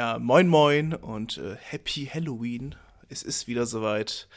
Ja, 0.00 0.18
moin 0.18 0.48
moin 0.48 0.94
und 0.94 1.36
äh, 1.36 1.56
Happy 1.56 2.06
Halloween. 2.10 2.74
Es 3.10 3.22
ist 3.22 3.48
wieder 3.48 3.66
soweit. 3.66 4.28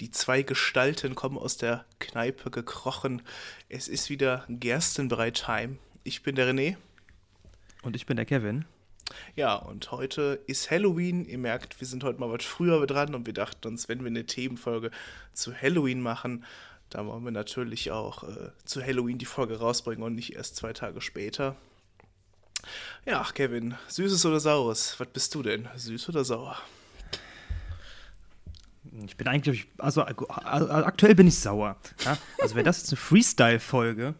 Die 0.00 0.10
zwei 0.10 0.40
Gestalten 0.40 1.14
kommen 1.14 1.36
aus 1.36 1.58
der 1.58 1.84
Kneipe 1.98 2.50
gekrochen. 2.50 3.20
Es 3.68 3.88
ist 3.88 4.08
wieder 4.08 4.46
Gerstenbrei-Time. 4.48 5.76
Ich 6.02 6.22
bin 6.22 6.34
der 6.34 6.50
René. 6.50 6.76
Und 7.82 7.94
ich 7.94 8.06
bin 8.06 8.16
der 8.16 8.24
Kevin. 8.24 8.64
Ja, 9.36 9.56
und 9.56 9.90
heute 9.92 10.40
ist 10.46 10.70
Halloween. 10.70 11.26
Ihr 11.26 11.36
merkt, 11.36 11.78
wir 11.78 11.86
sind 11.86 12.04
heute 12.04 12.18
mal 12.18 12.30
was 12.30 12.46
früher 12.46 12.86
dran 12.86 13.14
und 13.14 13.26
wir 13.26 13.34
dachten 13.34 13.68
uns, 13.68 13.90
wenn 13.90 14.00
wir 14.00 14.06
eine 14.06 14.24
Themenfolge 14.24 14.90
zu 15.34 15.54
Halloween 15.54 16.00
machen, 16.00 16.46
dann 16.88 17.06
wollen 17.06 17.24
wir 17.24 17.32
natürlich 17.32 17.90
auch 17.90 18.24
äh, 18.24 18.52
zu 18.64 18.82
Halloween 18.82 19.18
die 19.18 19.26
Folge 19.26 19.58
rausbringen 19.58 20.02
und 20.02 20.14
nicht 20.14 20.36
erst 20.36 20.56
zwei 20.56 20.72
Tage 20.72 21.02
später. 21.02 21.58
Ja, 23.04 23.26
Kevin, 23.34 23.74
süßes 23.88 24.24
oder 24.26 24.40
saures? 24.40 24.98
Was 24.98 25.08
bist 25.08 25.34
du 25.34 25.42
denn? 25.42 25.68
Süß 25.74 26.08
oder 26.08 26.24
sauer? 26.24 26.56
Ich 29.04 29.16
bin 29.16 29.26
eigentlich, 29.26 29.66
also, 29.78 30.02
also 30.02 30.70
aktuell 30.70 31.14
bin 31.14 31.26
ich 31.26 31.38
sauer. 31.38 31.76
Ja? 32.04 32.18
Also 32.40 32.54
wäre 32.54 32.64
das 32.64 32.78
jetzt 32.78 32.90
eine 32.90 32.98
Freestyle-Folge, 32.98 34.14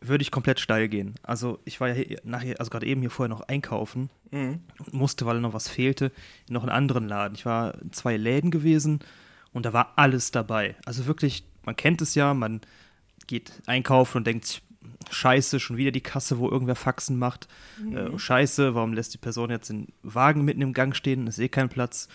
würde 0.00 0.22
ich 0.22 0.30
komplett 0.30 0.60
steil 0.60 0.88
gehen. 0.88 1.14
Also 1.22 1.58
ich 1.64 1.80
war 1.80 1.88
ja 1.88 1.94
hier, 1.94 2.20
nachher, 2.24 2.58
also 2.58 2.70
gerade 2.70 2.86
eben 2.86 3.00
hier 3.00 3.10
vorher 3.10 3.28
noch 3.28 3.48
einkaufen 3.48 4.10
mhm. 4.30 4.60
und 4.78 4.94
musste, 4.94 5.26
weil 5.26 5.40
noch 5.40 5.54
was 5.54 5.68
fehlte, 5.68 6.12
in 6.48 6.54
noch 6.54 6.62
einen 6.62 6.70
anderen 6.70 7.08
Laden. 7.08 7.34
Ich 7.34 7.46
war 7.46 7.80
in 7.80 7.92
zwei 7.92 8.16
Läden 8.16 8.50
gewesen 8.50 9.00
und 9.52 9.66
da 9.66 9.72
war 9.72 9.92
alles 9.96 10.30
dabei. 10.30 10.76
Also 10.84 11.06
wirklich, 11.06 11.44
man 11.64 11.76
kennt 11.76 12.00
es 12.02 12.14
ja, 12.14 12.34
man 12.34 12.60
geht 13.26 13.52
einkaufen 13.66 14.18
und 14.18 14.26
denkt 14.26 14.46
sich, 14.46 14.62
Scheiße, 15.10 15.60
schon 15.60 15.76
wieder 15.76 15.90
die 15.90 16.00
Kasse, 16.00 16.38
wo 16.38 16.48
irgendwer 16.48 16.74
Faxen 16.74 17.18
macht. 17.18 17.48
Mhm. 17.82 17.96
Äh, 17.96 18.18
scheiße, 18.18 18.74
warum 18.74 18.92
lässt 18.92 19.14
die 19.14 19.18
Person 19.18 19.50
jetzt 19.50 19.70
den 19.70 19.88
Wagen 20.02 20.44
mitten 20.44 20.62
im 20.62 20.72
Gang 20.72 20.94
stehen? 20.94 21.26
Ist 21.26 21.38
eh 21.38 21.48
kein 21.48 21.68
Platz. 21.68 22.08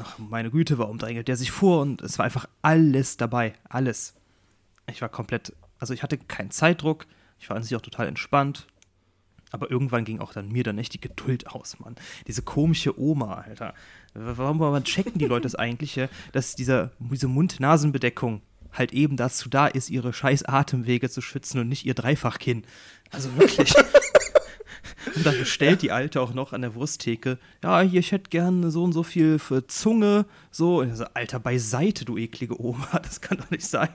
Ach, 0.00 0.18
meine 0.18 0.50
Güte, 0.50 0.78
warum 0.78 0.98
drängelt 0.98 1.28
der 1.28 1.36
sich 1.36 1.50
vor? 1.50 1.80
Und 1.80 2.02
es 2.02 2.18
war 2.18 2.24
einfach 2.24 2.46
alles 2.62 3.16
dabei. 3.16 3.54
Alles. 3.68 4.14
Ich 4.88 5.00
war 5.00 5.08
komplett, 5.08 5.54
also 5.78 5.94
ich 5.94 6.02
hatte 6.02 6.18
keinen 6.18 6.50
Zeitdruck. 6.50 7.06
Ich 7.38 7.48
war 7.48 7.56
an 7.56 7.62
sich 7.62 7.76
auch 7.76 7.80
total 7.80 8.08
entspannt. 8.08 8.66
Aber 9.52 9.70
irgendwann 9.70 10.04
ging 10.04 10.20
auch 10.20 10.32
dann 10.32 10.48
mir 10.48 10.62
dann 10.62 10.78
echt 10.78 10.94
die 10.94 11.00
Geduld 11.00 11.48
aus, 11.48 11.80
Mann. 11.80 11.96
Diese 12.26 12.42
komische 12.42 12.98
Oma, 13.00 13.34
Alter. 13.34 13.74
Warum, 14.14 14.60
warum 14.60 14.84
checken 14.84 15.18
die 15.18 15.26
Leute 15.26 15.42
das 15.42 15.54
eigentlich, 15.56 16.00
dass 16.32 16.54
dieser, 16.54 16.92
diese 16.98 17.28
Mund-Nasen-Bedeckung 17.28 18.42
halt 18.72 18.92
eben 18.92 19.16
dazu 19.16 19.48
da 19.48 19.66
ist, 19.66 19.90
ihre 19.90 20.12
scheiß 20.12 20.44
Atemwege 20.44 21.10
zu 21.10 21.20
schützen 21.20 21.60
und 21.60 21.68
nicht 21.68 21.86
ihr 21.86 21.94
Dreifachkinn. 21.94 22.64
Also 23.10 23.36
wirklich. 23.36 23.74
und 25.16 25.26
dann 25.26 25.38
bestellt 25.38 25.82
die 25.82 25.92
Alte 25.92 26.20
auch 26.20 26.34
noch 26.34 26.52
an 26.52 26.62
der 26.62 26.74
Wursttheke, 26.74 27.38
ja, 27.62 27.80
hier, 27.80 28.00
ich 28.00 28.12
hätte 28.12 28.30
gerne 28.30 28.70
so 28.70 28.84
und 28.84 28.92
so 28.92 29.02
viel 29.02 29.38
für 29.38 29.66
Zunge, 29.66 30.26
so. 30.50 30.84
So, 30.94 31.04
Alter, 31.14 31.40
beiseite, 31.40 32.04
du 32.04 32.16
eklige 32.16 32.60
Oma, 32.60 32.86
das 33.02 33.20
kann 33.20 33.38
doch 33.38 33.50
nicht 33.50 33.66
sein. 33.66 33.90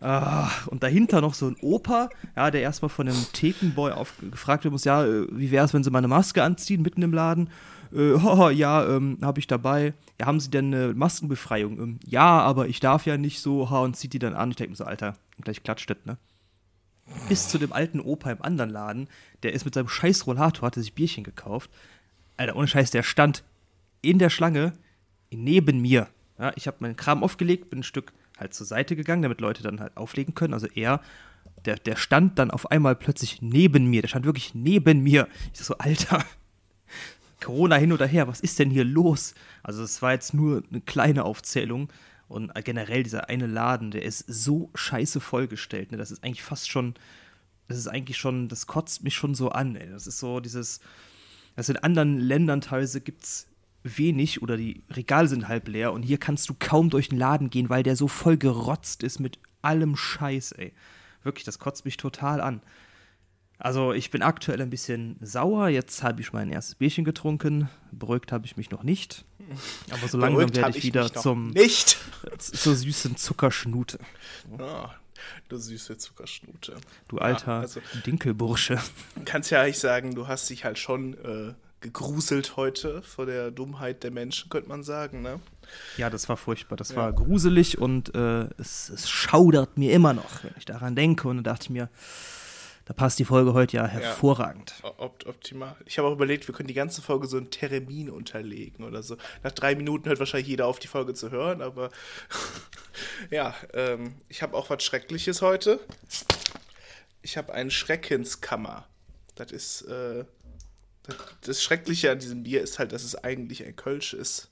Ah, 0.00 0.50
und 0.66 0.82
dahinter 0.82 1.20
noch 1.20 1.34
so 1.34 1.46
ein 1.46 1.56
Opa, 1.60 2.08
ja, 2.34 2.50
der 2.50 2.62
erstmal 2.62 2.88
von 2.88 3.08
einem 3.08 3.26
Thekenboy 3.32 3.92
gefragt 4.30 4.64
wird 4.64 4.72
muss, 4.72 4.84
ja, 4.84 5.04
äh, 5.04 5.26
wie 5.30 5.50
wäre 5.50 5.64
es, 5.64 5.74
wenn 5.74 5.84
sie 5.84 5.90
mal 5.90 5.98
eine 5.98 6.08
Maske 6.08 6.42
anziehen 6.42 6.82
mitten 6.82 7.02
im 7.02 7.12
Laden? 7.12 7.50
Äh, 7.92 8.12
oh, 8.12 8.48
ja, 8.50 8.86
ähm, 8.86 9.18
habe 9.22 9.38
ich 9.38 9.46
dabei. 9.46 9.94
Ja, 10.20 10.26
haben 10.26 10.40
Sie 10.40 10.50
denn 10.50 10.74
eine 10.74 10.94
Maskenbefreiung? 10.94 11.78
Ähm, 11.78 12.00
ja, 12.04 12.40
aber 12.40 12.68
ich 12.68 12.80
darf 12.80 13.06
ja 13.06 13.16
nicht 13.16 13.40
so, 13.40 13.70
ha, 13.70 13.80
und 13.80 13.96
zieht 13.96 14.12
die 14.12 14.18
dann 14.18 14.34
an. 14.34 14.50
Ich 14.50 14.56
denke 14.56 14.70
mir 14.70 14.76
so, 14.76 14.84
Alter, 14.84 15.16
gleich 15.42 15.62
klatscht 15.62 15.90
das, 15.90 15.98
ne? 16.04 16.16
Bis 17.28 17.48
zu 17.48 17.58
dem 17.58 17.72
alten 17.72 18.00
Opa 18.00 18.32
im 18.32 18.42
anderen 18.42 18.70
Laden, 18.70 19.08
der 19.42 19.52
ist 19.52 19.64
mit 19.64 19.74
seinem 19.74 19.88
scheiß 19.88 20.26
Rollator, 20.26 20.66
hatte 20.66 20.80
sich 20.80 20.94
Bierchen 20.94 21.22
gekauft. 21.22 21.70
Alter, 22.36 22.56
ohne 22.56 22.66
Scheiß, 22.66 22.90
der 22.90 23.02
stand 23.02 23.44
in 24.02 24.18
der 24.18 24.30
Schlange 24.30 24.72
neben 25.30 25.80
mir. 25.80 26.08
Ja, 26.38 26.52
ich 26.56 26.66
habe 26.66 26.78
meinen 26.80 26.96
Kram 26.96 27.22
aufgelegt, 27.22 27.70
bin 27.70 27.80
ein 27.80 27.84
Stück 27.84 28.12
halt 28.38 28.54
zur 28.54 28.66
Seite 28.66 28.96
gegangen, 28.96 29.22
damit 29.22 29.40
Leute 29.40 29.62
dann 29.62 29.80
halt 29.80 29.96
auflegen 29.96 30.34
können. 30.34 30.52
Also 30.54 30.66
er, 30.66 31.00
der, 31.64 31.76
der 31.76 31.96
stand 31.96 32.38
dann 32.38 32.50
auf 32.50 32.70
einmal 32.70 32.96
plötzlich 32.96 33.40
neben 33.40 33.86
mir. 33.86 34.02
Der 34.02 34.08
stand 34.08 34.26
wirklich 34.26 34.54
neben 34.54 35.02
mir. 35.02 35.28
Ich 35.54 35.60
so, 35.60 35.78
Alter, 35.78 36.24
Corona 37.40 37.76
hin 37.76 37.92
oder 37.92 38.06
her, 38.06 38.28
was 38.28 38.40
ist 38.40 38.58
denn 38.58 38.70
hier 38.70 38.84
los? 38.84 39.34
Also 39.62 39.82
es 39.82 40.00
war 40.02 40.12
jetzt 40.12 40.34
nur 40.34 40.62
eine 40.70 40.80
kleine 40.80 41.24
Aufzählung 41.24 41.92
und 42.28 42.52
generell 42.64 43.02
dieser 43.02 43.28
eine 43.28 43.46
Laden, 43.46 43.90
der 43.90 44.02
ist 44.02 44.24
so 44.26 44.70
scheiße 44.74 45.20
vollgestellt, 45.20 45.92
ne? 45.92 45.98
Das 45.98 46.10
ist 46.10 46.24
eigentlich 46.24 46.42
fast 46.42 46.70
schon, 46.70 46.94
das 47.68 47.78
ist 47.78 47.88
eigentlich 47.88 48.16
schon, 48.16 48.48
das 48.48 48.66
kotzt 48.66 49.04
mich 49.04 49.14
schon 49.14 49.34
so 49.34 49.50
an, 49.50 49.76
ey. 49.76 49.88
Das 49.90 50.06
ist 50.06 50.18
so 50.18 50.40
dieses, 50.40 50.80
also 51.54 51.72
in 51.72 51.78
anderen 51.78 52.18
Ländern 52.18 52.60
teilweise 52.60 53.00
gibt's 53.00 53.46
wenig 53.84 54.42
oder 54.42 54.56
die 54.56 54.82
Regale 54.90 55.28
sind 55.28 55.46
halb 55.46 55.68
leer 55.68 55.92
und 55.92 56.02
hier 56.02 56.18
kannst 56.18 56.48
du 56.48 56.54
kaum 56.58 56.90
durch 56.90 57.08
den 57.08 57.18
Laden 57.18 57.50
gehen, 57.50 57.68
weil 57.68 57.82
der 57.82 57.96
so 57.96 58.08
voll 58.08 58.36
gerotzt 58.36 59.02
ist 59.02 59.20
mit 59.20 59.38
allem 59.62 59.96
Scheiß, 59.96 60.52
ey. 60.52 60.72
Wirklich, 61.22 61.44
das 61.44 61.58
kotzt 61.58 61.84
mich 61.84 61.96
total 61.96 62.40
an. 62.40 62.60
Also 63.58 63.92
ich 63.92 64.10
bin 64.10 64.22
aktuell 64.22 64.60
ein 64.60 64.70
bisschen 64.70 65.16
sauer. 65.20 65.68
Jetzt 65.68 66.02
habe 66.02 66.20
ich 66.20 66.32
mein 66.32 66.50
erstes 66.50 66.74
Bierchen 66.74 67.04
getrunken. 67.04 67.68
Beruhigt 67.90 68.32
habe 68.32 68.46
ich 68.46 68.56
mich 68.56 68.70
noch 68.70 68.82
nicht. 68.82 69.24
Aber 69.90 70.08
so 70.08 70.18
langsam 70.18 70.54
werde 70.54 70.70
ich, 70.70 70.76
ich 70.78 70.84
wieder 70.84 71.12
zum 71.12 71.50
nicht. 71.50 71.98
zur 72.38 72.74
süßen 72.74 73.16
Zuckerschnute. 73.16 73.98
Oh, 74.58 74.86
du 75.48 75.56
süße 75.56 75.96
Zuckerschnute. 75.98 76.76
Du 77.08 77.18
alter 77.18 77.52
ja, 77.52 77.60
also, 77.60 77.80
Dinkelbursche. 78.04 78.78
Kannst 79.24 79.50
ja 79.50 79.62
eigentlich 79.62 79.78
sagen, 79.78 80.14
du 80.14 80.26
hast 80.26 80.50
dich 80.50 80.64
halt 80.64 80.78
schon 80.78 81.14
äh, 81.14 81.54
gegruselt 81.80 82.56
heute 82.56 83.02
vor 83.02 83.26
der 83.26 83.50
Dummheit 83.50 84.02
der 84.02 84.10
Menschen, 84.10 84.50
könnte 84.50 84.68
man 84.68 84.82
sagen, 84.82 85.22
ne? 85.22 85.40
Ja, 85.96 86.10
das 86.10 86.28
war 86.28 86.36
furchtbar. 86.36 86.76
Das 86.76 86.90
ja. 86.90 86.96
war 86.96 87.12
gruselig 87.12 87.78
und 87.78 88.14
äh, 88.14 88.48
es, 88.58 88.88
es 88.88 89.08
schaudert 89.08 89.78
mir 89.78 89.92
immer 89.92 90.12
noch, 90.12 90.44
wenn 90.44 90.54
ich 90.58 90.64
daran 90.64 90.94
denke. 90.94 91.28
Und 91.28 91.38
da 91.38 91.52
dachte 91.52 91.64
ich 91.64 91.70
mir, 91.70 91.88
da 92.86 92.94
passt 92.94 93.18
die 93.18 93.24
Folge 93.24 93.52
heute 93.52 93.78
ja 93.78 93.86
hervorragend. 93.86 94.74
Ja, 94.82 94.92
opt 94.98 95.26
optimal. 95.26 95.74
Ich 95.86 95.98
habe 95.98 96.06
auch 96.06 96.12
überlegt, 96.12 96.46
wir 96.46 96.54
können 96.54 96.68
die 96.68 96.74
ganze 96.74 97.02
Folge 97.02 97.26
so 97.26 97.36
einen 97.36 97.50
Termin 97.50 98.08
unterlegen 98.08 98.84
oder 98.84 99.02
so. 99.02 99.16
Nach 99.42 99.50
drei 99.50 99.74
Minuten 99.74 100.08
hört 100.08 100.20
wahrscheinlich 100.20 100.46
jeder 100.46 100.66
auf, 100.66 100.78
die 100.78 100.86
Folge 100.86 101.12
zu 101.12 101.32
hören, 101.32 101.62
aber 101.62 101.90
ja, 103.30 103.56
ähm, 103.74 104.14
ich 104.28 104.40
habe 104.40 104.56
auch 104.56 104.70
was 104.70 104.84
Schreckliches 104.84 105.42
heute. 105.42 105.80
Ich 107.22 107.36
habe 107.36 107.52
einen 107.52 107.72
Schreckenskammer. 107.72 108.86
Das 109.34 109.50
ist, 109.50 109.82
äh, 109.82 110.24
das, 111.02 111.16
das 111.40 111.62
Schreckliche 111.64 112.12
an 112.12 112.20
diesem 112.20 112.44
Bier 112.44 112.62
ist 112.62 112.78
halt, 112.78 112.92
dass 112.92 113.02
es 113.02 113.16
eigentlich 113.16 113.64
ein 113.64 113.74
Kölsch 113.74 114.14
ist. 114.14 114.48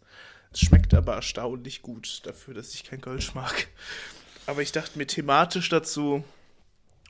Es 0.53 0.59
schmeckt 0.59 0.93
aber 0.93 1.15
erstaunlich 1.15 1.83
gut 1.83 2.23
dafür, 2.25 2.55
dass 2.55 2.75
ich 2.75 2.83
kein 2.83 3.01
Kölsch 3.01 3.33
mag. 3.35 3.69
Aber 4.47 4.61
ich 4.61 4.73
dachte 4.73 4.99
mir 4.99 5.07
thematisch 5.07 5.69
dazu, 5.69 6.25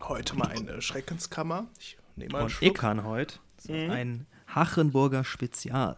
Heute 0.01 0.37
mal 0.37 0.49
eine 0.49 0.83
Schreckenskammer. 0.83 1.67
Ich 1.79 1.97
nehme 2.17 2.33
mal 2.33 2.39
einen 2.41 2.49
Und 2.49 2.63
ich 2.63 2.75
kann 2.75 3.05
heute 3.05 3.39
mhm. 3.69 3.91
ein 3.91 4.27
Hachenburger 4.49 5.25
Spezial. 5.25 5.97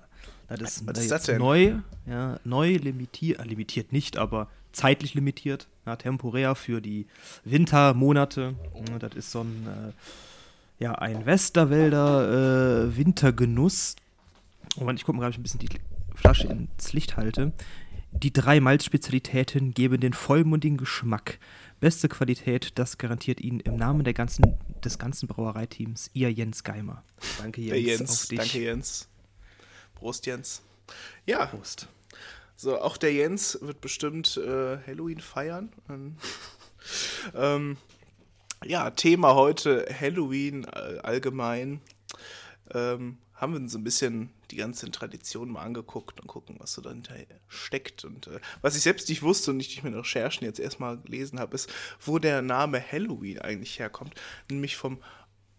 Das 0.49 0.61
ist, 0.61 0.87
Was 0.87 0.99
ist 0.99 1.11
das 1.11 1.23
denn? 1.25 1.39
neu, 1.39 1.75
ja, 2.07 2.39
neu 2.45 2.77
limitiert, 2.77 3.41
äh, 3.41 3.45
limitiert 3.45 3.93
nicht, 3.93 4.17
aber 4.17 4.49
zeitlich 4.73 5.15
limitiert, 5.15 5.67
ja, 5.87 5.97
temporär 5.97 6.55
für 6.55 6.81
die 6.81 7.07
Wintermonate. 7.45 8.55
Ja, 8.89 8.99
das 8.99 9.15
ist 9.15 9.33
so 9.33 9.41
ein, 9.41 9.67
äh, 9.67 10.85
ja, 10.85 10.95
ein 10.95 11.27
Westerwälder 11.27 12.85
äh, 12.85 12.97
Wintergenuss. 12.97 13.97
Und 14.77 14.97
ich 14.97 15.05
gucke 15.05 15.19
mal, 15.19 15.27
ob 15.27 15.33
ich 15.33 15.39
ein 15.39 15.43
bisschen 15.43 15.61
die 15.61 15.71
Flasche 16.15 16.47
ins 16.47 16.93
Licht 16.93 17.17
halte. 17.17 17.53
Die 18.13 18.33
drei 18.33 18.61
Malzspezialitäten 18.61 19.75
geben 19.75 20.01
den 20.01 20.13
vollmundigen 20.13 20.79
Geschmack 20.79 21.39
Beste 21.87 22.09
Qualität, 22.09 22.81
das 22.81 22.99
garantiert 22.99 23.41
Ihnen 23.41 23.61
im 23.61 23.77
Namen 23.77 24.03
der 24.03 24.13
ganzen, 24.13 24.59
des 24.85 24.99
ganzen 24.99 25.29
Brauereiteams 25.29 26.11
Ihr 26.15 26.33
Jens 26.33 26.65
Geimer. 26.65 27.05
Danke, 27.39 27.61
Jens. 27.61 27.71
Der 27.71 27.81
Jens. 27.81 28.29
Danke, 28.29 28.59
Jens. 28.59 29.09
Prost, 29.95 30.27
Jens. 30.27 30.63
Ja. 31.27 31.47
Prost. 31.47 31.87
So, 32.57 32.81
auch 32.81 32.97
der 32.97 33.13
Jens 33.13 33.57
wird 33.63 33.81
bestimmt 33.81 34.37
äh, 34.37 34.79
Halloween 34.85 35.21
feiern. 35.21 35.69
ähm, 37.37 37.77
ja, 38.65 38.91
Thema 38.91 39.37
heute 39.37 39.87
Halloween 39.89 40.65
äh, 40.65 40.99
allgemein. 41.05 41.81
Ähm, 42.75 43.19
haben 43.37 43.53
wir 43.53 43.69
so 43.69 43.79
ein 43.79 43.85
bisschen 43.85 44.31
die 44.51 44.57
ganzen 44.57 44.93
Traditionen 44.93 45.53
mal 45.53 45.63
angeguckt 45.63 46.21
und 46.21 46.27
gucken, 46.27 46.57
was 46.59 46.73
so 46.73 46.83
dahinter 46.83 47.15
steckt. 47.49 48.05
Und 48.05 48.27
äh, 48.29 48.41
was 48.63 48.77
ich 48.77 48.83
selbst 48.83 49.09
nicht 49.09 49.23
wusste 49.23 49.51
und 49.51 49.59
nicht 49.59 49.73
durch 49.73 49.85
meine 49.85 49.99
Recherchen 49.99 50.45
jetzt 50.45 50.61
erstmal 50.61 50.99
gelesen 50.99 51.41
habe, 51.41 51.55
ist, 51.55 51.73
wo 52.01 52.19
der 52.19 52.43
Name 52.43 52.81
Halloween 52.81 53.41
eigentlich 53.41 53.79
herkommt. 53.79 54.15
Nämlich 54.51 54.77
vom 54.77 55.03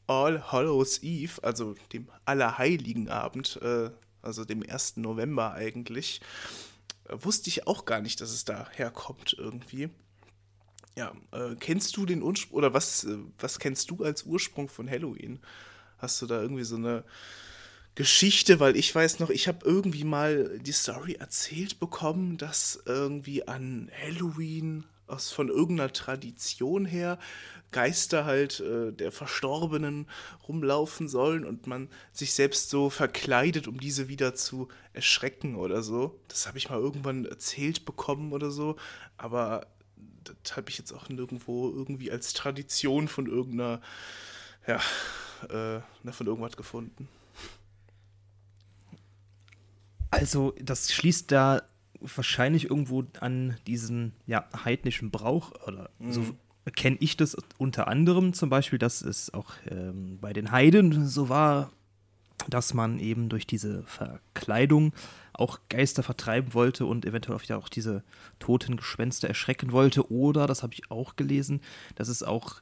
All 0.07 0.51
Hallows 0.51 1.04
Eve, 1.04 1.44
also 1.44 1.75
dem 1.92 2.07
Allerheiligen 2.25 3.10
Abend, 3.10 3.60
äh, 3.62 3.89
also 4.22 4.45
dem 4.45 4.63
1. 4.63 4.98
November 4.98 5.54
eigentlich. 5.54 6.22
Äh, 7.06 7.18
wusste 7.19 7.50
ich 7.50 7.68
auch 7.68 7.86
gar 7.86 8.01
nicht, 8.01 8.22
dass 8.22 8.31
es 8.31 8.45
da 8.45 8.69
herkommt 8.72 9.36
irgendwie. 9.38 9.89
Ja, 10.98 11.13
äh, 11.31 11.56
kennst 11.60 11.95
du 11.98 12.06
den 12.06 12.24
Ursprung, 12.24 12.57
oder 12.57 12.74
was, 12.74 13.04
äh, 13.04 13.18
was 13.38 13.60
kennst 13.60 13.92
du 13.92 14.04
als 14.04 14.24
Ursprung 14.24 14.69
von 14.69 14.89
Halloween? 14.89 15.39
Hast 16.00 16.22
du 16.22 16.25
da 16.25 16.42
irgendwie 16.42 16.63
so 16.63 16.75
eine 16.75 17.04
Geschichte, 17.98 18.60
weil 18.60 18.78
ich 18.78 18.94
weiß 18.94 19.18
noch, 19.18 19.32
ich 19.32 19.48
habe 19.48 19.66
irgendwie 19.66 20.04
mal 20.04 20.60
die 20.60 20.72
Story 20.72 21.14
erzählt 21.14 21.80
bekommen, 21.80 22.38
dass 22.38 22.80
irgendwie 22.86 23.48
an 23.48 23.90
Halloween 24.04 24.86
aus 25.08 25.32
von 25.32 25.50
irgendeiner 25.50 25.92
Tradition 25.92 26.86
her 26.86 27.18
Geister 27.72 28.24
halt 28.24 28.60
äh, 28.60 28.92
der 28.94 29.12
Verstorbenen 29.12 30.06
rumlaufen 30.48 31.08
sollen 31.08 31.44
und 31.44 31.66
man 31.66 31.90
sich 32.14 32.36
selbst 32.36 32.70
so 32.70 32.92
verkleidet, 32.92 33.68
um 33.68 33.80
diese 33.80 34.08
wieder 34.08 34.36
zu 34.36 34.68
erschrecken 34.94 35.56
oder 35.56 35.82
so. 35.82 36.20
Das 36.28 36.46
habe 36.46 36.60
ich 36.60 36.70
mal 36.70 36.78
irgendwann 36.78 37.26
erzählt 37.26 37.84
bekommen 37.84 38.32
oder 38.32 38.52
so, 38.52 38.76
aber 39.18 39.66
das 40.44 40.56
habe 40.56 40.70
ich 40.70 40.78
jetzt 40.78 40.94
auch 40.94 41.10
nirgendwo 41.10 41.72
irgendwie 41.72 42.12
als 42.12 42.34
Tradition 42.34 43.08
von 43.08 43.26
irgendeiner, 43.26 43.82
ja, 44.68 44.80
äh, 45.50 46.12
von 46.12 46.28
irgendwas 46.28 46.56
gefunden. 46.58 47.10
Also, 50.18 50.54
das 50.62 50.92
schließt 50.92 51.31
da 51.31 51.62
wahrscheinlich 52.00 52.69
irgendwo 52.69 53.04
an 53.19 53.58
diesen 53.66 54.14
ja, 54.25 54.46
heidnischen 54.64 55.12
Brauch 55.12 55.52
oder 55.68 55.90
mhm. 56.00 56.12
so 56.12 56.24
kenne 56.75 56.98
ich 57.00 57.18
das 57.18 57.36
unter 57.58 57.88
anderem 57.88 58.34
zum 58.34 58.50
Beispiel, 58.50 58.80
dass 58.80 59.02
es 59.02 59.34
auch 59.34 59.54
ähm, 59.69 60.19
bei 60.19 60.34
den 60.34 60.52
Heiden 60.52 61.08
so 61.08 61.30
war, 61.30 61.72
dass 62.50 62.74
man 62.74 63.00
eben 63.00 63.30
durch 63.30 63.48
diese 63.48 63.84
Verkleidung 63.84 64.94
auch 65.34 65.60
Geister 65.69 66.04
vertreiben 66.04 66.54
wollte 66.54 66.86
und 66.86 67.06
eventuell 67.06 67.40
auch 67.58 67.70
diese 67.70 68.04
toten 68.40 68.75
Gespenster 68.78 69.28
erschrecken 69.28 69.72
wollte. 69.72 70.12
Oder, 70.12 70.48
das 70.48 70.63
habe 70.63 70.74
ich 70.74 70.90
auch 70.92 71.16
gelesen, 71.16 71.62
dass 71.96 72.08
es 72.10 72.24
auch 72.24 72.62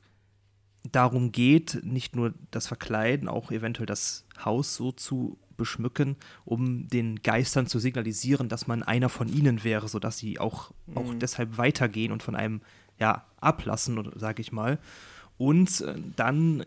darum 0.92 1.31
geht, 1.31 1.81
nicht 1.84 2.16
nur 2.16 2.34
das 2.51 2.68
Verkleiden, 2.68 3.28
auch 3.28 3.51
eventuell 3.51 3.86
das 3.88 4.25
Haus 4.44 4.75
so 4.75 4.92
zu 4.92 5.38
beschmücken, 5.57 6.16
um 6.44 6.88
den 6.88 7.22
Geistern 7.22 7.68
zu 7.68 7.80
signalisieren, 7.80 8.50
dass 8.50 8.68
man 8.68 8.84
einer 8.84 9.10
von 9.10 9.28
ihnen 9.28 9.63
wäre, 9.63 9.88
sodass 9.88 10.18
sie 10.18 10.40
auch, 10.40 10.72
mhm. 10.88 10.98
auch 10.98 11.13
deshalb 11.16 11.57
weitergehen 11.57 12.12
und 12.12 12.24
von 12.24 12.36
einem 12.36 12.62
ja, 13.00 13.25
ablassen, 13.42 14.12
sage 14.16 14.42
ich 14.42 14.52
mal. 14.52 14.80
Und 15.38 15.81
äh, 15.81 15.96
dann 16.16 16.66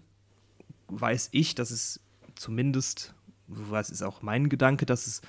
weiß 0.89 1.31
ich, 1.33 1.55
dass 1.55 1.71
es 1.71 2.01
zumindest, 2.35 3.15
was 3.47 3.91
ist 3.91 4.03
auch 4.03 4.23
mein 4.23 4.49
Gedanke, 4.49 4.87
dass 4.87 5.07
es 5.07 5.23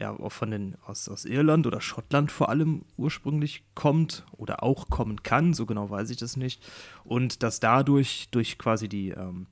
ja 0.00 0.10
auch 0.10 0.32
von 0.32 0.50
den 0.50 0.76
aus, 0.86 1.08
aus 1.08 1.24
Irland 1.24 1.66
oder 1.66 1.80
Schottland 1.80 2.32
vor 2.32 2.48
allem 2.48 2.84
ursprünglich 2.96 3.64
kommt 3.74 4.26
oder 4.32 4.62
auch 4.62 4.90
kommen 4.90 5.22
kann, 5.22 5.54
so 5.54 5.66
genau 5.66 5.90
weiß 5.90 6.10
ich 6.10 6.16
das 6.16 6.36
nicht. 6.36 6.64
Und 7.04 7.42
dass 7.42 7.60
dadurch 7.60 8.28
durch 8.30 8.58
quasi 8.58 8.88
die 8.88 9.10
ähm, 9.10 9.46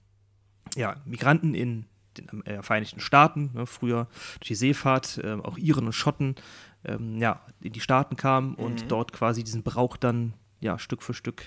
ja, 0.74 0.96
Migranten 1.04 1.54
in 1.54 1.86
den 2.18 2.44
äh, 2.46 2.62
Vereinigten 2.62 3.00
Staaten, 3.00 3.50
ne, 3.54 3.66
früher 3.66 4.08
durch 4.38 4.48
die 4.48 4.54
Seefahrt, 4.54 5.18
äh, 5.18 5.32
auch 5.32 5.58
Iren 5.58 5.86
und 5.86 5.92
Schotten, 5.92 6.36
ähm, 6.84 7.18
ja, 7.18 7.40
in 7.60 7.72
die 7.72 7.80
Staaten 7.80 8.16
kamen 8.16 8.54
und 8.54 8.84
mhm. 8.84 8.88
dort 8.88 9.12
quasi 9.12 9.44
diesen 9.44 9.62
Brauch 9.62 9.96
dann 9.96 10.34
ja, 10.60 10.78
Stück 10.78 11.02
für 11.02 11.14
Stück 11.14 11.42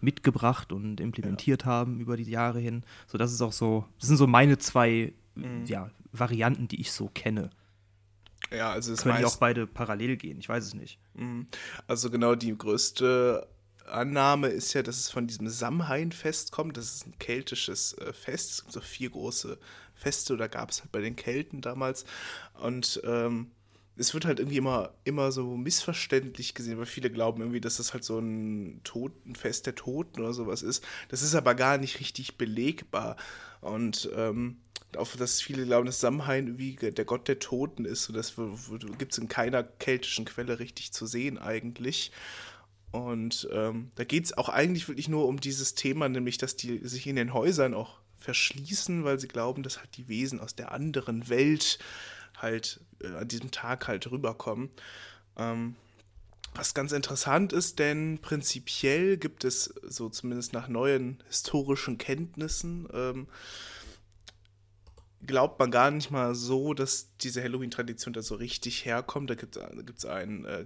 mitgebracht 0.00 0.72
und 0.72 1.00
implementiert 1.00 1.62
ja. 1.62 1.68
haben 1.68 2.00
über 2.00 2.16
die 2.16 2.24
Jahre 2.24 2.60
hin. 2.60 2.84
So, 3.06 3.18
das 3.18 3.32
ist 3.32 3.40
auch 3.40 3.52
so, 3.52 3.86
das 3.98 4.08
sind 4.08 4.16
so 4.16 4.26
meine 4.26 4.58
zwei 4.58 5.12
mhm. 5.34 5.64
ja, 5.66 5.90
Varianten, 6.12 6.68
die 6.68 6.80
ich 6.80 6.92
so 6.92 7.08
kenne. 7.08 7.50
Ja, 8.50 8.70
also 8.70 8.92
es 8.92 9.02
können 9.02 9.18
die 9.18 9.24
auch 9.24 9.36
beide 9.36 9.66
parallel 9.66 10.16
gehen, 10.16 10.38
ich 10.38 10.48
weiß 10.48 10.64
es 10.64 10.74
nicht. 10.74 10.98
Mhm. 11.14 11.46
Also 11.86 12.10
genau 12.10 12.34
die 12.34 12.56
größte 12.56 13.48
Annahme 13.86 14.48
ist 14.48 14.72
ja, 14.72 14.82
dass 14.82 14.98
es 14.98 15.10
von 15.10 15.26
diesem 15.26 15.48
Samhain-Fest 15.48 16.52
kommt. 16.52 16.76
Das 16.76 16.94
ist 16.94 17.06
ein 17.06 17.18
keltisches 17.18 17.96
äh, 17.98 18.12
Fest. 18.12 18.50
Es 18.50 18.60
gibt 18.62 18.72
so 18.72 18.80
vier 18.80 19.10
große 19.10 19.58
Feste, 19.96 20.34
oder 20.34 20.48
gab 20.48 20.70
es 20.70 20.80
halt 20.80 20.92
bei 20.92 21.00
den 21.00 21.16
Kelten 21.16 21.60
damals. 21.60 22.04
Und 22.60 23.00
ähm, 23.04 23.50
es 23.96 24.12
wird 24.12 24.26
halt 24.26 24.38
irgendwie 24.38 24.58
immer, 24.58 24.92
immer 25.04 25.32
so 25.32 25.56
missverständlich 25.56 26.54
gesehen, 26.54 26.78
weil 26.78 26.86
viele 26.86 27.10
glauben 27.10 27.40
irgendwie, 27.40 27.60
dass 27.60 27.78
das 27.78 27.94
halt 27.94 28.04
so 28.04 28.18
ein 28.18 28.80
Totenfest 28.84 29.66
der 29.66 29.74
Toten 29.74 30.20
oder 30.20 30.34
sowas 30.34 30.62
ist. 30.62 30.84
Das 31.08 31.22
ist 31.22 31.34
aber 31.34 31.54
gar 31.54 31.78
nicht 31.78 31.98
richtig 31.98 32.36
belegbar. 32.36 33.16
Und 33.62 34.10
ähm, 34.14 34.58
auch, 34.96 35.16
dass 35.16 35.40
viele 35.40 35.64
glauben, 35.64 35.86
dass 35.86 36.00
Samhain 36.00 36.46
irgendwie 36.46 36.76
der 36.76 37.04
Gott 37.04 37.26
der 37.28 37.38
Toten 37.38 37.84
ist. 37.84 38.08
Und 38.08 38.16
das 38.16 38.34
gibt 38.98 39.12
es 39.12 39.18
in 39.18 39.28
keiner 39.28 39.62
keltischen 39.62 40.26
Quelle 40.26 40.58
richtig 40.58 40.92
zu 40.92 41.06
sehen 41.06 41.38
eigentlich. 41.38 42.12
Und 42.92 43.48
ähm, 43.52 43.90
da 43.96 44.04
geht 44.04 44.26
es 44.26 44.36
auch 44.36 44.48
eigentlich 44.48 44.88
wirklich 44.88 45.08
nur 45.08 45.26
um 45.26 45.40
dieses 45.40 45.74
Thema, 45.74 46.08
nämlich, 46.08 46.38
dass 46.38 46.56
die 46.56 46.78
sich 46.86 47.06
in 47.06 47.16
den 47.16 47.34
Häusern 47.34 47.74
auch 47.74 47.98
verschließen, 48.18 49.04
weil 49.04 49.18
sie 49.18 49.28
glauben, 49.28 49.62
dass 49.62 49.78
halt 49.78 49.96
die 49.96 50.08
Wesen 50.08 50.40
aus 50.40 50.54
der 50.54 50.72
anderen 50.72 51.28
Welt 51.28 51.78
halt 52.36 52.80
äh, 53.02 53.08
an 53.08 53.28
diesem 53.28 53.50
Tag 53.50 53.88
halt 53.88 54.10
rüberkommen. 54.10 54.70
Ähm, 55.36 55.76
was 56.54 56.72
ganz 56.72 56.92
interessant 56.92 57.52
ist, 57.52 57.78
denn 57.78 58.18
prinzipiell 58.22 59.18
gibt 59.18 59.44
es, 59.44 59.74
so 59.82 60.08
zumindest 60.08 60.54
nach 60.54 60.68
neuen 60.68 61.22
historischen 61.28 61.98
Kenntnissen, 61.98 62.88
ähm, 62.94 63.28
glaubt 65.26 65.58
man 65.58 65.70
gar 65.70 65.90
nicht 65.90 66.10
mal 66.10 66.34
so, 66.34 66.72
dass 66.72 67.16
diese 67.18 67.42
Halloween-Tradition 67.42 68.14
da 68.14 68.22
so 68.22 68.36
richtig 68.36 68.84
herkommt. 68.84 69.28
Da 69.28 69.34
gibt 69.34 69.56
es 69.56 70.04
einen 70.04 70.44
äh, 70.44 70.64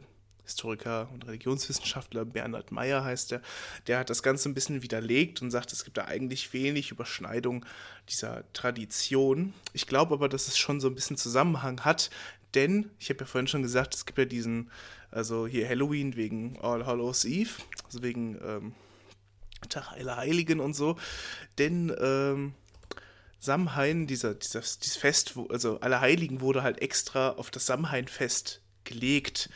Historiker 0.50 1.08
und 1.12 1.26
Religionswissenschaftler, 1.26 2.24
Bernhard 2.24 2.72
Meyer 2.72 3.04
heißt 3.04 3.30
der, 3.30 3.42
der 3.86 4.00
hat 4.00 4.10
das 4.10 4.22
Ganze 4.22 4.48
ein 4.48 4.54
bisschen 4.54 4.82
widerlegt 4.82 5.42
und 5.42 5.50
sagt, 5.50 5.72
es 5.72 5.84
gibt 5.84 5.96
da 5.96 6.06
eigentlich 6.06 6.52
wenig 6.52 6.90
Überschneidung 6.90 7.64
dieser 8.08 8.44
Tradition. 8.52 9.54
Ich 9.72 9.86
glaube 9.86 10.14
aber, 10.14 10.28
dass 10.28 10.48
es 10.48 10.58
schon 10.58 10.80
so 10.80 10.88
ein 10.88 10.94
bisschen 10.94 11.16
Zusammenhang 11.16 11.84
hat, 11.84 12.10
denn 12.54 12.90
ich 12.98 13.10
habe 13.10 13.20
ja 13.20 13.26
vorhin 13.26 13.46
schon 13.46 13.62
gesagt, 13.62 13.94
es 13.94 14.06
gibt 14.06 14.18
ja 14.18 14.24
diesen, 14.24 14.70
also 15.10 15.46
hier 15.46 15.68
Halloween 15.68 16.16
wegen 16.16 16.58
All 16.60 16.84
Hallows 16.84 17.24
Eve, 17.24 17.50
also 17.84 18.02
wegen 18.02 18.38
ähm, 18.44 18.74
Tag 19.68 19.92
aller 19.92 20.16
Heiligen 20.16 20.58
und 20.58 20.74
so, 20.74 20.96
denn 21.58 21.94
ähm, 22.00 22.54
Samhain, 23.38 24.06
dieser, 24.06 24.34
dieser, 24.34 24.60
dieses 24.60 24.96
Fest, 24.96 25.34
also 25.48 25.80
Allerheiligen 25.80 26.40
wurde 26.40 26.62
halt 26.62 26.82
extra 26.82 27.30
auf 27.30 27.50
das 27.50 27.66
Samhain-Fest 27.66 28.60
gelegt 28.84 29.48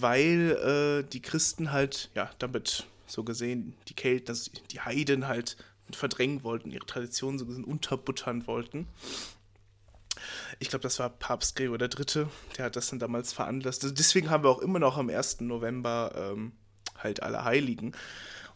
weil 0.00 1.02
äh, 1.04 1.08
die 1.08 1.22
Christen 1.22 1.72
halt, 1.72 2.10
ja, 2.14 2.30
damit 2.38 2.86
so 3.06 3.24
gesehen 3.24 3.74
die 3.88 3.94
Kelten, 3.94 4.30
also 4.30 4.50
die 4.70 4.80
Heiden 4.80 5.28
halt 5.28 5.56
verdrängen 5.90 6.42
wollten, 6.42 6.70
ihre 6.70 6.86
Tradition 6.86 7.38
so 7.38 7.44
gesehen 7.44 7.64
unterbuttern 7.64 8.46
wollten. 8.46 8.86
Ich 10.58 10.70
glaube, 10.70 10.82
das 10.82 10.98
war 10.98 11.10
Papst 11.10 11.56
Gregor 11.56 11.78
III., 11.80 12.26
der 12.56 12.66
hat 12.66 12.76
das 12.76 12.88
dann 12.88 12.98
damals 12.98 13.32
veranlasst. 13.32 13.82
Also 13.82 13.94
deswegen 13.94 14.30
haben 14.30 14.44
wir 14.44 14.50
auch 14.50 14.60
immer 14.60 14.78
noch 14.78 14.96
am 14.96 15.10
1. 15.10 15.40
November 15.40 16.12
ähm, 16.16 16.52
halt 16.96 17.22
alle 17.22 17.44
Heiligen. 17.44 17.92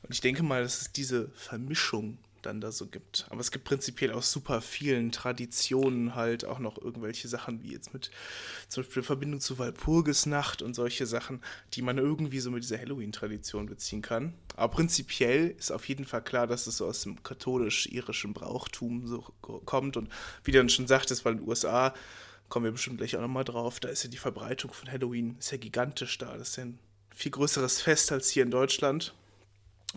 Und 0.02 0.12
ich 0.14 0.20
denke 0.20 0.42
mal, 0.42 0.62
dass 0.62 0.80
es 0.80 0.92
diese 0.92 1.28
Vermischung 1.30 2.18
dann 2.46 2.60
da 2.60 2.72
so 2.72 2.86
gibt. 2.86 3.26
Aber 3.30 3.40
es 3.40 3.50
gibt 3.50 3.64
prinzipiell 3.64 4.12
aus 4.12 4.32
super 4.32 4.60
vielen 4.60 5.12
Traditionen 5.12 6.14
halt 6.14 6.44
auch 6.44 6.58
noch 6.58 6.78
irgendwelche 6.78 7.28
Sachen, 7.28 7.62
wie 7.62 7.72
jetzt 7.72 7.92
mit 7.92 8.10
zum 8.68 8.82
Beispiel 8.82 9.02
Verbindung 9.02 9.40
zu 9.40 9.58
Walpurgisnacht 9.58 10.62
und 10.62 10.74
solche 10.74 11.06
Sachen, 11.06 11.42
die 11.74 11.82
man 11.82 11.98
irgendwie 11.98 12.40
so 12.40 12.50
mit 12.50 12.62
dieser 12.62 12.78
Halloween-Tradition 12.78 13.66
beziehen 13.66 14.02
kann. 14.02 14.34
Aber 14.56 14.72
prinzipiell 14.72 15.54
ist 15.58 15.70
auf 15.70 15.88
jeden 15.88 16.06
Fall 16.06 16.22
klar, 16.22 16.46
dass 16.46 16.66
es 16.66 16.78
so 16.78 16.86
aus 16.86 17.02
dem 17.02 17.22
katholisch-irischen 17.22 18.32
Brauchtum 18.32 19.06
so 19.06 19.20
kommt. 19.42 19.96
Und 19.96 20.08
wie 20.44 20.52
du 20.52 20.58
dann 20.58 20.68
schon 20.68 20.86
sagtest, 20.86 21.24
weil 21.24 21.32
in 21.32 21.38
den 21.40 21.48
USA 21.48 21.94
kommen 22.48 22.64
wir 22.64 22.72
bestimmt 22.72 22.98
gleich 22.98 23.16
auch 23.16 23.20
nochmal 23.20 23.44
drauf, 23.44 23.80
da 23.80 23.88
ist 23.88 24.04
ja 24.04 24.10
die 24.10 24.16
Verbreitung 24.16 24.72
von 24.72 24.90
Halloween 24.90 25.36
ist 25.38 25.50
ja 25.50 25.58
gigantisch 25.58 26.18
da. 26.18 26.36
Das 26.36 26.50
ist 26.50 26.56
ja 26.56 26.64
ein 26.64 26.78
viel 27.14 27.32
größeres 27.32 27.80
Fest 27.80 28.12
als 28.12 28.30
hier 28.30 28.44
in 28.44 28.50
Deutschland. 28.50 29.14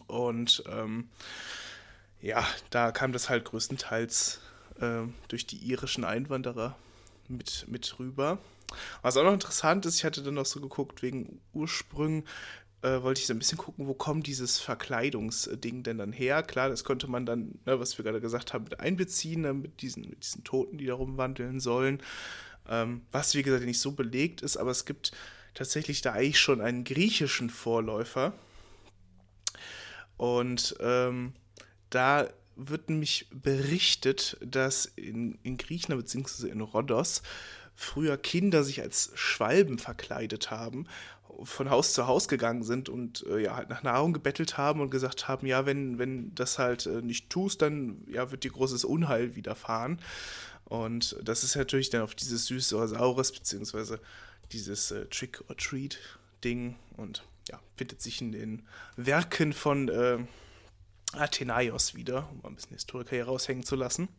Und 0.07 0.63
ähm, 0.69 1.09
ja, 2.21 2.45
da 2.69 2.91
kam 2.91 3.11
das 3.11 3.29
halt 3.29 3.45
größtenteils 3.45 4.41
äh, 4.79 5.03
durch 5.27 5.45
die 5.47 5.57
irischen 5.57 6.03
Einwanderer 6.03 6.75
mit, 7.27 7.65
mit 7.67 7.99
rüber. 7.99 8.39
Was 9.01 9.17
auch 9.17 9.23
noch 9.23 9.33
interessant 9.33 9.85
ist, 9.85 9.97
ich 9.97 10.05
hatte 10.05 10.21
dann 10.21 10.35
noch 10.35 10.45
so 10.45 10.59
geguckt, 10.59 11.01
wegen 11.01 11.41
Ursprüngen, 11.53 12.23
äh, 12.81 13.01
wollte 13.01 13.19
ich 13.19 13.27
so 13.27 13.33
ein 13.33 13.39
bisschen 13.39 13.57
gucken, 13.57 13.87
wo 13.87 13.93
kommt 13.93 14.27
dieses 14.27 14.59
Verkleidungsding 14.59 15.83
denn 15.83 15.97
dann 15.97 16.13
her? 16.13 16.43
Klar, 16.43 16.69
das 16.69 16.83
konnte 16.83 17.07
man 17.07 17.25
dann, 17.25 17.59
ne, 17.65 17.79
was 17.79 17.97
wir 17.97 18.05
gerade 18.05 18.21
gesagt 18.21 18.53
haben, 18.53 18.63
mit 18.65 18.79
einbeziehen, 18.79 19.41
ne, 19.41 19.53
mit, 19.53 19.81
diesen, 19.81 20.09
mit 20.09 20.23
diesen 20.23 20.43
Toten, 20.43 20.77
die 20.77 20.85
da 20.85 20.93
rumwandeln 20.93 21.59
sollen. 21.59 22.01
Ähm, 22.69 23.01
was, 23.11 23.35
wie 23.35 23.43
gesagt, 23.43 23.65
nicht 23.65 23.81
so 23.81 23.91
belegt 23.91 24.41
ist, 24.41 24.55
aber 24.55 24.71
es 24.71 24.85
gibt 24.85 25.11
tatsächlich 25.55 26.01
da 26.01 26.13
eigentlich 26.13 26.39
schon 26.39 26.61
einen 26.61 26.83
griechischen 26.83 27.49
Vorläufer. 27.49 28.33
Und 30.15 30.75
ähm, 30.79 31.33
da 31.89 32.29
wird 32.55 32.89
nämlich 32.89 33.27
berichtet, 33.31 34.37
dass 34.41 34.85
in, 34.85 35.37
in 35.43 35.57
Griechenland 35.57 36.03
bzw. 36.03 36.49
in 36.49 36.61
Rhodos 36.61 37.21
früher 37.75 38.17
Kinder 38.17 38.63
sich 38.63 38.81
als 38.81 39.11
Schwalben 39.15 39.79
verkleidet 39.79 40.51
haben 40.51 40.85
von 41.43 41.69
Haus 41.69 41.93
zu 41.93 42.07
Haus 42.07 42.27
gegangen 42.27 42.63
sind 42.63 42.89
und 42.89 43.25
äh, 43.27 43.39
ja 43.39 43.55
halt 43.55 43.69
nach 43.69 43.83
Nahrung 43.83 44.13
gebettelt 44.13 44.57
haben 44.57 44.81
und 44.81 44.89
gesagt 44.89 45.27
haben, 45.27 45.47
ja, 45.47 45.65
wenn, 45.65 45.99
wenn 45.99 46.33
das 46.35 46.59
halt 46.59 46.85
äh, 46.85 47.01
nicht 47.01 47.29
tust, 47.29 47.61
dann 47.61 48.03
ja, 48.07 48.31
wird 48.31 48.43
dir 48.43 48.51
großes 48.51 48.83
Unheil 48.83 49.35
widerfahren. 49.35 49.99
Und 50.65 51.17
das 51.23 51.43
ist 51.43 51.55
natürlich 51.55 51.89
dann 51.89 52.01
auf 52.01 52.15
dieses 52.15 52.45
süße 52.45 52.75
oder 52.75 52.87
saures, 52.87 53.31
beziehungsweise 53.31 53.99
dieses 54.51 54.91
äh, 54.91 55.05
Trick-or-Treat-Ding 55.05 56.75
und 56.97 57.23
ja, 57.49 57.59
findet 57.75 58.01
sich 58.01 58.21
in 58.21 58.31
den 58.31 58.67
Werken 58.95 59.53
von 59.53 59.89
äh, 59.89 60.19
Athenaios 61.13 61.95
wieder, 61.95 62.29
um 62.31 62.45
ein 62.45 62.55
bisschen 62.55 62.73
Historiker 62.73 63.15
hier 63.15 63.25
raushängen 63.25 63.63
zu 63.63 63.75
lassen. 63.75 64.09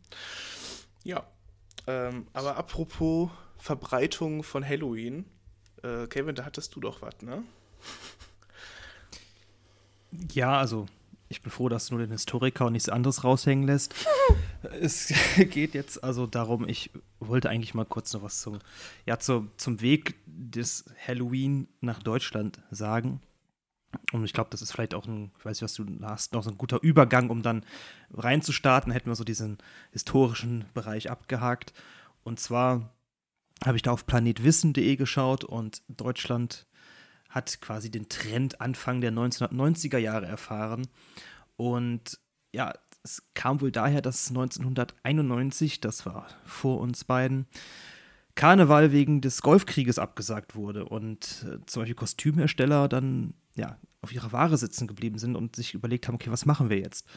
Ja, 1.03 1.25
ähm, 1.87 2.27
aber 2.33 2.57
apropos 2.57 3.29
Verbreitung 3.57 4.43
von 4.43 4.67
Halloween, 4.67 5.25
äh, 5.83 6.07
Kevin, 6.07 6.35
da 6.35 6.45
hattest 6.45 6.75
du 6.75 6.79
doch 6.79 7.01
was, 7.01 7.21
ne? 7.21 7.43
Ja, 10.33 10.57
also 10.57 10.87
ich 11.29 11.41
bin 11.41 11.51
froh, 11.51 11.69
dass 11.69 11.87
du 11.87 11.95
nur 11.95 12.05
den 12.05 12.11
Historiker 12.11 12.65
und 12.65 12.73
nichts 12.73 12.89
anderes 12.89 13.23
raushängen 13.23 13.65
lässt. 13.65 13.95
es 14.81 15.13
geht 15.37 15.73
jetzt 15.73 16.03
also 16.03 16.27
darum, 16.27 16.67
ich 16.67 16.91
wollte 17.19 17.49
eigentlich 17.49 17.73
mal 17.73 17.85
kurz 17.85 18.13
noch 18.13 18.21
was 18.21 18.41
zum, 18.41 18.59
ja, 19.05 19.17
zu, 19.17 19.47
zum 19.57 19.81
Weg 19.81 20.15
des 20.25 20.85
Halloween 21.07 21.67
nach 21.79 22.03
Deutschland 22.03 22.61
sagen. 22.69 23.21
Und 24.11 24.23
ich 24.23 24.33
glaube, 24.33 24.49
das 24.49 24.61
ist 24.61 24.71
vielleicht 24.71 24.93
auch 24.93 25.05
ein, 25.05 25.31
ich 25.37 25.45
weiß 25.45 25.61
nicht, 25.61 25.63
was 25.63 25.73
du 25.73 25.85
hast, 26.03 26.33
noch 26.33 26.43
so 26.43 26.51
ein 26.51 26.57
guter 26.57 26.81
Übergang, 26.81 27.29
um 27.29 27.41
dann 27.41 27.65
reinzustarten. 28.11 28.91
Hätten 28.91 29.09
wir 29.09 29.15
so 29.15 29.23
diesen 29.23 29.57
historischen 29.91 30.65
Bereich 30.73 31.09
abgehakt. 31.09 31.73
Und 32.23 32.39
zwar 32.39 32.93
habe 33.63 33.77
ich 33.77 33.83
da 33.83 33.91
auf 33.91 34.05
planetwissen.de 34.05 34.95
geschaut 34.95 35.43
und 35.43 35.81
Deutschland 35.87 36.67
hat 37.29 37.61
quasi 37.61 37.89
den 37.89 38.09
Trend 38.09 38.59
Anfang 38.59 39.01
der 39.01 39.11
1990er 39.11 39.97
Jahre 39.97 40.25
erfahren. 40.25 40.87
Und 41.55 42.19
ja, 42.53 42.73
es 43.03 43.23
kam 43.33 43.61
wohl 43.61 43.71
daher, 43.71 44.01
dass 44.01 44.29
1991, 44.29 45.79
das 45.79 46.05
war 46.05 46.27
vor 46.45 46.79
uns 46.79 47.03
beiden, 47.03 47.47
Karneval 48.35 48.91
wegen 48.91 49.21
des 49.21 49.41
Golfkrieges 49.41 49.99
abgesagt 49.99 50.55
wurde 50.55 50.85
und 50.85 51.45
äh, 51.47 51.65
zum 51.65 51.81
Beispiel 51.81 51.95
Kostümhersteller 51.95 52.87
dann 52.87 53.33
ja 53.55 53.77
auf 54.01 54.11
ihrer 54.13 54.31
Ware 54.31 54.57
sitzen 54.57 54.87
geblieben 54.87 55.17
sind 55.17 55.35
und 55.35 55.55
sich 55.55 55.73
überlegt 55.73 56.07
haben, 56.07 56.15
okay, 56.15 56.31
was 56.31 56.45
machen 56.45 56.69
wir 56.69 56.79
jetzt? 56.79 57.07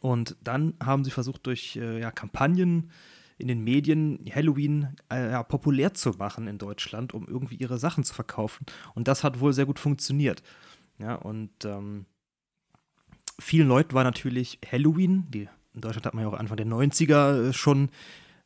Und 0.00 0.36
dann 0.42 0.74
haben 0.82 1.04
sie 1.04 1.10
versucht, 1.10 1.46
durch 1.46 1.76
äh, 1.76 2.00
ja, 2.00 2.10
Kampagnen 2.10 2.90
in 3.38 3.48
den 3.48 3.62
Medien 3.62 4.18
Halloween 4.34 4.96
äh, 5.10 5.30
ja, 5.30 5.42
populär 5.42 5.94
zu 5.94 6.10
machen 6.10 6.48
in 6.48 6.58
Deutschland, 6.58 7.14
um 7.14 7.26
irgendwie 7.26 7.54
ihre 7.54 7.78
Sachen 7.78 8.04
zu 8.04 8.12
verkaufen. 8.12 8.66
Und 8.94 9.08
das 9.08 9.22
hat 9.24 9.40
wohl 9.40 9.52
sehr 9.52 9.66
gut 9.66 9.78
funktioniert. 9.78 10.42
Ja, 10.98 11.14
und 11.14 11.64
ähm, 11.64 12.06
vielen 13.38 13.68
Leuten 13.68 13.94
war 13.94 14.04
natürlich 14.04 14.58
Halloween, 14.70 15.26
die, 15.30 15.48
in 15.74 15.80
Deutschland 15.80 16.06
hat 16.06 16.14
man 16.14 16.24
ja 16.24 16.28
auch 16.28 16.38
Anfang 16.38 16.56
der 16.56 16.66
90er 16.66 17.48
äh, 17.48 17.52
schon 17.52 17.90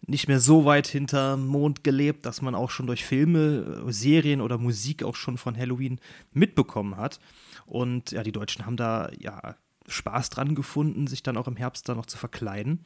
nicht 0.06 0.28
mehr 0.28 0.40
so 0.40 0.64
weit 0.64 0.86
hinter 0.86 1.36
Mond 1.36 1.84
gelebt, 1.84 2.26
dass 2.26 2.42
man 2.42 2.54
auch 2.54 2.70
schon 2.70 2.86
durch 2.86 3.04
Filme, 3.04 3.84
äh, 3.86 3.92
Serien 3.92 4.40
oder 4.40 4.58
Musik 4.58 5.04
auch 5.04 5.16
schon 5.16 5.38
von 5.38 5.56
Halloween 5.56 6.00
mitbekommen 6.32 6.96
hat. 6.96 7.20
Und 7.66 8.10
ja, 8.10 8.22
die 8.22 8.32
Deutschen 8.32 8.66
haben 8.66 8.76
da 8.76 9.10
ja 9.18 9.56
Spaß 9.86 10.30
dran 10.30 10.54
gefunden, 10.54 11.06
sich 11.06 11.22
dann 11.22 11.36
auch 11.36 11.48
im 11.48 11.56
Herbst 11.56 11.88
da 11.88 11.94
noch 11.94 12.06
zu 12.06 12.18
verkleiden. 12.18 12.84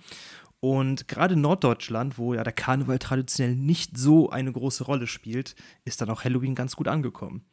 Und 0.60 1.08
gerade 1.08 1.34
in 1.34 1.42
Norddeutschland, 1.42 2.18
wo 2.18 2.34
ja 2.34 2.42
der 2.42 2.52
Karneval 2.52 2.98
traditionell 2.98 3.54
nicht 3.54 3.96
so 3.96 4.30
eine 4.30 4.52
große 4.52 4.84
Rolle 4.84 5.06
spielt, 5.06 5.54
ist 5.84 6.00
dann 6.00 6.10
auch 6.10 6.24
Halloween 6.24 6.54
ganz 6.54 6.76
gut 6.76 6.88
angekommen. 6.88 7.44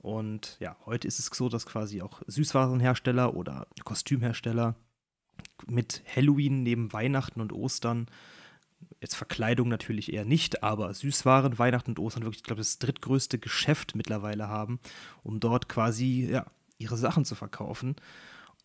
Und 0.00 0.56
ja, 0.60 0.76
heute 0.86 1.08
ist 1.08 1.18
es 1.18 1.26
so, 1.26 1.48
dass 1.48 1.66
quasi 1.66 2.02
auch 2.02 2.22
Süßwarenhersteller 2.26 3.34
oder 3.34 3.66
Kostümhersteller 3.84 4.76
mit 5.66 6.02
Halloween 6.14 6.62
neben 6.62 6.92
Weihnachten 6.92 7.40
und 7.40 7.52
Ostern, 7.52 8.06
jetzt 9.00 9.14
Verkleidung 9.14 9.68
natürlich 9.68 10.12
eher 10.12 10.24
nicht, 10.24 10.62
aber 10.62 10.92
Süßwaren, 10.92 11.58
Weihnachten 11.58 11.92
und 11.92 11.98
Ostern 11.98 12.24
wirklich, 12.24 12.40
ich 12.40 12.44
glaube, 12.44 12.60
das 12.60 12.78
drittgrößte 12.78 13.38
Geschäft 13.38 13.94
mittlerweile 13.94 14.48
haben, 14.48 14.80
um 15.22 15.40
dort 15.40 15.68
quasi 15.68 16.28
ja, 16.30 16.46
ihre 16.78 16.96
Sachen 16.96 17.24
zu 17.24 17.34
verkaufen. 17.34 17.96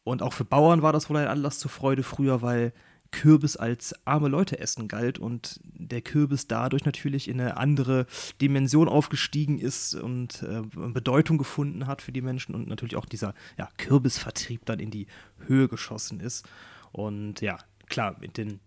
Und 0.04 0.22
auch 0.22 0.34
für 0.34 0.46
Bauern 0.46 0.82
war 0.82 0.94
das 0.94 1.10
wohl 1.10 1.18
ein 1.18 1.28
Anlass 1.28 1.60
zur 1.60 1.72
Freude 1.72 2.04
früher, 2.04 2.42
weil 2.42 2.74
Kürbis 3.12 3.56
als 3.56 3.96
arme 4.06 4.28
Leute 4.28 4.60
essen 4.60 4.88
galt 4.88 5.20
und 5.20 5.60
der 5.64 6.02
Kürbis 6.02 6.48
dadurch 6.48 6.84
natürlich 6.84 7.28
in 7.28 7.40
eine 7.40 7.58
andere 7.58 8.08
Dimension 8.42 8.90
aufgestiegen 8.90 9.60
ist 9.60 9.94
und 9.94 10.42
äh, 10.42 10.64
Bedeutung 10.76 11.38
gefunden 11.38 11.86
hat 11.86 12.02
für 12.02 12.12
die 12.12 12.24
Menschen 12.24 12.56
und 12.56 12.68
natürlich 12.68 12.96
auch 12.96 13.06
dieser 13.06 13.36
ja, 13.58 13.70
Kürbisvertrieb 13.78 14.66
dann 14.66 14.80
in 14.80 14.90
die 14.90 15.06
Höhe 15.46 15.68
geschossen 15.68 16.20
ist. 16.20 16.50
Und 16.92 17.40
ja, 17.42 17.60
klar, 17.88 18.18
mit 18.20 18.38
den, 18.38 18.60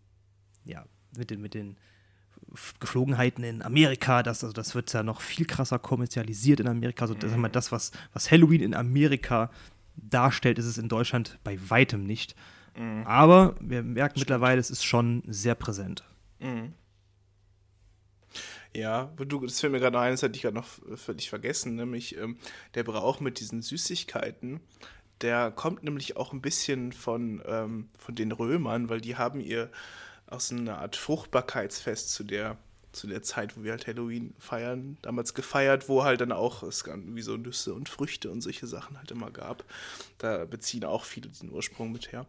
ja, 0.65 0.87
mit 1.18 1.30
den, 1.30 1.40
mit 1.40 1.54
den 1.54 1.76
Geflogenheiten 2.80 3.44
in 3.44 3.62
Amerika, 3.62 4.23
das, 4.23 4.44
also 4.44 4.52
das 4.52 4.75
wird 4.75 4.92
ja 4.92 5.02
noch 5.02 5.20
viel 5.20 5.46
krasser 5.46 5.78
kommerzialisiert 5.78 6.61
in 6.61 6.68
Amerika. 6.68 7.04
Also 7.04 7.14
das, 7.14 7.35
mhm. 7.35 7.50
das 7.52 7.73
was, 7.73 7.92
was 8.12 8.30
Halloween 8.30 8.62
in 8.62 8.75
Amerika 8.75 9.50
darstellt, 9.96 10.58
ist 10.58 10.66
es 10.66 10.78
in 10.78 10.88
Deutschland 10.88 11.38
bei 11.44 11.58
weitem 11.68 12.04
nicht. 12.04 12.37
Mhm. 12.76 13.06
Aber 13.06 13.54
wir 13.61 13.82
merken 13.82 14.18
Stimmt. 14.18 14.30
mittlerweile, 14.30 14.61
es 14.61 14.70
ist 14.70 14.85
schon 14.85 15.23
sehr 15.26 15.54
präsent. 15.54 16.04
Mhm. 16.40 16.75
Ja, 18.75 19.11
du, 19.16 19.40
das 19.40 19.61
fällt 19.61 19.73
mir 19.73 19.80
gerade 19.80 19.99
ein, 19.99 20.12
das 20.12 20.23
hatte 20.23 20.37
ich 20.37 20.42
gerade 20.42 20.56
noch 20.56 20.68
völlig 20.96 21.30
vergessen, 21.30 21.76
nämlich 21.76 22.18
ähm, 22.18 22.37
der 22.75 22.85
Brauch 22.85 23.20
mit 23.20 23.40
diesen 23.40 23.62
Süßigkeiten, 23.62 24.61
der 25.23 25.50
kommt 25.50 25.82
nämlich 25.82 26.18
auch 26.18 26.35
ein 26.35 26.42
bisschen 26.42 26.92
von, 26.92 27.42
ähm, 27.46 27.88
von 27.99 28.14
den 28.14 28.32
Römern, 28.32 28.90
weil 28.90 29.00
die 29.00 29.16
haben 29.16 29.40
ihr 29.40 29.70
aus 30.26 30.50
einer 30.50 30.78
Art 30.78 30.97
Fruchtbarkeitsfest 30.97 32.12
zu 32.12 32.25
der 32.25 32.56
zu 32.97 33.06
der 33.06 33.23
Zeit, 33.23 33.56
wo 33.56 33.62
wir 33.62 33.73
halt 33.73 33.87
Halloween 33.87 34.35
feiern, 34.38 34.97
damals 35.02 35.35
gefeiert, 35.35 35.88
wo 35.88 36.02
halt 36.02 36.23
dann 36.23 36.33
auch 36.33 36.62
es 36.62 36.85
wie 36.87 37.23
so 37.23 37.37
Nüsse 37.37 37.75
und 37.75 37.88
Früchte 37.88 38.30
und 38.30 38.40
solche 38.40 38.66
Sachen 38.66 38.97
halt 38.97 39.11
immer 39.11 39.30
gab. 39.30 39.64
Da 40.18 40.47
beziehen 40.47 40.85
auch 40.85 41.04
viele 41.04 41.28
den 41.28 41.52
Ursprung 41.52 41.92
mit 41.92 42.11
her. 42.12 42.26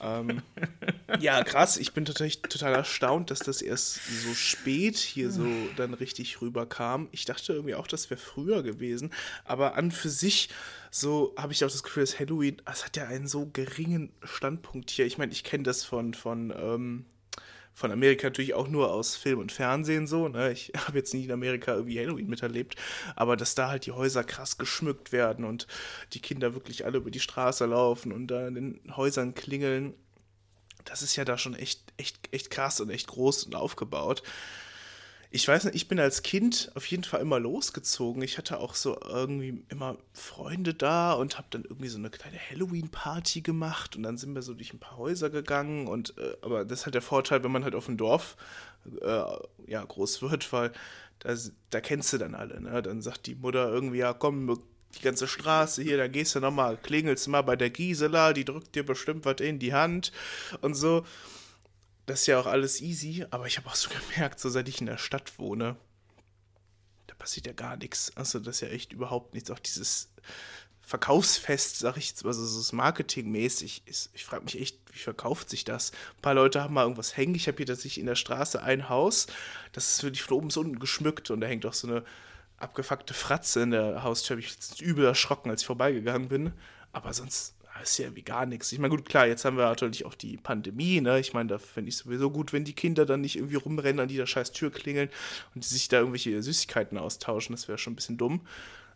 Ähm, 0.00 0.42
ja, 1.18 1.42
krass. 1.42 1.76
Ich 1.76 1.92
bin 1.92 2.04
total, 2.04 2.30
total 2.30 2.74
erstaunt, 2.74 3.30
dass 3.30 3.40
das 3.40 3.60
erst 3.62 4.00
so 4.22 4.32
spät 4.34 4.96
hier 4.96 5.30
so 5.32 5.46
dann 5.76 5.92
richtig 5.92 6.40
rüberkam. 6.40 7.08
Ich 7.10 7.24
dachte 7.24 7.52
irgendwie 7.52 7.74
auch, 7.74 7.88
das 7.88 8.08
wäre 8.08 8.20
früher 8.20 8.62
gewesen. 8.62 9.10
Aber 9.44 9.74
an 9.74 9.90
für 9.90 10.08
sich 10.08 10.50
so 10.92 11.34
habe 11.36 11.52
ich 11.52 11.64
auch 11.64 11.70
das 11.70 11.82
Gefühl, 11.82 12.04
dass 12.04 12.18
Halloween, 12.18 12.62
das 12.64 12.84
hat 12.84 12.96
ja 12.96 13.06
einen 13.06 13.26
so 13.26 13.50
geringen 13.52 14.12
Standpunkt 14.22 14.90
hier. 14.90 15.04
Ich 15.04 15.18
meine, 15.18 15.32
ich 15.32 15.42
kenne 15.42 15.64
das 15.64 15.84
von, 15.84 16.14
von 16.14 16.54
ähm, 16.56 17.04
von 17.76 17.92
Amerika 17.92 18.28
natürlich 18.28 18.54
auch 18.54 18.68
nur 18.68 18.90
aus 18.90 19.16
Film 19.16 19.38
und 19.38 19.52
Fernsehen 19.52 20.06
so. 20.06 20.28
Ne? 20.28 20.50
Ich 20.50 20.72
habe 20.86 20.96
jetzt 20.96 21.12
nie 21.12 21.24
in 21.24 21.30
Amerika 21.30 21.74
irgendwie 21.74 22.00
Halloween 22.00 22.26
miterlebt, 22.26 22.74
aber 23.14 23.36
dass 23.36 23.54
da 23.54 23.68
halt 23.68 23.84
die 23.84 23.92
Häuser 23.92 24.24
krass 24.24 24.56
geschmückt 24.56 25.12
werden 25.12 25.44
und 25.44 25.66
die 26.14 26.20
Kinder 26.20 26.54
wirklich 26.54 26.86
alle 26.86 26.96
über 26.96 27.10
die 27.10 27.20
Straße 27.20 27.66
laufen 27.66 28.12
und 28.12 28.28
da 28.28 28.48
in 28.48 28.54
den 28.54 28.96
Häusern 28.96 29.34
klingeln, 29.34 29.92
das 30.86 31.02
ist 31.02 31.16
ja 31.16 31.26
da 31.26 31.36
schon 31.36 31.54
echt, 31.54 31.82
echt, 31.98 32.16
echt 32.32 32.50
krass 32.50 32.80
und 32.80 32.88
echt 32.88 33.08
groß 33.08 33.44
und 33.44 33.54
aufgebaut 33.54 34.22
ich 35.30 35.46
weiß 35.46 35.64
nicht, 35.64 35.74
ich 35.74 35.88
bin 35.88 35.98
als 35.98 36.22
Kind 36.22 36.70
auf 36.74 36.86
jeden 36.86 37.04
Fall 37.04 37.20
immer 37.20 37.38
losgezogen. 37.40 38.22
Ich 38.22 38.38
hatte 38.38 38.58
auch 38.58 38.74
so 38.74 38.98
irgendwie 39.00 39.64
immer 39.68 39.96
Freunde 40.12 40.74
da 40.74 41.12
und 41.12 41.36
habe 41.36 41.48
dann 41.50 41.64
irgendwie 41.64 41.88
so 41.88 41.98
eine 41.98 42.10
kleine 42.10 42.38
Halloween-Party 42.38 43.42
gemacht 43.42 43.96
und 43.96 44.02
dann 44.02 44.16
sind 44.16 44.34
wir 44.34 44.42
so 44.42 44.54
durch 44.54 44.72
ein 44.72 44.78
paar 44.78 44.96
Häuser 44.96 45.30
gegangen 45.30 45.88
und 45.88 46.16
äh, 46.18 46.36
aber 46.42 46.64
das 46.64 46.80
ist 46.80 46.86
halt 46.86 46.94
der 46.94 47.02
Vorteil, 47.02 47.42
wenn 47.44 47.52
man 47.52 47.64
halt 47.64 47.74
auf 47.74 47.86
dem 47.86 47.96
Dorf 47.96 48.36
äh, 49.00 49.22
ja 49.66 49.84
groß 49.84 50.22
wird, 50.22 50.52
weil 50.52 50.72
da, 51.18 51.34
da 51.70 51.80
kennst 51.80 52.12
du 52.12 52.18
dann 52.18 52.34
alle, 52.34 52.60
ne? 52.60 52.82
Dann 52.82 53.02
sagt 53.02 53.26
die 53.26 53.34
Mutter 53.34 53.68
irgendwie, 53.68 53.98
ja 53.98 54.12
komm, 54.12 54.58
die 54.96 55.02
ganze 55.02 55.26
Straße 55.26 55.82
hier, 55.82 55.96
da 55.96 56.08
gehst 56.08 56.34
du 56.34 56.40
nochmal, 56.40 56.76
klingelst 56.76 57.28
mal 57.28 57.42
bei 57.42 57.56
der 57.56 57.70
Gisela, 57.70 58.32
die 58.32 58.44
drückt 58.44 58.74
dir 58.74 58.84
bestimmt 58.84 59.24
was 59.24 59.40
in 59.40 59.58
die 59.58 59.74
Hand 59.74 60.12
und 60.60 60.74
so 60.74 61.04
das 62.06 62.20
ist 62.20 62.26
ja 62.28 62.40
auch 62.40 62.46
alles 62.46 62.80
easy, 62.80 63.26
aber 63.30 63.46
ich 63.46 63.58
habe 63.58 63.68
auch 63.68 63.74
so 63.74 63.90
gemerkt, 64.14 64.40
so 64.40 64.48
seit 64.48 64.68
ich 64.68 64.80
in 64.80 64.86
der 64.86 64.98
Stadt 64.98 65.38
wohne, 65.38 65.76
da 67.06 67.14
passiert 67.14 67.46
ja 67.46 67.52
gar 67.52 67.76
nichts. 67.76 68.12
Also 68.16 68.38
das 68.38 68.56
ist 68.56 68.60
ja 68.62 68.68
echt 68.68 68.92
überhaupt 68.92 69.34
nichts. 69.34 69.50
Auch 69.50 69.58
dieses 69.58 70.10
Verkaufsfest, 70.80 71.80
sag 71.80 71.96
ich 71.96 72.10
jetzt 72.10 72.24
mal, 72.24 72.32
so 72.32 72.46
so 72.46 72.76
marketingmäßig 72.76 73.82
ist. 73.86 74.10
Ich 74.14 74.24
frage 74.24 74.44
mich 74.44 74.60
echt, 74.60 74.78
wie 74.92 74.98
verkauft 74.98 75.50
sich 75.50 75.64
das? 75.64 75.90
Ein 75.90 76.22
paar 76.22 76.34
Leute 76.34 76.62
haben 76.62 76.74
mal 76.74 76.82
irgendwas 76.82 77.16
hängen. 77.16 77.34
Ich 77.34 77.48
habe 77.48 77.56
hier 77.56 77.66
tatsächlich 77.66 77.98
in 77.98 78.06
der 78.06 78.14
Straße 78.14 78.62
ein 78.62 78.88
Haus, 78.88 79.26
das 79.72 79.92
ist 79.92 80.02
wirklich 80.04 80.22
von 80.22 80.36
oben 80.36 80.48
bis 80.48 80.56
unten 80.56 80.78
geschmückt 80.78 81.30
und 81.30 81.40
da 81.40 81.48
hängt 81.48 81.66
auch 81.66 81.72
so 81.72 81.88
eine 81.88 82.04
abgefuckte 82.58 83.14
Fratze 83.14 83.62
in 83.62 83.72
der 83.72 84.04
Haustür. 84.04 84.38
Ich 84.38 84.52
jetzt 84.52 84.80
übel 84.80 85.04
erschrocken, 85.04 85.50
als 85.50 85.62
ich 85.62 85.66
vorbeigegangen 85.66 86.28
bin. 86.28 86.52
Aber 86.92 87.12
sonst 87.12 87.55
ist 87.82 87.98
ja 87.98 88.14
wie 88.14 88.22
gar 88.22 88.46
nichts. 88.46 88.72
Ich 88.72 88.78
meine, 88.78 88.94
gut, 88.94 89.08
klar, 89.08 89.26
jetzt 89.26 89.44
haben 89.44 89.56
wir 89.56 89.64
natürlich 89.64 90.04
auch 90.04 90.14
die 90.14 90.36
Pandemie, 90.36 91.00
ne? 91.00 91.18
Ich 91.20 91.32
meine, 91.32 91.48
da 91.48 91.58
fände 91.58 91.88
ich 91.88 91.96
sowieso 91.96 92.30
gut, 92.30 92.52
wenn 92.52 92.64
die 92.64 92.74
Kinder 92.74 93.06
dann 93.06 93.20
nicht 93.20 93.36
irgendwie 93.36 93.56
rumrennen 93.56 94.00
an 94.00 94.08
dieser 94.08 94.26
scheiß 94.26 94.52
Tür 94.52 94.70
klingeln 94.70 95.08
und 95.54 95.64
sich 95.64 95.88
da 95.88 95.98
irgendwelche 95.98 96.42
Süßigkeiten 96.42 96.98
austauschen. 96.98 97.54
Das 97.54 97.68
wäre 97.68 97.78
schon 97.78 97.94
ein 97.94 97.96
bisschen 97.96 98.18
dumm. 98.18 98.42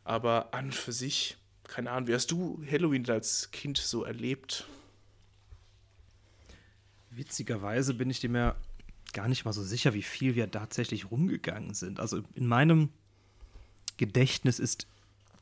Aber 0.04 0.54
an 0.54 0.66
und 0.66 0.75
für 0.75 0.92
sich, 0.92 1.37
keine 1.64 1.90
Ahnung, 1.90 2.08
wie 2.08 2.14
hast 2.14 2.30
du 2.30 2.62
Halloween 2.70 3.08
als 3.08 3.50
Kind 3.50 3.78
so 3.78 4.04
erlebt? 4.04 4.66
Witzigerweise 7.10 7.94
bin 7.94 8.10
ich 8.10 8.20
dir 8.20 8.30
mir 8.30 8.56
gar 9.12 9.28
nicht 9.28 9.44
mal 9.44 9.52
so 9.52 9.62
sicher, 9.62 9.94
wie 9.94 10.02
viel 10.02 10.37
wir 10.37 10.50
tatsächlich 10.50 11.10
rumgegangen 11.10 11.75
sind. 11.75 12.00
Also 12.00 12.22
in 12.34 12.46
meinem 12.46 12.90
Gedächtnis 13.96 14.58
ist 14.58 14.87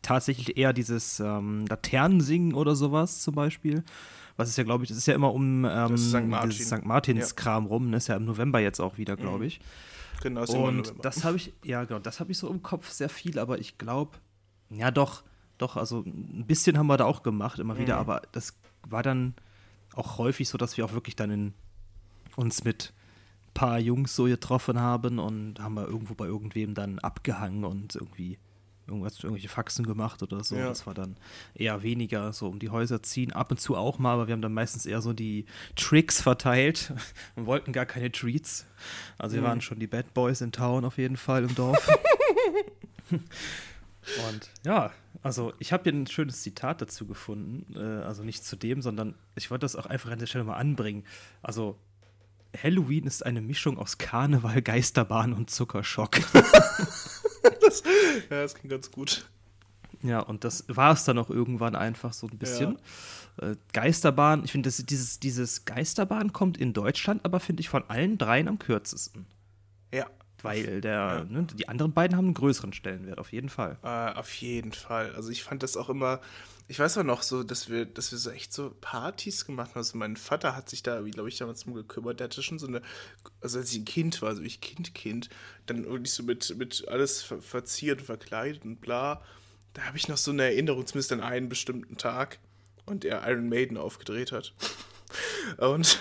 tatsächlich 0.02 0.57
eher 0.57 0.73
dieses 0.73 1.21
ähm, 1.21 1.67
Laternensingen 1.67 2.55
oder 2.55 2.75
sowas 2.75 3.23
zum 3.23 3.35
Beispiel. 3.35 3.85
Was 4.37 4.49
ist 4.49 4.57
ja, 4.57 4.64
glaube 4.64 4.85
ich, 4.85 4.88
das 4.88 4.99
ist 4.99 5.07
ja 5.07 5.14
immer 5.14 5.35
um 5.35 5.64
ähm, 5.64 5.97
St. 5.97 6.25
Martin. 6.25 6.52
St. 6.52 6.85
Martins-Kram 6.85 7.64
ja. 7.64 7.69
rum. 7.69 7.90
Das 7.90 8.05
ist 8.05 8.09
ja 8.09 8.17
im 8.17 8.25
November 8.25 8.61
jetzt 8.61 8.81
auch 8.81 8.97
wieder, 8.97 9.17
glaube 9.17 9.38
mhm. 9.38 9.45
ich. 9.45 9.61
Genau, 10.23 10.43
ist 10.43 10.50
Und 10.50 10.76
November. 10.76 11.02
das 11.02 11.25
habe 11.25 11.37
ich, 11.37 11.52
ja 11.64 11.85
genau, 11.85 12.00
das 12.00 12.21
habe 12.21 12.31
ich 12.33 12.38
so 12.38 12.49
im 12.49 12.62
Kopf 12.62 12.88
sehr 12.90 13.09
viel, 13.09 13.38
aber 13.38 13.59
ich 13.59 13.78
glaube, 13.78 14.19
ja 14.71 14.90
doch, 14.90 15.25
doch, 15.59 15.76
also 15.76 16.05
ein 16.07 16.45
bisschen 16.47 16.78
haben 16.78 16.87
wir 16.87 16.97
da 16.97 17.05
auch 17.05 17.23
gemacht, 17.23 17.59
immer 17.59 17.75
mhm. 17.75 17.78
wieder, 17.78 17.97
aber 17.97 18.23
das 18.33 18.59
war 18.88 19.02
dann 19.02 19.35
auch 19.95 20.19
häufig 20.19 20.49
so, 20.49 20.59
dass 20.59 20.76
wir 20.76 20.85
auch 20.85 20.93
wirklich 20.93 21.17
dann 21.17 21.31
in, 21.31 21.55
uns 22.37 22.64
mit 22.64 22.93
ein 23.49 23.55
paar 23.55 23.78
Jungs 23.78 24.14
so 24.14 24.25
getroffen 24.25 24.78
haben 24.78 25.19
und 25.19 25.61
haben 25.61 25.75
wir 25.75 25.87
irgendwo 25.87 26.14
bei 26.14 26.26
irgendwem 26.26 26.75
dann 26.75 26.99
abgehangen 27.00 27.64
und 27.64 27.97
irgendwie 27.97 28.38
irgendwas, 28.88 29.23
irgendwelche 29.23 29.49
Faxen 29.49 29.87
gemacht 29.87 30.23
oder 30.23 30.42
so. 30.42 30.57
Ja. 30.57 30.68
Das 30.68 30.87
war 30.87 30.95
dann 30.95 31.16
eher 31.54 31.83
weniger 31.83 32.33
so 32.33 32.49
um 32.49 32.59
die 32.59 32.71
Häuser 32.71 33.02
ziehen. 33.02 33.33
Ab 33.33 33.50
und 33.50 33.61
zu 33.61 33.76
auch 33.76 33.99
mal, 33.99 34.14
aber 34.14 34.26
wir 34.26 34.33
haben 34.33 34.42
dann 34.42 34.54
meistens 34.54 34.87
eher 34.87 35.00
so 35.00 35.12
die 35.12 35.47
Tricks 35.76 36.21
verteilt 36.21 36.92
und 37.37 37.47
wollten 37.47 37.73
gar 37.73 37.87
keine 37.87 38.11
Treats. 38.11 38.66
Also 39.18 39.35
wir 39.37 39.42
mhm. 39.42 39.47
waren 39.47 39.61
schon 39.61 39.78
die 39.78 39.87
Bad 39.87 40.14
Boys 40.14 40.40
in 40.40 40.52
Town 40.52 40.85
auf 40.85 40.99
jeden 40.99 41.16
Fall 41.16 41.45
im 41.45 41.54
Dorf. 41.54 41.88
und 43.11 44.50
ja, 44.64 44.90
also 45.23 45.52
ich 45.59 45.73
habe 45.73 45.85
hier 45.85 45.92
ein 45.92 46.07
schönes 46.07 46.42
Zitat 46.42 46.83
dazu 46.83 47.07
gefunden. 47.07 47.75
Äh, 47.75 48.04
also 48.04 48.23
nicht 48.23 48.45
zu 48.45 48.57
dem, 48.57 48.83
sondern 48.83 49.14
ich 49.35 49.50
wollte 49.50 49.64
das 49.64 49.76
auch 49.76 49.87
einfach 49.87 50.11
an 50.11 50.18
der 50.18 50.26
Stelle 50.26 50.45
mal 50.45 50.57
anbringen. 50.57 51.04
Also 51.42 51.78
Halloween 52.57 53.07
ist 53.07 53.25
eine 53.25 53.40
Mischung 53.40 53.78
aus 53.78 53.99
Karneval, 53.99 54.62
Geisterbahn 54.62 55.33
und 55.33 55.50
Zuckerschock. 55.50 56.18
Das, 57.69 57.83
ja, 58.31 58.43
das 58.43 58.55
ging 58.55 58.71
ganz 58.71 58.91
gut. 58.91 59.29
Ja, 60.03 60.21
und 60.21 60.45
das 60.45 60.65
war 60.69 60.93
es 60.93 61.05
dann 61.05 61.19
auch 61.19 61.31
irgendwann 61.31 61.75
einfach 61.75 62.13
so 62.13 62.27
ein 62.27 62.39
bisschen. 62.39 62.79
Ja. 63.41 63.51
Äh, 63.51 63.57
Geisterbahn, 63.73 64.45
ich 64.45 64.53
finde, 64.53 64.71
dieses, 64.71 65.21
dieses 65.21 65.65
Geisterbahn 65.65 66.33
kommt 66.33 66.59
in 66.59 66.73
Deutschland, 66.73 67.25
aber 67.25 67.41
finde 67.41 67.61
ich 67.61 67.69
von 67.69 67.85
allen 67.89 68.19
dreien 68.19 68.49
am 68.49 68.59
kürzesten. 68.59 69.27
Ja. 69.93 70.07
Weil 70.43 70.81
der, 70.81 70.93
ja. 70.93 71.25
ne, 71.25 71.47
die 71.55 71.69
anderen 71.69 71.93
beiden 71.93 72.17
haben 72.17 72.27
einen 72.27 72.35
größeren 72.35 72.73
Stellenwert, 72.73 73.19
auf 73.19 73.33
jeden 73.33 73.49
Fall. 73.49 73.77
Äh, 73.83 74.13
auf 74.15 74.33
jeden 74.35 74.73
Fall. 74.73 75.13
Also 75.17 75.31
ich 75.31 75.43
fand 75.43 75.65
das 75.65 75.77
auch 75.77 75.89
immer, 75.89 76.21
ich 76.71 76.79
weiß 76.79 76.99
auch 76.99 77.03
noch 77.03 77.23
so, 77.23 77.43
dass 77.43 77.71
wir, 77.71 77.87
dass 77.87 78.13
wir 78.13 78.19
so 78.19 78.31
echt 78.31 78.53
so 78.53 78.71
Partys 78.83 79.47
gemacht 79.47 79.71
haben. 79.71 79.79
Also 79.79 79.97
mein 79.97 80.19
Vater 80.19 80.55
hat 80.55 80.69
sich 80.69 80.83
da, 80.83 81.01
glaube 81.01 81.31
ich, 81.31 81.39
damals 81.39 81.63
drum 81.63 81.73
gekümmert. 81.73 82.21
Der 82.21 82.27
hatte 82.27 82.43
schon 82.43 82.59
so 82.59 82.67
eine, 82.67 82.83
also 83.41 83.59
als 83.59 83.73
ich 83.73 83.79
ein 83.79 83.85
Kind 83.87 84.21
war, 84.21 84.37
so 84.37 84.43
ich 84.43 84.61
Kind, 84.61 84.95
Kind, 84.95 85.31
dann 85.65 85.87
wirklich 85.87 86.13
so 86.13 86.23
mit, 86.23 86.55
mit 86.59 86.87
alles 86.87 87.23
ver 87.23 87.41
verziert, 87.41 88.03
verkleidet 88.03 88.65
und 88.67 88.83
bla. 88.83 89.23
Da 89.73 89.83
habe 89.83 89.97
ich 89.97 90.09
noch 90.09 90.19
so 90.19 90.31
eine 90.31 90.45
Erinnerung, 90.45 90.87
zumindest 90.87 91.13
an 91.13 91.23
einen 91.23 91.49
bestimmten 91.49 91.97
Tag 91.97 92.39
und 92.85 93.07
er 93.07 93.27
Iron 93.27 93.49
Maiden 93.49 93.79
aufgedreht 93.79 94.31
hat. 94.33 94.53
und 95.57 95.99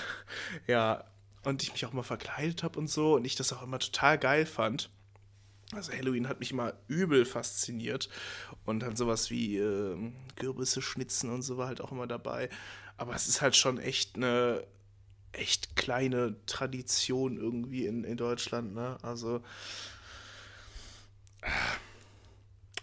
ja, 0.68 1.06
und 1.46 1.64
ich 1.64 1.72
mich 1.72 1.86
auch 1.86 1.94
mal 1.94 2.04
verkleidet 2.04 2.64
habe 2.64 2.78
und 2.78 2.90
so 2.90 3.16
und 3.16 3.24
ich 3.24 3.38
das 3.38 3.54
auch 3.54 3.64
immer 3.64 3.80
total 3.80 4.18
geil 4.18 4.46
fand. 4.46 4.90
Also 5.74 5.92
Halloween 5.92 6.30
hat 6.30 6.40
mich 6.40 6.52
immer 6.52 6.74
übel 6.88 7.26
fasziniert 7.26 8.10
und 8.66 8.80
dann 8.80 8.96
sowas 8.96 9.30
wie 9.30 9.58
äh, 9.58 10.12
Kürbisse 10.38 10.82
schnitzen 10.82 11.30
und 11.30 11.42
so 11.42 11.58
war 11.58 11.68
halt 11.68 11.82
auch 11.82 11.92
immer 11.92 12.08
dabei. 12.08 12.50
Aber 12.96 13.14
es 13.14 13.28
ist 13.28 13.42
halt 13.42 13.56
schon 13.56 13.78
echt 13.78 14.16
eine 14.16 14.64
echt 15.34 15.76
kleine 15.76 16.36
Tradition 16.46 17.38
irgendwie 17.38 17.86
in, 17.86 18.04
in 18.04 18.18
Deutschland, 18.18 18.74
ne? 18.74 18.98
Also 19.02 19.42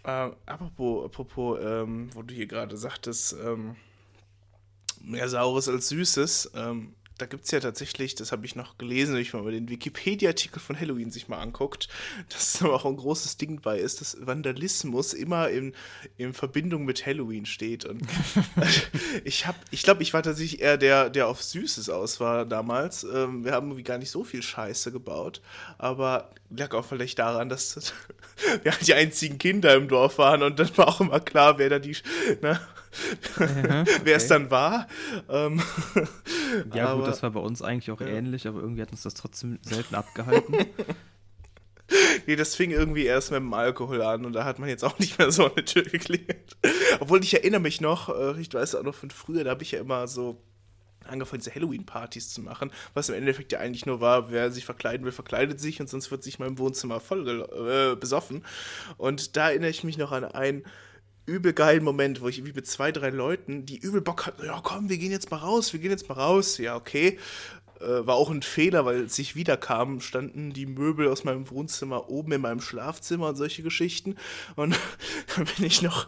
äh, 0.03 0.29
apropos, 0.45 1.05
apropos 1.05 1.59
ähm, 1.61 2.09
wo 2.13 2.21
du 2.21 2.33
hier 2.33 2.47
gerade 2.47 2.77
sagtest, 2.77 3.33
ähm, 3.33 3.75
mehr 5.01 5.29
Saures 5.29 5.67
als 5.67 5.89
Süßes, 5.89 6.51
ähm, 6.55 6.93
da 7.17 7.25
gibt 7.25 7.45
es 7.45 7.51
ja 7.51 7.59
tatsächlich, 7.59 8.15
das 8.15 8.31
habe 8.31 8.45
ich 8.45 8.55
noch 8.55 8.77
gelesen, 8.77 9.15
wenn 9.15 9.21
ich 9.21 9.33
mal 9.33 9.49
den 9.51 9.69
Wikipedia-Artikel 9.69 10.59
von 10.59 10.79
Halloween 10.79 11.11
sich 11.11 11.27
mal 11.27 11.39
anguckt, 11.39 11.87
dass 12.29 12.55
es 12.55 12.61
aber 12.61 12.73
auch 12.73 12.85
ein 12.85 12.97
großes 12.97 13.37
Ding 13.37 13.61
bei 13.61 13.79
ist, 13.79 14.01
dass 14.01 14.17
Vandalismus 14.19 15.13
immer 15.13 15.49
in, 15.49 15.73
in 16.17 16.33
Verbindung 16.33 16.85
mit 16.85 17.05
Halloween 17.05 17.45
steht. 17.45 17.85
Und 17.85 18.01
ich 19.23 19.47
habe, 19.47 19.57
ich 19.71 19.83
glaube, 19.83 20.03
ich 20.03 20.13
war 20.13 20.23
tatsächlich 20.23 20.61
eher 20.61 20.77
der, 20.77 21.09
der 21.09 21.27
auf 21.27 21.41
Süßes 21.41 21.89
aus 21.89 22.19
war 22.19 22.45
damals. 22.45 23.03
Ähm, 23.03 23.45
wir 23.45 23.53
haben 23.53 23.67
irgendwie 23.67 23.83
gar 23.83 23.97
nicht 23.97 24.11
so 24.11 24.23
viel 24.23 24.43
Scheiße 24.43 24.91
gebaut, 24.91 25.41
aber 25.77 26.31
lag 26.49 26.73
auch 26.73 26.85
vielleicht 26.85 27.19
daran, 27.19 27.49
dass 27.49 27.93
wir 28.63 28.71
halt 28.71 28.87
die 28.87 28.93
einzigen 28.93 29.37
Kinder 29.37 29.73
im 29.75 29.87
Dorf 29.87 30.17
waren 30.17 30.43
und 30.43 30.59
dann 30.59 30.77
war 30.77 30.87
auch 30.87 31.01
immer 31.01 31.19
klar, 31.19 31.57
wer 31.57 31.69
da 31.69 31.79
die, 31.79 31.95
ne, 32.41 32.59
okay. 33.35 33.83
wer 34.03 34.17
es 34.17 34.27
dann 34.27 34.51
war. 34.51 34.87
Ähm, 35.29 35.61
ja, 36.73 36.87
aber, 36.87 37.01
gut, 37.01 37.07
das 37.07 37.23
war 37.23 37.31
bei 37.31 37.39
uns 37.39 37.61
eigentlich 37.61 37.91
auch 37.91 38.01
ja. 38.01 38.07
ähnlich, 38.07 38.47
aber 38.47 38.59
irgendwie 38.59 38.81
hat 38.81 38.91
uns 38.91 39.03
das 39.03 39.13
trotzdem 39.13 39.59
selten 39.61 39.95
abgehalten. 39.95 40.55
nee, 42.27 42.35
das 42.35 42.55
fing 42.55 42.71
irgendwie 42.71 43.05
erst 43.05 43.31
mit 43.31 43.39
dem 43.39 43.53
Alkohol 43.53 44.01
an 44.01 44.25
und 44.25 44.33
da 44.33 44.43
hat 44.43 44.59
man 44.59 44.69
jetzt 44.69 44.83
auch 44.83 44.97
nicht 44.99 45.17
mehr 45.17 45.31
so 45.31 45.51
eine 45.51 45.65
Tür 45.65 45.83
geklingelt. 45.83 46.57
Obwohl 46.99 47.23
ich 47.23 47.33
erinnere 47.33 47.61
mich 47.61 47.81
noch, 47.81 48.09
äh, 48.09 48.39
ich 48.39 48.53
weiß 48.53 48.75
auch 48.75 48.83
noch 48.83 48.95
von 48.95 49.11
früher, 49.11 49.43
da 49.43 49.51
habe 49.51 49.63
ich 49.63 49.71
ja 49.71 49.79
immer 49.79 50.07
so 50.07 50.41
angefangen, 51.07 51.41
diese 51.41 51.53
Halloween-Partys 51.53 52.33
zu 52.33 52.41
machen, 52.41 52.71
was 52.93 53.09
im 53.09 53.15
Endeffekt 53.15 53.51
ja 53.51 53.59
eigentlich 53.59 53.85
nur 53.85 54.01
war, 54.01 54.31
wer 54.31 54.51
sich 54.51 54.65
verkleiden 54.65 55.05
will, 55.05 55.11
verkleidet 55.11 55.59
sich 55.59 55.79
und 55.79 55.89
sonst 55.89 56.11
wird 56.11 56.23
sich 56.23 56.39
mein 56.39 56.57
Wohnzimmer 56.57 56.99
voll 56.99 57.27
äh, 57.27 57.95
besoffen. 57.95 58.43
Und 58.97 59.35
da 59.35 59.49
erinnere 59.49 59.69
ich 59.69 59.83
mich 59.83 59.97
noch 59.97 60.11
an 60.11 60.23
einen 60.23 60.63
übel 61.25 61.53
geilen 61.53 61.83
Moment, 61.83 62.21
wo 62.21 62.27
ich 62.27 62.45
wie 62.45 62.53
mit 62.53 62.67
zwei, 62.67 62.91
drei 62.91 63.09
Leuten, 63.09 63.65
die 63.65 63.77
übel 63.77 64.01
Bock 64.01 64.25
hatten, 64.25 64.45
ja 64.45 64.59
komm, 64.63 64.89
wir 64.89 64.97
gehen 64.97 65.11
jetzt 65.11 65.31
mal 65.31 65.37
raus, 65.37 65.73
wir 65.73 65.79
gehen 65.79 65.91
jetzt 65.91 66.07
mal 66.09 66.15
raus. 66.15 66.57
Ja, 66.57 66.75
okay. 66.75 67.17
Äh, 67.81 68.07
war 68.07 68.15
auch 68.15 68.29
ein 68.29 68.41
Fehler, 68.41 68.85
weil 68.85 69.01
als 69.01 69.19
ich 69.19 69.35
wiederkam, 69.35 69.99
standen 69.99 70.53
die 70.53 70.65
Möbel 70.65 71.09
aus 71.09 71.23
meinem 71.23 71.49
Wohnzimmer 71.49 72.09
oben 72.09 72.31
in 72.31 72.41
meinem 72.41 72.61
Schlafzimmer 72.61 73.29
und 73.29 73.35
solche 73.35 73.63
Geschichten. 73.63 74.15
Und 74.55 74.79
dann 75.35 75.45
bin 75.45 75.65
ich 75.65 75.81
noch 75.81 76.07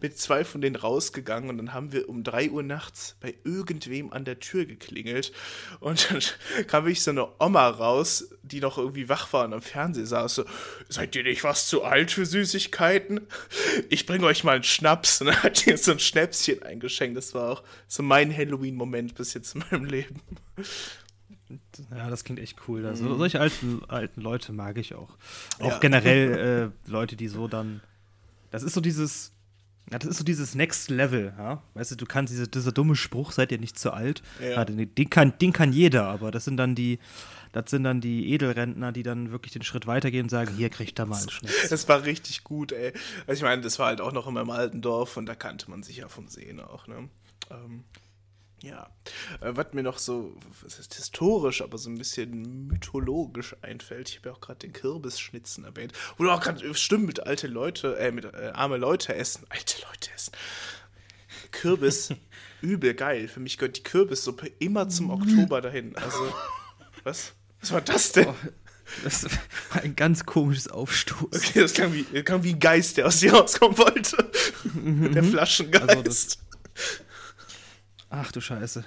mit 0.00 0.18
zwei 0.18 0.44
von 0.44 0.60
denen 0.60 0.76
rausgegangen 0.76 1.50
und 1.50 1.58
dann 1.58 1.72
haben 1.72 1.92
wir 1.92 2.08
um 2.08 2.24
drei 2.24 2.50
Uhr 2.50 2.62
nachts 2.62 3.16
bei 3.20 3.34
irgendwem 3.44 4.12
an 4.12 4.24
der 4.24 4.40
Tür 4.40 4.64
geklingelt. 4.64 5.32
Und 5.80 6.10
dann 6.10 6.20
kam 6.66 6.86
ich 6.88 7.02
so 7.02 7.12
eine 7.12 7.28
Oma 7.38 7.68
raus, 7.68 8.28
die 8.44 8.60
noch 8.60 8.78
irgendwie 8.78 9.08
wach 9.08 9.32
war 9.32 9.44
und 9.46 9.54
am 9.54 9.62
Fernseher 9.62 10.06
saß. 10.06 10.34
So, 10.34 10.44
seid 10.88 11.16
ihr 11.16 11.24
nicht 11.24 11.44
was 11.44 11.68
zu 11.68 11.82
alt 11.82 12.10
für 12.10 12.26
Süßigkeiten? 12.26 13.20
Ich 13.88 14.06
bringe 14.06 14.26
euch 14.26 14.44
mal 14.44 14.56
einen 14.56 14.64
Schnaps. 14.64 15.20
Und 15.20 15.28
dann 15.28 15.42
hat 15.42 15.64
die 15.64 15.76
so 15.76 15.92
ein 15.92 15.98
Schnäpschen 15.98 16.62
eingeschenkt. 16.62 17.16
Das 17.16 17.34
war 17.34 17.50
auch 17.50 17.62
so 17.88 18.02
mein 18.02 18.34
Halloween-Moment 18.36 19.14
bis 19.14 19.34
jetzt 19.34 19.54
in 19.54 19.64
meinem 19.70 19.86
Leben. 19.86 20.20
Ja, 21.90 22.10
das 22.10 22.24
klingt 22.24 22.40
echt 22.40 22.68
cool. 22.68 22.84
Also, 22.86 23.04
mhm. 23.04 23.18
Solche 23.18 23.40
alten, 23.40 23.82
alten 23.88 24.20
Leute 24.20 24.52
mag 24.52 24.78
ich 24.78 24.94
auch. 24.94 25.16
Auch 25.58 25.72
ja. 25.72 25.78
generell 25.78 26.72
äh, 26.86 26.90
Leute, 26.90 27.16
die 27.16 27.28
so 27.28 27.48
dann. 27.48 27.80
Das 28.50 28.62
ist 28.62 28.74
so 28.74 28.80
dieses. 28.80 29.32
Ja, 29.92 29.98
das 29.98 30.08
ist 30.08 30.16
so 30.16 30.24
dieses 30.24 30.54
Next 30.54 30.88
Level, 30.88 31.34
ja. 31.36 31.62
Weißt 31.74 31.90
du, 31.90 31.96
du 31.96 32.06
kannst 32.06 32.32
diese, 32.32 32.48
dieser 32.48 32.72
dumme 32.72 32.96
Spruch, 32.96 33.32
seid 33.32 33.52
ihr 33.52 33.58
nicht 33.58 33.78
zu 33.78 33.92
alt. 33.92 34.22
Ja. 34.40 34.48
ja 34.48 34.64
den, 34.64 34.94
den, 34.94 35.10
kann, 35.10 35.36
den 35.38 35.52
kann 35.52 35.74
jeder, 35.74 36.04
aber 36.06 36.30
das 36.30 36.46
sind 36.46 36.56
dann 36.56 36.74
die, 36.74 36.98
das 37.54 37.70
sind 37.70 37.84
dann 37.84 38.00
die 38.00 38.32
Edelrentner, 38.32 38.90
die 38.90 39.04
dann 39.04 39.30
wirklich 39.30 39.52
den 39.52 39.62
Schritt 39.62 39.86
weitergehen 39.86 40.24
und 40.24 40.28
sagen, 40.28 40.52
hier 40.56 40.70
kriegt 40.70 40.98
er 40.98 41.06
mal 41.06 41.20
einen 41.20 41.30
Schnitt. 41.30 41.52
Das 41.70 41.88
war 41.88 42.02
richtig 42.02 42.42
gut, 42.42 42.72
ey. 42.72 42.92
Also 43.28 43.38
ich 43.38 43.42
meine, 43.42 43.62
das 43.62 43.78
war 43.78 43.86
halt 43.86 44.00
auch 44.00 44.10
noch 44.10 44.26
in 44.26 44.34
meinem 44.34 44.50
alten 44.50 44.82
Dorf 44.82 45.16
und 45.16 45.26
da 45.26 45.36
kannte 45.36 45.70
man 45.70 45.84
sich 45.84 45.98
ja 45.98 46.08
vom 46.08 46.26
Sehen 46.26 46.58
auch, 46.58 46.88
ne? 46.88 47.08
Ähm, 47.52 47.84
ja, 48.60 48.90
äh, 49.40 49.52
was 49.54 49.72
mir 49.72 49.84
noch 49.84 49.98
so, 49.98 50.36
was 50.62 50.80
ist 50.80 50.94
historisch, 50.94 51.62
aber 51.62 51.78
so 51.78 51.90
ein 51.90 51.96
bisschen 51.96 52.66
mythologisch 52.66 53.54
einfällt, 53.62 54.08
ich 54.08 54.16
habe 54.16 54.30
ja 54.30 54.34
auch 54.34 54.40
gerade 54.40 54.58
den 54.58 54.72
Kürbisschnitzen 54.72 55.64
erwähnt, 55.64 55.92
wo 56.16 56.24
du 56.24 56.30
auch 56.32 56.40
gerade 56.40 56.74
stimmt 56.74 57.06
mit 57.06 57.24
alte 57.24 57.46
Leute, 57.46 57.96
äh, 57.98 58.10
mit 58.10 58.24
äh, 58.24 58.50
arme 58.52 58.78
Leute 58.78 59.14
essen, 59.14 59.46
alte 59.48 59.80
Leute 59.80 60.10
essen. 60.12 60.32
Kürbis, 61.52 62.08
übel 62.62 62.94
geil. 62.94 63.28
Für 63.28 63.38
mich 63.38 63.58
gehört 63.58 63.76
die 63.76 63.84
Kürbissuppe 63.84 64.50
immer 64.58 64.88
zum 64.88 65.10
Oktober 65.10 65.60
dahin. 65.60 65.94
Also, 65.96 66.34
was? 67.04 67.32
Was 67.64 67.72
war 67.72 67.80
das 67.80 68.12
denn? 68.12 68.26
Oh, 68.26 68.34
das 69.04 69.24
war 69.24 69.82
ein 69.82 69.96
ganz 69.96 70.26
komisches 70.26 70.68
Aufstoß. 70.68 71.34
Okay, 71.34 71.60
das 71.60 71.72
klang 71.72 71.94
wie, 71.94 72.04
klang 72.22 72.42
wie 72.42 72.50
ein 72.50 72.60
Geist, 72.60 72.98
der 72.98 73.06
aus 73.06 73.20
dir 73.20 73.32
rauskommen 73.32 73.78
wollte. 73.78 74.30
Der 74.74 75.24
Flaschengeist. 75.24 75.88
Also 75.88 76.02
das, 76.02 76.38
Ach 78.16 78.30
du 78.32 78.40
Scheiße. 78.40 78.84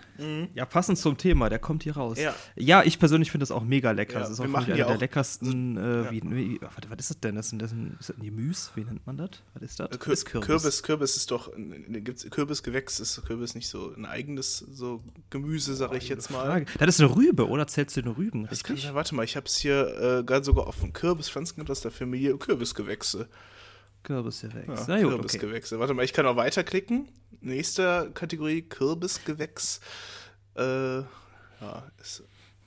Ja, 0.54 0.66
passend 0.66 0.98
zum 0.98 1.18
Thema, 1.18 1.50
der 1.50 1.60
kommt 1.60 1.84
hier 1.84 1.96
raus. 1.98 2.18
Ja. 2.20 2.34
Ja, 2.56 2.84
ich 2.84 2.98
persönlich 3.00 3.32
finde 3.32 3.44
das 3.44 3.52
auch 3.52 3.64
mega 3.64 3.92
lecker. 3.92 4.14
Ja, 4.14 4.20
das 4.22 4.30
ist 4.32 4.40
auch 4.40 4.46
einer 4.46 4.76
der 4.76 4.98
leckersten, 4.98 5.78
äh, 5.78 6.04
Ja. 6.06 6.12
wie, 6.12 6.22
wie, 6.24 6.62
was, 6.62 6.72
was 6.90 7.00
ist 7.00 7.10
das 7.10 7.20
denn? 7.20 7.36
Das 7.36 7.52
das 7.58 7.72
ein, 7.72 7.98
ist 8.00 8.10
das 8.10 8.18
ein 8.18 8.24
Gemüse? 8.24 8.72
Wie 8.76 8.84
nennt 8.84 9.06
man 9.06 9.18
das? 9.18 9.30
Was 9.54 9.64
ist 9.64 9.80
das? 9.80 9.92
Äh, 9.92 9.98
Kür 9.98 10.14
ist 10.14 10.26
Kürbis. 10.26 10.84
Kürbis, 10.84 11.18
ist 11.18 11.32
doch, 11.32 11.52
gibt's 11.56 12.30
Kürbisgewächs, 12.30 13.00
ist 13.00 13.24
Kürbis 13.26 13.56
nicht 13.56 13.68
so 13.68 13.94
ein 13.96 14.06
eigenes 14.06 14.60
so 14.60 15.04
Gemüse, 15.30 15.76
sag 15.76 15.94
ich 15.94 16.08
jetzt 16.10 16.32
mal. 16.32 16.46
Frage. 16.46 16.66
Das 16.80 16.88
ist 16.96 17.02
eine 17.02 17.16
Rübe, 17.16 17.48
oder? 17.48 17.68
Zählst 17.68 17.98
du 17.98 18.02
den 18.02 18.14
Rüben, 18.14 18.48
Das 18.50 18.64
kann 18.64 18.76
richtig? 18.76 18.94
warte 18.94 19.16
mal, 19.16 19.24
ich 19.24 19.36
habe 19.36 19.46
es 19.46 19.58
hier 19.58 19.88
äh, 20.20 20.24
gerade 20.24 20.44
sogar 20.46 20.68
offen. 20.68 20.94
Kürbispflanzen 20.94 21.58
gibt 21.58 21.70
aus 21.70 21.82
der 21.82 21.92
Familie 21.92 22.38
Kürbisgewächse. 22.38 23.28
Kürbisgewächs. 24.04 24.68
Ja, 24.68 24.86
Na 24.88 24.96
gut, 24.98 25.06
okay. 25.06 25.16
Kürbisgewächse. 25.16 25.80
Warte 25.80 25.94
mal, 25.94 26.04
ich 26.06 26.14
kann 26.14 26.26
auch 26.26 26.36
weiterklicken. 26.38 27.10
Nächste 27.42 28.12
Kategorie, 28.14 28.62
Kürbisgewächs. 28.62 29.80
Äh, 30.56 30.62
ja, 31.00 31.08
ist. 32.00 32.24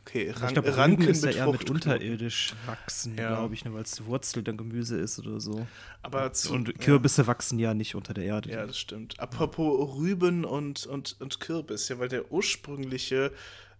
Okay, 0.06 0.28
Also 0.28 0.40
Ran 0.40 0.48
ich 0.48 0.54
glaube, 0.54 0.76
Ranken 0.76 1.02
ist 1.08 1.24
ja 1.24 1.30
eher 1.30 1.52
mit 1.52 1.70
unterirdisch 1.70 2.54
wachsen, 2.66 3.16
Ja. 3.16 3.28
glaube 3.36 3.54
ich, 3.54 3.64
ne, 3.64 3.72
weil 3.72 3.82
es 3.82 4.04
Wurzel 4.06 4.42
dann 4.42 4.56
Gemüse 4.56 4.98
ist 4.98 5.18
oder 5.18 5.40
so. 5.40 5.66
Aber 6.02 6.32
zu, 6.32 6.52
Und 6.52 6.68
ja. 6.68 6.74
Kürbisse 6.74 7.26
wachsen 7.26 7.58
ja 7.58 7.74
nicht 7.74 7.94
unter 7.94 8.12
der 8.14 8.24
Erde. 8.24 8.50
Ja, 8.50 8.66
das 8.66 8.78
stimmt. 8.78 9.20
Apropos 9.20 9.96
Rüben 9.96 10.44
und, 10.44 10.86
und, 10.86 11.16
und 11.20 11.38
Kürbis, 11.40 11.88
ja, 11.90 11.98
weil 11.98 12.08
der 12.08 12.32
ursprüngliche 12.32 13.30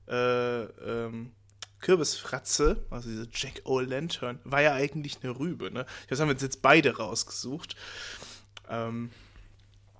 äh, 0.09 0.63
ähm, 0.65 1.33
Kürbisfratze, 1.81 2.85
also 2.91 3.09
diese 3.09 3.29
Jack 3.33 3.63
O'Lantern, 3.65 4.39
war 4.45 4.61
ja 4.61 4.75
eigentlich 4.75 5.19
eine 5.23 5.39
Rübe, 5.39 5.71
ne? 5.71 5.87
Das 6.09 6.21
haben 6.21 6.29
wir 6.29 6.37
jetzt 6.37 6.63
beide 6.63 6.97
rausgesucht. 6.97 7.77
Ähm, 8.69 9.11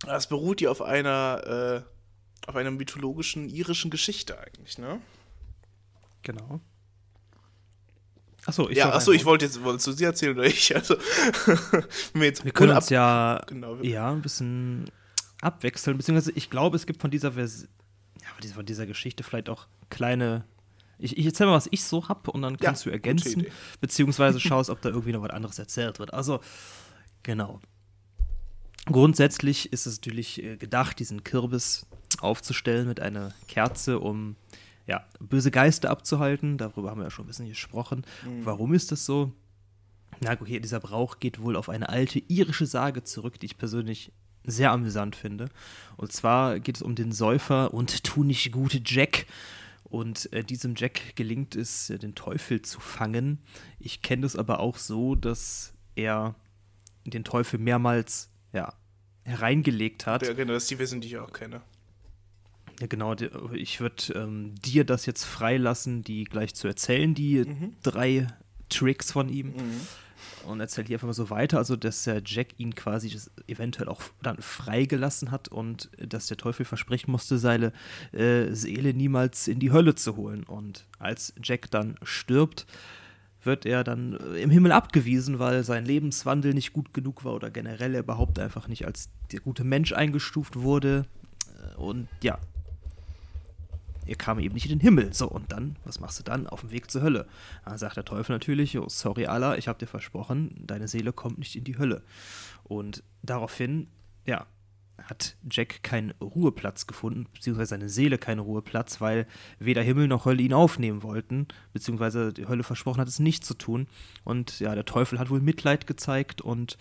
das 0.07 0.29
beruht 0.29 0.61
ja 0.61 0.71
auf 0.71 0.83
einer, 0.83 1.85
äh, 1.87 2.49
auf 2.49 2.57
einer 2.57 2.71
mythologischen 2.71 3.49
irischen 3.49 3.91
Geschichte 3.91 4.39
eigentlich, 4.39 4.79
ne? 4.79 5.01
Genau. 6.23 6.61
Achso, 8.47 8.69
ich 8.69 8.79
ja, 8.79 8.93
achso, 8.93 9.13
ich 9.13 9.25
wollte 9.25 9.45
jetzt, 9.45 9.63
wolltest 9.63 9.87
du 9.87 9.93
sie 9.93 10.05
erzählen 10.05 10.37
oder 10.37 10.47
ich? 10.47 10.75
Also, 10.75 10.97
wir 12.15 12.27
jetzt 12.27 12.45
Wir 12.45 12.53
können 12.53 12.77
uns 12.77 12.89
ja, 12.89 13.43
Genau, 13.47 13.77
ja 13.77 14.11
ein 14.11 14.23
bisschen 14.23 14.91
abwechseln, 15.43 15.97
beziehungsweise 15.97 16.33
ich 16.33 16.51
glaube, 16.51 16.77
es 16.77 16.87
gibt 16.87 17.01
von 17.01 17.11
dieser 17.11 17.33
Vers 17.33 17.69
ja, 18.23 18.55
von 18.55 18.67
dieser 18.67 18.87
Geschichte 18.87 19.23
vielleicht 19.23 19.49
auch 19.49 19.67
kleine. 19.89 20.45
Ich, 21.01 21.17
ich 21.17 21.27
erzähl 21.27 21.47
mal, 21.47 21.55
was 21.55 21.69
ich 21.71 21.85
so 21.85 22.09
hab 22.09 22.29
und 22.29 22.43
dann 22.43 22.57
kannst 22.57 22.85
du 22.85 22.91
gute 22.91 22.95
ergänzen, 22.95 23.47
beziehungsweise 23.81 24.41
schaust, 24.41 24.71
ob 24.71 24.81
da 24.83 24.91
irgendwie 24.91 25.13
noch 25.13 25.23
was 25.23 25.31
anderes 25.31 25.59
erzählt 25.59 25.99
wird. 25.99 26.15
Also, 26.15 26.41
genau. 27.23 27.61
Grundsätzlich 28.87 29.73
ist 29.73 29.87
es 29.87 29.99
natürlich 29.99 30.43
äh, 30.43 30.57
gedacht, 30.57 30.99
diesen 30.99 31.23
Kürbis 31.23 31.87
aufzustellen 32.21 32.89
mit 32.89 33.01
einer 33.01 33.33
Kerze, 33.47 33.99
um 34.01 34.37
ja, 34.87 35.05
böse 35.21 35.51
Geister 35.51 35.91
abzuhalten. 35.91 36.59
Darüber 36.59 36.91
haben 36.91 36.99
wir 36.99 37.05
ja 37.05 37.11
schon 37.11 37.25
ein 37.25 37.29
bisschen 37.29 37.49
gesprochen. 37.49 38.05
Warum 38.43 38.75
ist 38.75 38.91
das 38.91 39.07
so? 39.07 39.33
Na 40.21 40.35
gut, 40.35 40.49
okay, 40.49 40.61
dieser 40.61 40.81
Brauch 40.81 41.21
geht 41.21 41.41
wohl 41.41 41.57
auf 41.57 41.69
eine 41.69 41.89
alte 41.89 42.19
irische 42.19 42.67
Sage 42.67 43.05
zurück, 43.05 43.39
die 43.39 43.47
ich 43.47 43.59
persönlich 43.59 44.13
sehr 44.45 44.73
amüsant 44.73 45.17
finde. 45.17 45.49
Und 45.97 46.13
zwar 46.13 46.61
geht 46.61 46.77
es 46.77 46.83
um 46.83 46.95
den 46.95 47.13
Säufer 47.13 47.73
und 47.73 48.05
tu 48.05 48.25
nicht 48.25 48.53
gute 48.53 48.81
Jack. 48.85 49.27
Und 49.91 50.33
äh, 50.33 50.43
diesem 50.45 50.75
Jack 50.77 51.17
gelingt 51.17 51.57
es, 51.57 51.91
äh, 51.91 51.99
den 51.99 52.15
Teufel 52.15 52.63
zu 52.63 52.81
fangen. 52.81 53.39
Ich 53.79 54.01
kenne 54.03 54.23
das 54.23 54.37
aber 54.37 54.61
auch 54.61 54.77
so, 54.79 55.15
dass 55.17 55.75
er 55.97 56.35
den 57.05 57.25
Teufel 57.25 57.59
mehrmals 57.59 58.31
ja, 58.53 58.73
hereingelegt 59.25 60.07
hat. 60.07 60.23
Ja, 60.27 60.33
genau, 60.33 60.53
das 60.53 60.63
ist 60.65 60.71
die 60.71 60.77
Version, 60.77 61.01
die 61.01 61.09
ich 61.09 61.19
auch 61.19 61.33
kenne. 61.33 61.61
Ja, 62.81 62.87
genau. 62.87 63.15
die- 63.17 63.31
Ich 63.55 63.81
würde 63.81 64.13
ähm, 64.15 64.55
dir 64.65 64.85
das 64.85 65.07
jetzt 65.07 65.25
freilassen, 65.25 66.03
die 66.03 66.25
gleich 66.25 66.55
zu 66.55 66.69
erzählen, 66.69 67.15
die 67.15 67.45
drei 67.83 68.29
Tricks 68.69 69.11
von 69.11 69.29
ihm. 69.29 69.55
Und 70.47 70.61
erzähl 70.61 70.87
hier 70.87 70.97
einfach 70.97 71.07
mal 71.07 71.13
so 71.13 71.31
weiter, 71.31 71.59
also 71.59 71.77
dass 71.77 72.05
der 72.05 72.23
Jack 72.25 72.49
ihn 72.59 72.75
quasi 72.75 73.17
eventuell 73.47 73.89
auch 73.89 74.03
dann 74.23 74.39
freigelassen 74.39 75.31
hat 75.31 75.49
und 75.49 75.91
dass 75.99 76.27
der 76.27 76.37
Teufel 76.37 76.65
versprechen 76.65 77.11
musste, 77.11 77.39
seine 77.39 77.73
äh, 78.13 78.53
Seele 78.53 78.95
niemals 78.95 79.49
in 79.49 79.59
die 79.59 79.73
Hölle 79.73 79.95
zu 79.95 80.17
holen. 80.17 80.45
Und 80.45 80.87
als 80.99 81.35
Jack 81.43 81.71
dann 81.71 81.97
stirbt, 82.03 82.67
wird 83.43 83.67
er 83.67 83.85
dann 83.85 84.19
äh, 84.35 84.43
im 84.43 84.51
Himmel 84.51 84.73
abgewiesen, 84.73 85.39
weil 85.39 85.65
sein 85.65 85.85
Lebenswandel 85.85 86.55
nicht 86.55 86.73
gut 86.73 86.93
genug 86.93 87.25
war 87.25 87.35
oder 87.35 87.51
generell 87.51 87.95
er 87.95 88.01
überhaupt 88.01 88.39
einfach 88.39 88.69
nicht 88.69 88.87
als 88.87 89.09
der 89.33 89.41
gute 89.41 89.65
Mensch 89.65 89.93
eingestuft 89.93 90.57
wurde. 90.57 91.07
Äh, 91.73 91.77
Und 91.77 92.09
ja, 92.23 92.39
er 94.07 94.17
kam 94.17 94.39
eben 94.39 94.55
nicht 94.55 94.67
in 94.67 94.79
den 94.79 94.81
Himmel. 94.81 95.13
So, 95.13 95.29
und 95.29 95.53
dann, 95.53 95.77
was 95.85 96.01
machst 96.01 96.19
du 96.19 96.23
dann? 96.23 96.47
Auf 96.47 96.61
dem 96.61 96.71
Weg 96.71 96.91
zur 96.91 97.03
Hölle. 97.03 97.27
Dann 97.65 97.79
sagt 97.79 97.97
der 97.97 98.05
Teufel 98.05 98.33
natürlich, 98.33 98.79
oh, 98.79 98.89
sorry 98.89 99.27
Allah, 99.27 99.57
ich 99.57 99.69
habe 99.69 99.79
dir 99.79 99.87
versprochen, 99.87 100.55
deine 100.67 100.89
Seele 100.89 101.13
kommt 101.13 101.39
nicht 101.39 101.57
in 101.57 101.65
die 101.65 101.79
Hölle. 101.79 102.03
Und 102.65 103.03
daraufhin, 103.23 103.89
ja, 104.27 104.47
hat 105.05 105.37
Jack 105.51 105.83
keinen 105.83 106.13
Ruheplatz 106.21 106.87
gefunden, 106.87 107.27
beziehungsweise 107.33 107.71
seine 107.71 107.89
Seele 107.89 108.19
keinen 108.19 108.41
Ruheplatz, 108.41 109.01
weil 109.01 109.27
weder 109.59 109.83
Himmel 109.83 110.09
noch 110.09 110.25
Hölle 110.25 110.43
ihn 110.43 110.53
aufnehmen 110.53 111.03
wollten, 111.03 111.49
beziehungsweise 111.73 112.33
die 112.33 112.47
Hölle 112.47 112.63
versprochen 112.63 113.01
hat, 113.01 113.09
es 113.09 113.19
nicht 113.19 113.45
zu 113.45 113.55
tun. 113.55 113.87
Und 114.25 114.61
ja, 114.61 114.75
der 114.75 114.85
Teufel 114.85 115.19
hat 115.19 115.31
wohl 115.31 115.41
Mitleid 115.41 115.87
gezeigt 115.87 116.41
und 116.41 116.77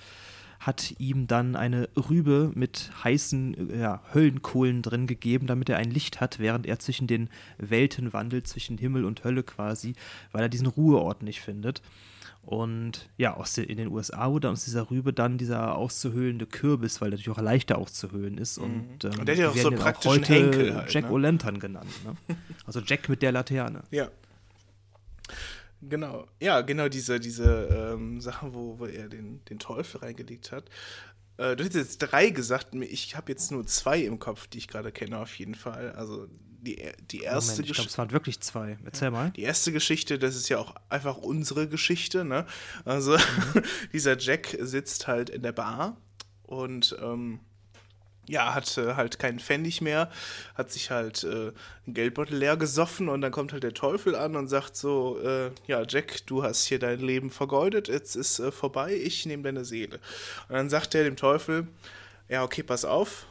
hat 0.59 0.93
ihm 0.97 1.27
dann 1.27 1.55
eine 1.55 1.87
Rübe 1.95 2.51
mit 2.53 2.91
heißen 3.03 3.79
ja, 3.79 4.01
Höllenkohlen 4.13 4.81
drin 4.81 5.07
gegeben, 5.07 5.47
damit 5.47 5.69
er 5.69 5.77
ein 5.77 5.89
Licht 5.89 6.19
hat, 6.19 6.39
während 6.39 6.65
er 6.65 6.79
zwischen 6.79 7.07
den 7.07 7.29
Welten 7.57 8.11
wandelt, 8.11 8.47
zwischen 8.47 8.77
Himmel 8.77 9.05
und 9.05 9.23
Hölle 9.23 9.43
quasi, 9.43 9.93
weil 10.31 10.41
er 10.41 10.49
diesen 10.49 10.67
Ruheort 10.67 11.23
nicht 11.23 11.41
findet. 11.41 11.81
Und 12.41 13.09
ja, 13.17 13.35
aus 13.35 13.53
den, 13.53 13.65
in 13.65 13.77
den 13.77 13.89
USA 13.89 14.31
wurde 14.31 14.49
aus 14.49 14.65
dieser 14.65 14.89
Rübe 14.89 15.13
dann 15.13 15.37
dieser 15.37 15.75
auszuhöhlende 15.75 16.45
Kürbis, 16.45 16.99
weil 16.99 17.11
der 17.11 17.19
natürlich 17.19 17.37
auch 17.37 17.41
leichter 17.43 17.77
auszuhöhlen 17.77 18.37
ist. 18.37 18.57
Und, 18.57 19.03
ähm, 19.03 19.11
Und 19.19 19.27
der 19.27 19.35
hat 19.35 19.41
ja 19.41 19.49
auch 19.49 19.55
so 19.55 19.69
werden 19.69 19.79
praktischen 19.79 20.23
Henkel 20.23 20.75
halt, 20.75 20.91
Jack 20.91 21.05
ne? 21.05 21.11
O'Lantern 21.11 21.59
genannt. 21.59 21.91
Ne? 22.03 22.35
Also 22.65 22.81
Jack 22.81 23.07
mit 23.09 23.21
der 23.21 23.31
Laterne. 23.31 23.83
Ja. 23.91 24.09
Genau, 25.81 26.27
ja, 26.41 26.61
genau 26.61 26.89
diese, 26.89 27.19
diese 27.19 27.93
ähm, 27.93 28.19
Sachen, 28.19 28.53
wo, 28.53 28.79
wo 28.79 28.85
er 28.85 29.07
den, 29.07 29.43
den 29.45 29.59
Teufel 29.59 30.01
reingelegt 30.01 30.51
hat. 30.51 30.69
Äh, 31.37 31.55
du 31.55 31.63
hast 31.63 31.73
jetzt 31.73 31.99
drei 31.99 32.29
gesagt, 32.29 32.75
ich 32.75 33.15
habe 33.15 33.31
jetzt 33.31 33.51
nur 33.51 33.65
zwei 33.65 33.99
im 34.01 34.19
Kopf, 34.19 34.47
die 34.47 34.57
ich 34.57 34.67
gerade 34.67 34.91
kenne, 34.91 35.17
auf 35.19 35.35
jeden 35.39 35.55
Fall. 35.55 35.93
Also 35.93 36.27
die, 36.61 36.81
die 37.09 37.21
erste 37.21 37.53
Moment, 37.53 37.69
ich 37.69 37.75
glaube, 37.75 37.89
es 37.89 37.97
waren 37.97 38.11
wirklich 38.11 38.41
zwei. 38.41 38.77
Erzähl 38.83 39.11
mal. 39.11 39.31
Die 39.31 39.43
erste 39.43 39.71
Geschichte, 39.71 40.19
das 40.19 40.35
ist 40.35 40.49
ja 40.49 40.57
auch 40.57 40.75
einfach 40.89 41.17
unsere 41.17 41.69
Geschichte, 41.69 42.25
ne? 42.25 42.45
Also, 42.83 43.17
dieser 43.93 44.17
Jack 44.17 44.57
sitzt 44.59 45.07
halt 45.07 45.29
in 45.29 45.41
der 45.41 45.53
Bar 45.53 45.95
und 46.43 46.97
ähm, 47.01 47.39
ja, 48.29 48.53
hat 48.53 48.77
äh, 48.77 48.93
halt 48.93 49.19
keinen 49.19 49.39
Pfennig 49.39 49.81
mehr, 49.81 50.09
hat 50.55 50.71
sich 50.71 50.91
halt 50.91 51.23
äh, 51.23 51.51
einen 51.85 51.93
Geldbeutel 51.93 52.37
leer 52.37 52.57
gesoffen 52.57 53.09
und 53.09 53.21
dann 53.21 53.31
kommt 53.31 53.51
halt 53.51 53.63
der 53.63 53.73
Teufel 53.73 54.15
an 54.15 54.35
und 54.35 54.47
sagt 54.47 54.77
so, 54.77 55.19
äh, 55.21 55.51
ja, 55.65 55.83
Jack, 55.87 56.25
du 56.27 56.43
hast 56.43 56.65
hier 56.65 56.79
dein 56.79 56.99
Leben 56.99 57.31
vergeudet, 57.31 57.87
jetzt 57.87 58.15
ist 58.15 58.39
äh, 58.39 58.51
vorbei, 58.51 58.93
ich 58.93 59.25
nehme 59.25 59.43
deine 59.43 59.65
Seele. 59.65 59.99
Und 60.47 60.55
dann 60.55 60.69
sagt 60.69 60.93
er 60.93 61.03
dem 61.03 61.15
Teufel, 61.15 61.67
ja, 62.29 62.43
okay, 62.43 62.61
pass 62.61 62.85
auf, 62.85 63.25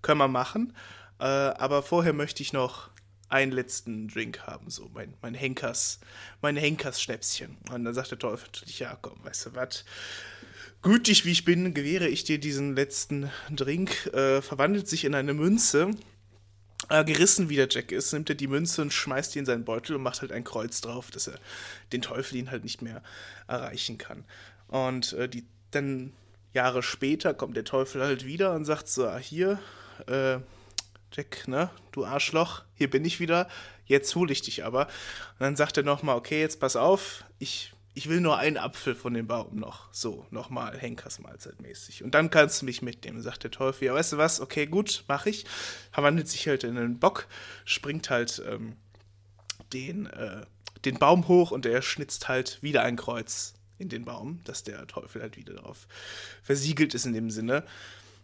können 0.00 0.18
wir 0.18 0.28
machen, 0.28 0.74
äh, 1.18 1.24
aber 1.24 1.82
vorher 1.82 2.14
möchte 2.14 2.42
ich 2.42 2.54
noch 2.54 2.88
einen 3.28 3.52
letzten 3.52 4.08
Drink 4.08 4.40
haben, 4.46 4.70
so 4.70 4.90
mein, 4.92 5.14
mein 5.20 5.34
Henkers, 5.34 6.00
mein 6.40 6.56
Henkers-Schnäpschen. 6.56 7.58
Und 7.70 7.84
dann 7.84 7.94
sagt 7.94 8.10
der 8.10 8.18
Teufel 8.18 8.46
natürlich, 8.46 8.80
ja, 8.80 8.98
komm, 9.00 9.22
weißt 9.22 9.46
du 9.46 9.54
was, 9.54 9.84
gütig 10.82 11.24
wie 11.24 11.32
ich 11.32 11.44
bin, 11.44 11.74
gewähre 11.74 12.08
ich 12.08 12.24
dir 12.24 12.38
diesen 12.38 12.74
letzten 12.74 13.30
Drink, 13.50 14.06
äh, 14.14 14.42
verwandelt 14.42 14.88
sich 14.88 15.04
in 15.04 15.14
eine 15.14 15.34
Münze. 15.34 15.90
Äh, 16.88 17.04
gerissen 17.04 17.48
wie 17.50 17.56
der 17.56 17.68
Jack 17.70 17.92
ist, 17.92 18.12
nimmt 18.12 18.30
er 18.30 18.34
die 18.34 18.46
Münze 18.46 18.80
und 18.82 18.92
schmeißt 18.92 19.34
die 19.34 19.40
in 19.40 19.46
seinen 19.46 19.64
Beutel 19.64 19.96
und 19.96 20.02
macht 20.02 20.22
halt 20.22 20.32
ein 20.32 20.44
Kreuz 20.44 20.80
drauf, 20.80 21.10
dass 21.10 21.26
er 21.26 21.38
den 21.92 22.00
Teufel 22.00 22.36
ihn 22.36 22.50
halt 22.50 22.64
nicht 22.64 22.80
mehr 22.80 23.02
erreichen 23.46 23.98
kann. 23.98 24.24
Und 24.68 25.12
äh, 25.12 25.28
die, 25.28 25.44
dann 25.70 26.12
Jahre 26.52 26.82
später 26.82 27.34
kommt 27.34 27.56
der 27.56 27.64
Teufel 27.64 28.02
halt 28.02 28.24
wieder 28.24 28.54
und 28.54 28.64
sagt 28.64 28.88
so, 28.88 29.06
ah, 29.06 29.18
hier, 29.18 29.58
äh, 30.06 30.38
Jack, 31.12 31.46
ne, 31.48 31.70
du 31.92 32.04
Arschloch, 32.04 32.62
hier 32.74 32.88
bin 32.88 33.04
ich 33.04 33.20
wieder, 33.20 33.48
jetzt 33.84 34.14
hole 34.14 34.32
ich 34.32 34.42
dich 34.42 34.64
aber. 34.64 34.86
Und 34.86 35.40
dann 35.40 35.56
sagt 35.56 35.76
er 35.76 35.82
nochmal, 35.82 36.16
okay, 36.16 36.40
jetzt 36.40 36.60
pass 36.60 36.76
auf, 36.76 37.24
ich, 37.38 37.72
ich 38.00 38.08
will 38.08 38.22
nur 38.22 38.38
einen 38.38 38.56
Apfel 38.56 38.94
von 38.94 39.12
dem 39.12 39.26
Baum 39.26 39.56
noch. 39.56 39.92
So, 39.92 40.24
nochmal, 40.30 40.74
Henkers 40.78 41.18
Mahlzeitmäßig. 41.18 42.02
Und 42.02 42.14
dann 42.14 42.30
kannst 42.30 42.62
du 42.62 42.64
mich 42.64 42.80
mitnehmen, 42.80 43.20
sagt 43.20 43.44
der 43.44 43.50
Teufel. 43.50 43.88
Ja, 43.88 43.92
weißt 43.92 44.14
du 44.14 44.16
was, 44.16 44.40
okay, 44.40 44.64
gut, 44.64 45.04
mach 45.06 45.26
ich. 45.26 45.44
Verwandelt 45.92 46.26
sich 46.26 46.48
halt 46.48 46.64
in 46.64 46.78
einen 46.78 46.98
Bock, 46.98 47.26
springt 47.66 48.08
halt 48.08 48.42
ähm, 48.48 48.76
den, 49.74 50.06
äh, 50.06 50.46
den 50.86 50.98
Baum 50.98 51.28
hoch 51.28 51.50
und 51.50 51.66
er 51.66 51.82
schnitzt 51.82 52.26
halt 52.28 52.62
wieder 52.62 52.84
ein 52.84 52.96
Kreuz 52.96 53.52
in 53.76 53.90
den 53.90 54.06
Baum, 54.06 54.40
dass 54.44 54.64
der 54.64 54.86
Teufel 54.86 55.20
halt 55.20 55.36
wieder 55.36 55.52
drauf 55.52 55.86
versiegelt 56.42 56.94
ist 56.94 57.04
in 57.04 57.12
dem 57.12 57.30
Sinne. 57.30 57.64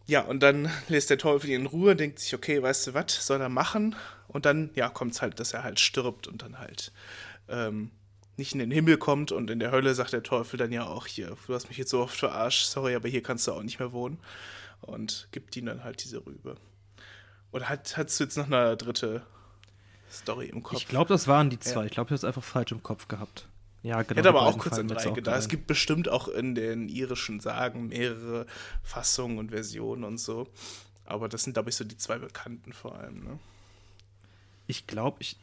ja, 0.06 0.22
und 0.22 0.42
dann 0.42 0.70
lässt 0.88 1.10
der 1.10 1.18
Teufel 1.18 1.50
ihn 1.50 1.60
in 1.60 1.66
Ruhe, 1.66 1.96
denkt 1.96 2.18
sich, 2.18 2.32
okay, 2.32 2.62
weißt 2.62 2.86
du 2.86 2.94
was, 2.94 3.26
soll 3.26 3.42
er 3.42 3.50
machen? 3.50 3.94
Und 4.26 4.46
dann, 4.46 4.70
ja, 4.74 4.88
kommt 4.88 5.12
es 5.12 5.20
halt, 5.20 5.38
dass 5.38 5.52
er 5.52 5.64
halt 5.64 5.80
stirbt 5.80 6.28
und 6.28 6.40
dann 6.40 6.58
halt 6.58 6.92
ähm, 7.50 7.90
nicht 8.38 8.52
in 8.52 8.58
den 8.58 8.70
Himmel 8.70 8.98
kommt 8.98 9.32
und 9.32 9.50
in 9.50 9.58
der 9.58 9.70
Hölle 9.70 9.94
sagt 9.94 10.12
der 10.12 10.22
Teufel 10.22 10.56
dann 10.56 10.72
ja 10.72 10.86
auch 10.86 11.06
hier, 11.06 11.36
du 11.46 11.54
hast 11.54 11.68
mich 11.68 11.78
jetzt 11.78 11.90
so 11.90 12.00
oft 12.00 12.16
verarscht, 12.16 12.66
sorry, 12.66 12.94
aber 12.94 13.08
hier 13.08 13.22
kannst 13.22 13.46
du 13.46 13.52
auch 13.52 13.62
nicht 13.62 13.78
mehr 13.78 13.92
wohnen. 13.92 14.18
Und 14.82 15.28
gibt 15.32 15.56
ihm 15.56 15.66
dann 15.66 15.84
halt 15.84 16.04
diese 16.04 16.24
Rübe. 16.24 16.56
Oder 17.50 17.68
hat, 17.68 17.96
hast 17.96 18.20
du 18.20 18.24
jetzt 18.24 18.36
noch 18.36 18.46
eine 18.46 18.76
dritte 18.76 19.22
Story 20.12 20.46
im 20.46 20.62
Kopf? 20.62 20.78
Ich 20.78 20.86
glaube, 20.88 21.08
das 21.08 21.26
waren 21.26 21.48
die 21.50 21.58
zwei. 21.58 21.80
Ja. 21.80 21.86
Ich 21.86 21.92
glaube, 21.92 22.08
ich 22.08 22.10
habe 22.10 22.14
es 22.14 22.24
einfach 22.24 22.44
falsch 22.44 22.72
im 22.72 22.82
Kopf 22.82 23.08
gehabt. 23.08 23.48
Ja, 23.82 24.02
genau. 24.02 24.10
Ich 24.10 24.16
hätte 24.18 24.28
aber 24.28 24.42
auch 24.42 24.58
kurz 24.58 24.78
an 24.78 24.88
drei 24.88 25.10
gedacht. 25.10 25.38
Es 25.38 25.48
gibt 25.48 25.66
bestimmt 25.66 26.08
auch 26.08 26.28
in 26.28 26.54
den 26.54 26.88
irischen 26.88 27.40
Sagen 27.40 27.88
mehrere 27.88 28.46
Fassungen 28.82 29.38
und 29.38 29.50
Versionen 29.50 30.04
und 30.04 30.18
so. 30.18 30.48
Aber 31.04 31.28
das 31.28 31.44
sind, 31.44 31.52
glaube 31.54 31.70
ich, 31.70 31.76
so 31.76 31.84
die 31.84 31.96
zwei 31.96 32.18
bekannten 32.18 32.72
vor 32.72 32.96
allem, 32.96 33.22
ne? 33.22 33.38
Ich 34.66 34.86
glaube, 34.86 35.18
ich, 35.20 35.36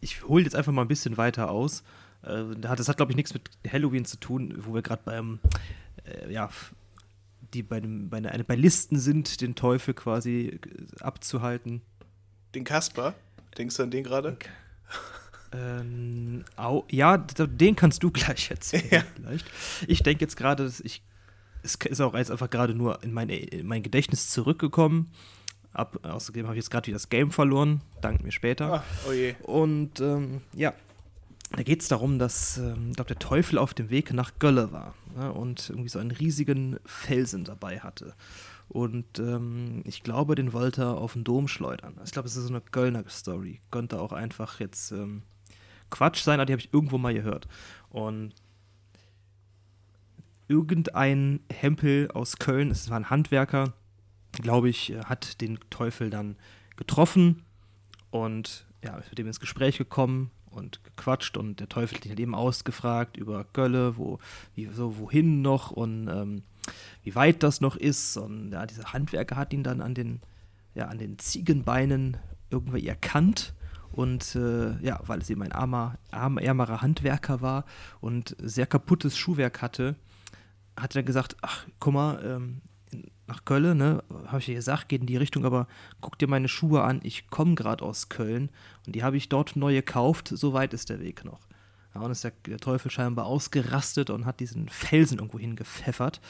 ich 0.00 0.22
hole 0.24 0.44
jetzt 0.44 0.54
einfach 0.54 0.72
mal 0.72 0.82
ein 0.82 0.88
bisschen 0.88 1.16
weiter 1.16 1.50
aus. 1.50 1.82
Äh, 2.22 2.44
das 2.60 2.88
hat, 2.88 2.96
glaube 2.96 3.12
ich, 3.12 3.16
nichts 3.16 3.34
mit 3.34 3.50
Halloween 3.70 4.04
zu 4.04 4.18
tun, 4.18 4.54
wo 4.64 4.74
wir 4.74 4.82
gerade 4.82 5.02
beim, 5.04 5.40
äh, 6.04 6.32
ja, 6.32 6.50
die 7.54 7.62
bei, 7.62 7.80
dem, 7.80 8.08
bei, 8.08 8.18
eine, 8.18 8.44
bei 8.44 8.54
Listen 8.54 8.98
sind, 8.98 9.40
den 9.40 9.54
Teufel 9.54 9.94
quasi 9.94 10.60
abzuhalten. 11.00 11.82
Den 12.54 12.64
Kasper? 12.64 13.14
Denkst 13.58 13.76
du 13.76 13.82
an 13.82 13.90
den 13.90 14.04
gerade? 14.04 14.38
Ähm, 15.54 16.44
au, 16.56 16.86
ja, 16.90 17.18
den 17.18 17.76
kannst 17.76 18.02
du 18.02 18.10
gleich 18.12 18.50
erzählen. 18.50 18.88
Ja. 18.90 19.02
Vielleicht. 19.14 19.46
Ich 19.86 20.02
denke 20.02 20.24
jetzt 20.24 20.36
gerade, 20.36 20.72
ich 20.82 21.02
es 21.62 21.76
ist 21.76 22.00
auch 22.00 22.14
jetzt 22.14 22.30
einfach 22.30 22.50
gerade 22.50 22.74
nur 22.74 23.02
in 23.02 23.12
mein, 23.12 23.28
in 23.28 23.66
mein 23.66 23.82
Gedächtnis 23.82 24.28
zurückgekommen. 24.30 25.12
Ab, 25.72 25.98
außerdem 26.02 26.46
habe 26.46 26.54
ich 26.54 26.64
jetzt 26.64 26.70
gerade 26.70 26.86
wieder 26.86 26.96
das 26.96 27.08
Game 27.08 27.30
verloren. 27.30 27.80
Dank 28.00 28.22
mir 28.22 28.32
später. 28.32 28.84
Ach, 28.84 29.08
oh 29.08 29.12
je. 29.12 29.34
Und 29.42 30.00
ähm, 30.00 30.42
ja, 30.54 30.74
da 31.52 31.62
geht 31.62 31.82
es 31.82 31.88
darum, 31.88 32.18
dass 32.18 32.58
ähm, 32.58 32.92
glaub, 32.94 33.06
der 33.06 33.18
Teufel 33.18 33.58
auf 33.58 33.74
dem 33.74 33.90
Weg 33.90 34.12
nach 34.12 34.32
Gölle 34.38 34.72
war 34.72 34.94
ne, 35.16 35.32
und 35.32 35.68
irgendwie 35.70 35.88
so 35.88 35.98
einen 35.98 36.10
riesigen 36.10 36.78
Felsen 36.84 37.44
dabei 37.44 37.80
hatte. 37.80 38.14
Und 38.68 39.18
ähm, 39.18 39.82
ich 39.84 40.02
glaube, 40.02 40.34
den 40.34 40.52
wollte 40.52 40.82
er 40.82 40.98
auf 40.98 41.12
den 41.12 41.24
Dom 41.24 41.48
schleudern. 41.48 41.94
Ich 42.04 42.12
glaube, 42.12 42.26
es 42.26 42.36
ist 42.36 42.44
so 42.44 42.48
eine 42.48 42.62
Göllner 42.72 43.04
Story. 43.08 43.60
Könnte 43.70 44.00
auch 44.00 44.12
einfach 44.12 44.60
jetzt 44.60 44.92
ähm, 44.92 45.22
Quatsch 45.90 46.22
sein, 46.22 46.40
aber 46.40 46.46
die 46.46 46.54
habe 46.54 46.62
ich 46.62 46.72
irgendwo 46.72 46.96
mal 46.96 47.12
gehört. 47.12 47.48
Und 47.90 48.34
irgendein 50.48 51.40
Hempel 51.50 52.10
aus 52.12 52.38
Köln, 52.38 52.70
es 52.70 52.88
war 52.88 52.98
ein 52.98 53.10
Handwerker, 53.10 53.74
glaube 54.32 54.68
ich, 54.68 54.94
hat 55.04 55.40
den 55.40 55.58
Teufel 55.70 56.10
dann 56.10 56.36
getroffen 56.76 57.42
und 58.10 58.66
ja, 58.82 58.96
ist 58.96 59.10
mit 59.10 59.18
dem 59.18 59.26
ins 59.26 59.40
Gespräch 59.40 59.78
gekommen 59.78 60.30
und 60.50 60.82
gequatscht 60.84 61.36
und 61.36 61.60
der 61.60 61.68
Teufel 61.68 61.96
hat 61.96 62.04
ihn 62.04 62.10
halt 62.10 62.20
eben 62.20 62.34
ausgefragt 62.34 63.16
über 63.16 63.46
Gölle, 63.52 63.96
wo, 63.96 64.18
wie, 64.54 64.66
so, 64.66 64.98
wohin 64.98 65.42
noch 65.42 65.70
und 65.70 66.08
ähm, 66.08 66.42
wie 67.02 67.14
weit 67.14 67.42
das 67.42 67.60
noch 67.60 67.76
ist. 67.76 68.16
Und 68.16 68.52
ja, 68.52 68.66
dieser 68.66 68.92
Handwerker 68.92 69.36
hat 69.36 69.52
ihn 69.52 69.62
dann 69.62 69.80
an 69.80 69.94
den, 69.94 70.20
ja, 70.74 70.86
an 70.86 70.98
den 70.98 71.18
Ziegenbeinen 71.18 72.18
irgendwie 72.50 72.86
erkannt 72.86 73.54
und 73.92 74.34
äh, 74.36 74.78
ja, 74.84 75.00
weil 75.06 75.20
es 75.20 75.30
eben 75.30 75.42
ein 75.42 75.52
armer, 75.52 75.98
arm, 76.10 76.38
ärmerer 76.38 76.82
Handwerker 76.82 77.40
war 77.40 77.64
und 78.00 78.36
sehr 78.40 78.66
kaputtes 78.66 79.16
Schuhwerk 79.16 79.62
hatte, 79.62 79.96
hat 80.78 80.96
er 80.96 81.02
gesagt, 81.02 81.36
ach, 81.42 81.66
guck 81.78 81.94
mal, 81.94 82.24
ähm, 82.24 82.62
nach 83.32 83.44
Köln, 83.46 83.78
ne, 83.78 84.04
habe 84.26 84.38
ich 84.38 84.46
ja 84.46 84.54
gesagt, 84.54 84.88
geht 84.88 85.00
in 85.00 85.06
die 85.06 85.16
Richtung, 85.16 85.44
aber 85.44 85.66
guck 86.02 86.18
dir 86.18 86.28
meine 86.28 86.48
Schuhe 86.48 86.82
an, 86.82 87.00
ich 87.02 87.28
komme 87.28 87.54
gerade 87.54 87.82
aus 87.82 88.10
Köln 88.10 88.50
und 88.86 88.94
die 88.94 89.02
habe 89.02 89.16
ich 89.16 89.30
dort 89.30 89.56
neu 89.56 89.72
gekauft, 89.72 90.28
so 90.28 90.52
weit 90.52 90.74
ist 90.74 90.90
der 90.90 91.00
Weg 91.00 91.24
noch. 91.24 91.40
Ja, 91.94 92.02
und 92.02 92.10
ist 92.10 92.24
der, 92.24 92.32
der 92.46 92.58
Teufel 92.58 92.90
scheinbar 92.90 93.26
ausgerastet 93.26 94.10
und 94.10 94.26
hat 94.26 94.40
diesen 94.40 94.68
Felsen 94.68 95.18
irgendwo 95.18 95.38
hingepfeffert 95.38 96.20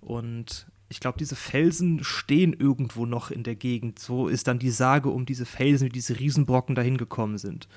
und 0.00 0.66
ich 0.90 1.00
glaube, 1.00 1.18
diese 1.18 1.36
Felsen 1.36 2.02
stehen 2.02 2.54
irgendwo 2.54 3.04
noch 3.04 3.30
in 3.30 3.42
der 3.42 3.54
Gegend. 3.54 3.98
So 3.98 4.28
ist 4.28 4.48
dann 4.48 4.58
die 4.58 4.70
Sage 4.70 5.10
um 5.10 5.26
diese 5.26 5.44
Felsen, 5.44 5.86
wie 5.86 5.92
diese 5.92 6.18
Riesenbrocken 6.18 6.74
dahin 6.74 6.96
gekommen 6.96 7.36
sind. 7.36 7.68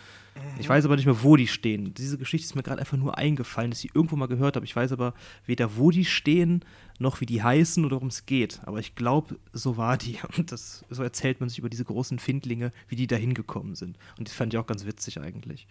Ich 0.57 0.69
weiß 0.69 0.85
aber 0.85 0.95
nicht 0.95 1.05
mehr, 1.05 1.23
wo 1.23 1.35
die 1.35 1.47
stehen. 1.47 1.93
Diese 1.93 2.17
Geschichte 2.17 2.45
ist 2.45 2.55
mir 2.55 2.63
gerade 2.63 2.79
einfach 2.79 2.97
nur 2.97 3.17
eingefallen, 3.17 3.71
dass 3.71 3.83
ich 3.83 3.93
irgendwo 3.93 4.15
mal 4.15 4.27
gehört 4.27 4.55
habe. 4.55 4.65
Ich 4.65 4.75
weiß 4.75 4.93
aber 4.93 5.13
weder, 5.45 5.75
wo 5.75 5.91
die 5.91 6.05
stehen, 6.05 6.63
noch 7.01 7.19
wie 7.19 7.25
die 7.25 7.43
heißen 7.43 7.83
oder 7.83 7.95
worum 7.95 8.09
es 8.09 8.25
geht. 8.25 8.61
Aber 8.63 8.79
ich 8.79 8.95
glaube, 8.95 9.39
so 9.51 9.75
war 9.75 9.97
die. 9.97 10.19
Und 10.37 10.51
das, 10.51 10.85
so 10.89 11.03
erzählt 11.03 11.39
man 11.39 11.49
sich 11.49 11.59
über 11.59 11.69
diese 11.69 11.83
großen 11.83 12.19
Findlinge, 12.19 12.71
wie 12.87 12.95
die 12.95 13.07
dahin 13.07 13.33
gekommen 13.33 13.75
sind. 13.75 13.97
Und 14.17 14.27
das 14.27 14.35
fand 14.35 14.53
ich 14.53 14.59
auch 14.59 14.67
ganz 14.67 14.85
witzig 14.85 15.19
eigentlich. 15.19 15.67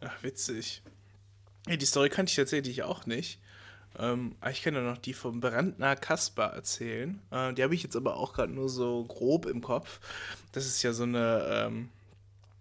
Ach, 0.00 0.22
witzig. 0.22 0.82
Ja, 1.68 1.76
die 1.76 1.86
Story 1.86 2.08
kannte 2.08 2.30
ich 2.30 2.36
tatsächlich 2.36 2.82
auch 2.82 3.06
nicht. 3.06 3.40
Ähm, 3.98 4.36
ich 4.50 4.62
kann 4.62 4.74
ja 4.74 4.80
noch 4.80 4.98
die 4.98 5.14
vom 5.14 5.40
Brandner 5.40 5.96
Kasper 5.96 6.46
erzählen. 6.46 7.20
Äh, 7.30 7.52
die 7.54 7.62
habe 7.62 7.74
ich 7.74 7.82
jetzt 7.82 7.96
aber 7.96 8.16
auch 8.16 8.32
gerade 8.32 8.52
nur 8.52 8.68
so 8.68 9.04
grob 9.04 9.46
im 9.46 9.60
Kopf. 9.60 10.00
Das 10.52 10.66
ist 10.66 10.82
ja 10.82 10.92
so 10.92 11.04
eine 11.04 11.46
ähm, 11.48 11.88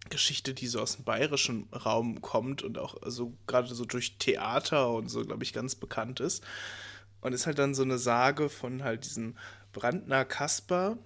Geschichte, 0.10 0.54
die 0.54 0.68
so 0.68 0.82
aus 0.82 0.98
dem 0.98 1.06
bayerischen 1.06 1.68
Raum 1.74 2.22
kommt 2.22 2.64
und 2.64 2.78
auch 2.78 2.96
so 3.06 3.34
gerade 3.48 3.74
so 3.74 3.86
durch 3.86 4.18
Theater 4.18 4.92
und 4.92 5.10
so, 5.10 5.26
glaube 5.26 5.44
ich, 5.44 5.54
ganz 5.54 5.76
bekannt 5.76 6.20
ist. 6.20 6.44
Und 7.22 7.34
ist 7.34 7.46
halt 7.46 7.60
dann 7.60 7.74
so 7.74 7.84
eine 7.84 7.98
Sage 7.98 8.50
von 8.50 8.84
halt 8.84 9.06
diesem 9.06 9.36
Brandner 9.74 10.26
Kasper, 10.26 10.98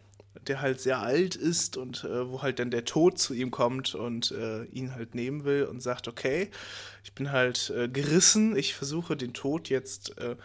der 0.47 0.61
halt 0.61 0.81
sehr 0.81 0.99
alt 0.99 1.35
ist 1.35 1.77
und 1.77 2.03
äh, 2.03 2.29
wo 2.29 2.41
halt 2.41 2.59
dann 2.59 2.71
der 2.71 2.85
Tod 2.85 3.17
zu 3.17 3.33
ihm 3.33 3.51
kommt 3.51 3.95
und 3.95 4.31
äh, 4.31 4.65
ihn 4.65 4.93
halt 4.93 5.15
nehmen 5.15 5.45
will 5.45 5.65
und 5.65 5.81
sagt, 5.81 6.07
okay, 6.07 6.49
ich 7.03 7.13
bin 7.13 7.31
halt 7.31 7.69
äh, 7.75 7.87
gerissen, 7.87 8.55
ich 8.55 8.75
versuche 8.75 9.15
den 9.15 9.33
Tod 9.33 9.69
jetzt, 9.69 10.17
äh, 10.17 10.35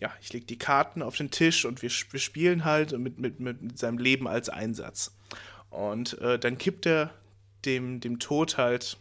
ja, 0.00 0.12
ich 0.20 0.32
lege 0.32 0.46
die 0.46 0.58
Karten 0.58 1.02
auf 1.02 1.16
den 1.16 1.30
Tisch 1.30 1.64
und 1.64 1.82
wir, 1.82 1.90
wir 2.10 2.20
spielen 2.20 2.64
halt 2.64 2.98
mit, 2.98 3.18
mit, 3.18 3.40
mit 3.40 3.78
seinem 3.78 3.98
Leben 3.98 4.26
als 4.26 4.48
Einsatz. 4.48 5.14
Und 5.70 6.18
äh, 6.20 6.38
dann 6.38 6.58
kippt 6.58 6.86
er 6.86 7.10
dem, 7.64 8.00
dem 8.00 8.18
Tod 8.18 8.58
halt 8.58 8.98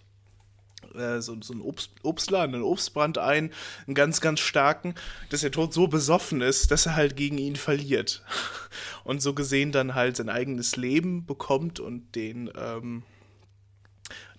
äh, 0.95 1.21
so, 1.21 1.37
so 1.41 1.53
einen 1.53 1.61
Obst, 1.61 1.91
Obstladen, 2.03 2.55
einen 2.55 2.63
Obstbrand 2.63 3.17
ein, 3.17 3.51
einen 3.85 3.95
ganz, 3.95 4.21
ganz 4.21 4.39
starken, 4.39 4.95
dass 5.29 5.41
der 5.41 5.51
Tod 5.51 5.73
so 5.73 5.87
besoffen 5.87 6.41
ist, 6.41 6.71
dass 6.71 6.85
er 6.85 6.95
halt 6.95 7.15
gegen 7.15 7.37
ihn 7.37 7.55
verliert. 7.55 8.23
Und 9.03 9.21
so 9.21 9.33
gesehen 9.33 9.71
dann 9.71 9.95
halt 9.95 10.17
sein 10.17 10.29
eigenes 10.29 10.75
Leben 10.75 11.25
bekommt 11.25 11.79
und 11.81 12.15
den, 12.15 12.49
ähm, 12.55 13.03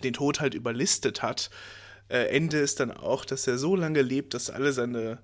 den 0.03 0.15
Tod 0.15 0.41
halt 0.41 0.55
überlistet 0.55 1.23
hat. 1.23 1.51
Äh, 2.09 2.29
Ende 2.29 2.59
ist 2.59 2.81
dann 2.81 2.91
auch, 2.91 3.25
dass 3.25 3.47
er 3.47 3.59
so 3.59 3.77
lange 3.77 4.01
lebt, 4.01 4.33
dass 4.33 4.51
alle 4.51 4.73
seine 4.73 5.19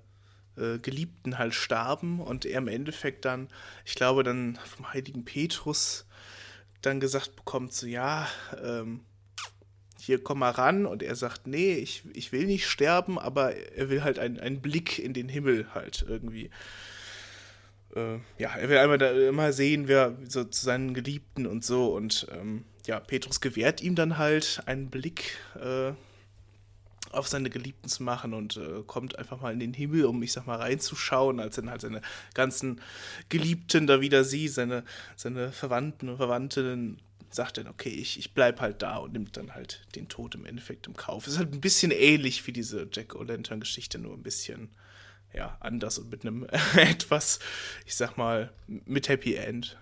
äh, 0.57 0.79
Geliebten 0.79 1.37
halt 1.37 1.53
starben 1.53 2.19
und 2.19 2.45
er 2.45 2.59
im 2.59 2.67
Endeffekt 2.67 3.25
dann, 3.25 3.47
ich 3.85 3.95
glaube, 3.95 4.23
dann 4.23 4.59
vom 4.65 4.93
heiligen 4.93 5.25
Petrus 5.25 6.05
dann 6.81 6.99
gesagt 6.99 7.35
bekommt, 7.35 7.73
so 7.73 7.87
ja, 7.87 8.27
ähm, 8.63 9.01
hier 10.11 10.23
komm 10.23 10.39
mal 10.39 10.51
ran. 10.51 10.85
Und 10.85 11.01
er 11.03 11.15
sagt, 11.15 11.47
nee, 11.47 11.73
ich, 11.73 12.03
ich 12.13 12.31
will 12.33 12.45
nicht 12.45 12.67
sterben, 12.67 13.17
aber 13.17 13.55
er 13.55 13.89
will 13.89 14.03
halt 14.03 14.19
einen, 14.19 14.39
einen 14.39 14.61
Blick 14.61 14.99
in 14.99 15.13
den 15.13 15.29
Himmel 15.29 15.73
halt 15.73 16.05
irgendwie. 16.07 16.49
Äh, 17.95 18.17
ja, 18.37 18.53
er 18.55 18.69
will 18.69 18.77
einmal 18.77 18.97
da 18.97 19.11
immer 19.11 19.53
sehen, 19.53 19.87
wer 19.87 20.17
so 20.27 20.43
zu 20.43 20.65
seinen 20.65 20.93
Geliebten 20.93 21.47
und 21.47 21.63
so. 21.63 21.95
Und 21.95 22.27
ähm, 22.31 22.65
ja, 22.85 22.99
Petrus 22.99 23.39
gewährt 23.39 23.81
ihm 23.81 23.95
dann 23.95 24.17
halt 24.17 24.63
einen 24.65 24.89
Blick 24.89 25.37
äh, 25.55 25.93
auf 27.11 27.27
seine 27.27 27.49
Geliebten 27.49 27.87
zu 27.87 28.03
machen 28.03 28.33
und 28.33 28.57
äh, 28.57 28.83
kommt 28.85 29.17
einfach 29.17 29.39
mal 29.39 29.53
in 29.53 29.59
den 29.59 29.73
Himmel, 29.73 30.05
um, 30.05 30.21
ich 30.23 30.33
sag 30.33 30.45
mal, 30.45 30.57
reinzuschauen, 30.57 31.39
als 31.39 31.55
dann 31.55 31.69
halt 31.69 31.81
seine 31.81 32.01
ganzen 32.33 32.81
Geliebten 33.29 33.87
da 33.87 34.01
wieder 34.01 34.25
sieht, 34.25 34.53
seine, 34.53 34.83
seine 35.15 35.51
Verwandten 35.51 36.09
und 36.09 36.17
Verwandten 36.17 36.97
sagt 37.35 37.57
dann, 37.57 37.67
okay, 37.67 37.89
ich, 37.89 38.19
ich 38.19 38.33
bleib 38.33 38.59
halt 38.61 38.81
da 38.81 38.97
und 38.97 39.13
nimmt 39.13 39.37
dann 39.37 39.53
halt 39.53 39.85
den 39.95 40.07
Tod 40.07 40.35
im 40.35 40.45
Endeffekt 40.45 40.87
im 40.87 40.95
Kauf. 40.95 41.27
Ist 41.27 41.37
halt 41.37 41.53
ein 41.53 41.61
bisschen 41.61 41.91
ähnlich 41.91 42.45
wie 42.47 42.51
diese 42.51 42.87
Jack 42.91 43.13
O'Lantern-Geschichte, 43.13 43.99
nur 43.99 44.13
ein 44.13 44.23
bisschen 44.23 44.69
ja, 45.33 45.57
anders 45.59 45.97
und 45.97 46.09
mit 46.09 46.25
einem 46.25 46.45
etwas, 46.75 47.39
ich 47.85 47.95
sag 47.95 48.17
mal, 48.17 48.51
mit 48.67 49.09
Happy 49.09 49.35
End. 49.35 49.77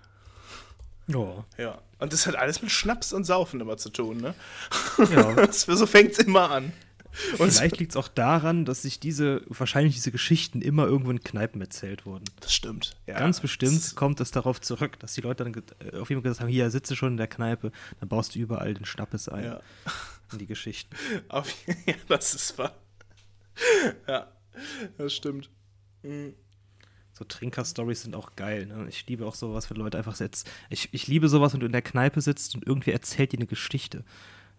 Ja. 1.07 1.45
Ja. 1.57 1.81
Und 1.97 2.13
das 2.13 2.27
hat 2.27 2.35
alles 2.35 2.61
mit 2.61 2.71
Schnaps 2.71 3.13
und 3.13 3.23
Saufen 3.23 3.59
immer 3.59 3.77
zu 3.77 3.89
tun, 3.89 4.17
ne? 4.17 4.35
Ja. 5.11 5.51
so 5.51 5.85
fängt 5.85 6.11
es 6.11 6.19
immer 6.19 6.51
an. 6.51 6.71
Und 7.37 7.51
Vielleicht 7.51 7.79
liegt 7.79 7.91
es 7.91 7.97
auch 7.97 8.07
daran, 8.07 8.65
dass 8.65 8.83
sich 8.83 8.99
diese, 8.99 9.41
wahrscheinlich 9.47 9.95
diese 9.95 10.11
Geschichten 10.11 10.61
immer 10.61 10.85
irgendwo 10.85 11.11
in 11.11 11.23
Kneipen 11.23 11.61
erzählt 11.61 12.05
wurden. 12.05 12.25
Das 12.39 12.53
stimmt. 12.53 12.95
Ja, 13.07 13.17
Ganz 13.17 13.39
bestimmt 13.39 13.95
kommt 13.95 14.21
es 14.21 14.31
darauf 14.31 14.61
zurück, 14.61 14.99
dass 14.99 15.13
die 15.13 15.21
Leute 15.21 15.43
dann 15.43 15.53
äh, 15.53 15.97
auf 15.97 16.09
jeden 16.09 16.21
Fall 16.21 16.29
gesagt 16.29 16.41
haben, 16.41 16.49
hier 16.49 16.69
sitze 16.69 16.95
schon 16.95 17.13
in 17.13 17.17
der 17.17 17.27
Kneipe, 17.27 17.71
dann 17.99 18.09
baust 18.09 18.35
du 18.35 18.39
überall 18.39 18.73
den 18.73 18.85
Schnappes 18.85 19.27
ein. 19.27 19.43
Ja. 19.43 19.61
In 20.31 20.37
die 20.37 20.47
Geschichten. 20.47 20.95
Auf, 21.29 21.51
ja, 21.85 21.95
das 22.07 22.33
ist 22.35 22.57
wahr. 22.57 22.75
Ja, 24.07 24.27
das 24.97 25.13
stimmt. 25.13 25.49
Mhm. 26.03 26.33
So 27.19 27.25
Trinker-Stories 27.25 28.03
sind 28.03 28.15
auch 28.15 28.35
geil. 28.37 28.65
Ne? 28.65 28.85
Ich 28.87 29.05
liebe 29.07 29.25
auch 29.25 29.35
sowas, 29.35 29.69
wenn 29.69 29.77
Leute 29.77 29.97
einfach 29.97 30.17
jetzt. 30.19 30.49
Ich, 30.69 30.87
ich 30.93 31.07
liebe 31.07 31.27
sowas, 31.27 31.51
wenn 31.51 31.59
du 31.59 31.65
in 31.65 31.73
der 31.73 31.81
Kneipe 31.81 32.21
sitzt 32.21 32.55
und 32.55 32.65
irgendwie 32.65 32.91
erzählt 32.91 33.33
dir 33.33 33.39
eine 33.39 33.47
Geschichte. 33.47 34.05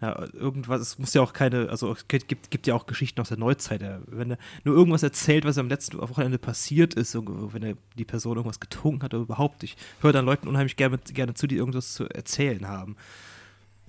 Ja, 0.01 0.27
irgendwas, 0.33 0.81
es 0.81 0.99
muss 0.99 1.13
ja 1.13 1.21
auch 1.21 1.35
keine, 1.35 1.69
also 1.69 1.93
es 1.93 2.09
gibt, 2.09 2.51
gibt 2.51 2.67
ja 2.67 2.75
auch 2.75 2.87
Geschichten 2.87 3.21
aus 3.21 3.29
der 3.29 3.37
Neuzeit. 3.37 3.83
Wenn 4.07 4.33
er 4.33 4.39
nur 4.65 4.75
irgendwas 4.75 5.03
erzählt, 5.03 5.45
was 5.45 5.59
am 5.59 5.69
letzten 5.69 5.99
Wochenende 5.99 6.39
passiert 6.39 6.95
ist, 6.95 7.15
wenn 7.15 7.63
er, 7.63 7.75
die 7.99 8.07
Person 8.07 8.37
irgendwas 8.37 8.61
getrunken 8.61 9.03
hat 9.03 9.13
oder 9.13 9.25
überhaupt. 9.25 9.63
Ich 9.63 9.77
höre 10.01 10.13
dann 10.13 10.25
Leuten 10.25 10.49
unheimlich 10.49 10.77
gerne, 10.77 10.99
gerne 10.99 11.35
zu, 11.35 11.47
die 11.47 11.57
irgendwas 11.57 11.93
zu 11.93 12.09
erzählen 12.09 12.67
haben. 12.67 12.97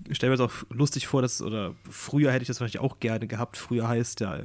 Ich 0.10 0.18
stelle 0.18 0.32
mir 0.32 0.38
das 0.38 0.50
auch 0.50 0.66
lustig 0.70 1.08
vor, 1.08 1.22
dass, 1.22 1.42
oder 1.42 1.76
früher 1.90 2.32
hätte 2.32 2.42
ich 2.42 2.48
das 2.48 2.58
vielleicht 2.58 2.80
auch 2.80 3.00
gerne 3.00 3.28
gehabt. 3.28 3.56
Früher 3.56 3.88
heißt 3.88 4.20
ja, 4.20 4.42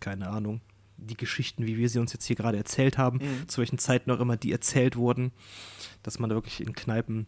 keine 0.00 0.30
Ahnung, 0.30 0.62
die 0.96 1.16
Geschichten, 1.16 1.66
wie 1.66 1.76
wir 1.76 1.90
sie 1.90 1.98
uns 1.98 2.14
jetzt 2.14 2.24
hier 2.24 2.36
gerade 2.36 2.56
erzählt 2.56 2.96
haben, 2.96 3.18
mhm. 3.18 3.48
zu 3.48 3.58
welchen 3.58 3.78
Zeiten 3.78 4.10
auch 4.10 4.20
immer 4.20 4.38
die 4.38 4.52
erzählt 4.52 4.96
wurden, 4.96 5.32
dass 6.02 6.18
man 6.18 6.30
da 6.30 6.36
wirklich 6.36 6.60
in 6.62 6.72
Kneipen 6.72 7.26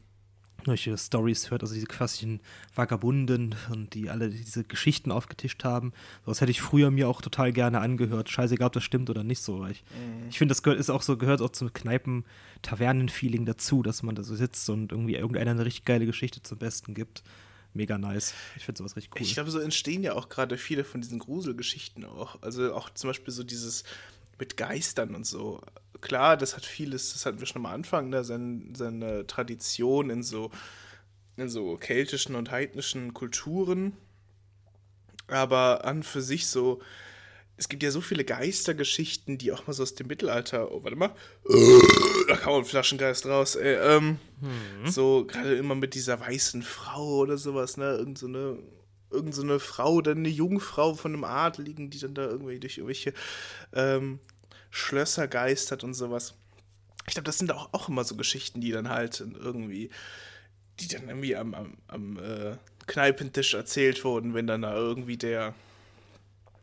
solche 0.68 0.96
Stories 0.96 1.50
hört, 1.50 1.62
also 1.62 1.74
diese 1.74 1.86
klassischen 1.86 2.40
Vagabunden 2.74 3.54
und 3.70 3.94
die 3.94 4.08
alle 4.08 4.30
diese 4.30 4.64
Geschichten 4.64 5.10
aufgetischt 5.10 5.64
haben. 5.64 5.92
Das 6.24 6.40
hätte 6.40 6.50
ich 6.50 6.60
früher 6.60 6.90
mir 6.90 7.08
auch 7.08 7.20
total 7.20 7.52
gerne 7.52 7.80
angehört. 7.80 8.30
Scheißegal, 8.30 8.68
ob 8.68 8.72
das 8.72 8.84
stimmt 8.84 9.10
oder 9.10 9.24
nicht 9.24 9.42
so. 9.42 9.66
Ich, 9.66 9.82
mhm. 9.90 10.28
ich 10.28 10.38
finde, 10.38 10.52
das 10.52 10.62
gehört, 10.62 10.78
ist 10.78 10.90
auch 10.90 11.02
so, 11.02 11.16
gehört 11.16 11.42
auch 11.42 11.50
zum 11.50 11.72
Kneipen-Tavernen-Feeling 11.72 13.44
dazu, 13.44 13.82
dass 13.82 14.02
man 14.02 14.14
da 14.14 14.22
so 14.22 14.36
sitzt 14.36 14.70
und 14.70 14.92
irgendwie 14.92 15.16
irgendeiner 15.16 15.50
eine 15.50 15.64
richtig 15.64 15.84
geile 15.84 16.06
Geschichte 16.06 16.42
zum 16.42 16.58
Besten 16.58 16.94
gibt. 16.94 17.22
Mega 17.74 17.98
nice. 17.98 18.34
Ich 18.56 18.64
finde 18.64 18.78
sowas 18.78 18.96
richtig 18.96 19.14
cool. 19.14 19.22
Ich 19.22 19.34
glaube, 19.34 19.50
so 19.50 19.58
entstehen 19.58 20.02
ja 20.02 20.14
auch 20.14 20.28
gerade 20.28 20.56
viele 20.56 20.84
von 20.84 21.00
diesen 21.00 21.18
Gruselgeschichten 21.18 22.04
auch. 22.04 22.40
Also 22.42 22.74
auch 22.74 22.90
zum 22.90 23.10
Beispiel 23.10 23.32
so 23.32 23.44
dieses 23.44 23.84
mit 24.38 24.56
Geistern 24.56 25.14
und 25.14 25.26
so 25.26 25.60
klar, 26.00 26.36
das 26.36 26.56
hat 26.56 26.64
vieles, 26.64 27.12
das 27.12 27.26
hatten 27.26 27.40
wir 27.40 27.46
schon 27.46 27.64
am 27.64 27.72
Anfang, 27.72 28.08
ne, 28.08 28.24
seine, 28.24 28.62
seine 28.74 29.26
Tradition 29.26 30.10
in 30.10 30.22
so, 30.22 30.50
in 31.36 31.48
so 31.48 31.76
keltischen 31.76 32.34
und 32.34 32.50
heidnischen 32.50 33.14
Kulturen. 33.14 33.96
Aber 35.26 35.84
an 35.84 36.02
für 36.02 36.22
sich 36.22 36.46
so, 36.46 36.80
es 37.56 37.68
gibt 37.68 37.82
ja 37.82 37.90
so 37.90 38.00
viele 38.00 38.24
Geistergeschichten, 38.24 39.36
die 39.36 39.52
auch 39.52 39.66
mal 39.66 39.72
so 39.72 39.82
aus 39.82 39.94
dem 39.94 40.06
Mittelalter, 40.06 40.72
oh, 40.72 40.82
warte 40.84 40.96
mal, 40.96 41.14
da 42.28 42.36
kam 42.36 42.54
ein 42.54 42.64
Flaschengeist 42.64 43.26
raus, 43.26 43.56
ey, 43.56 43.74
ähm, 43.74 44.18
hm. 44.40 44.90
so 44.90 45.26
gerade 45.26 45.56
immer 45.56 45.74
mit 45.74 45.94
dieser 45.94 46.18
weißen 46.20 46.62
Frau 46.62 47.18
oder 47.18 47.36
sowas, 47.36 47.76
ne, 47.76 47.96
irgend 47.96 48.18
so 48.18 48.26
eine, 48.26 48.58
irgend 49.10 49.34
so 49.34 49.42
eine 49.42 49.60
Frau, 49.60 50.00
dann 50.00 50.18
eine 50.18 50.28
Jungfrau 50.28 50.94
von 50.94 51.14
einem 51.14 51.24
Adligen, 51.24 51.90
die 51.90 51.98
dann 51.98 52.14
da 52.14 52.26
irgendwie 52.26 52.58
durch 52.60 52.78
irgendwelche, 52.78 53.14
ähm, 53.72 54.20
Schlösser 54.70 55.28
geistert 55.28 55.84
und 55.84 55.94
sowas. 55.94 56.34
Ich 57.06 57.14
glaube, 57.14 57.24
das 57.24 57.38
sind 57.38 57.52
auch, 57.52 57.72
auch 57.72 57.88
immer 57.88 58.04
so 58.04 58.16
Geschichten, 58.16 58.60
die 58.60 58.70
dann 58.70 58.88
halt 58.88 59.20
irgendwie, 59.20 59.90
die 60.80 60.88
dann 60.88 61.08
irgendwie 61.08 61.36
am, 61.36 61.54
am, 61.54 61.74
am 61.86 62.18
äh, 62.18 62.56
Kneipentisch 62.86 63.54
erzählt 63.54 64.04
wurden, 64.04 64.34
wenn 64.34 64.46
dann 64.46 64.62
da 64.62 64.74
irgendwie 64.74 65.16
der, 65.16 65.54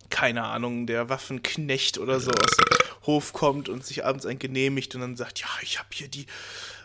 keine 0.10 0.44
Ahnung, 0.44 0.88
der 0.88 1.10
Waffenknecht 1.10 1.98
oder 1.98 2.20
so 2.20 2.32
aus 2.32 2.58
dem 2.58 3.08
Hof 3.08 3.34
kommt 3.34 3.70
und 3.70 3.86
sich 3.86 4.06
abends 4.06 4.26
ein 4.26 4.40
genehmigt 4.40 4.96
und 4.96 5.02
dann 5.02 5.16
sagt, 5.16 5.40
ja, 5.40 5.48
ich 5.62 5.80
habe 5.80 5.90
hier 5.92 6.08
die 6.08 6.26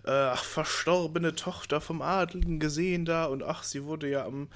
äh, 0.04 0.34
verstorbene 0.36 1.34
Tochter 1.34 1.80
vom 1.80 2.02
Adligen 2.02 2.60
gesehen 2.60 3.04
da 3.04 3.26
und 3.26 3.42
ach, 3.42 3.62
sie 3.62 3.84
wurde 3.84 4.08
ja 4.08 4.24
am 4.24 4.48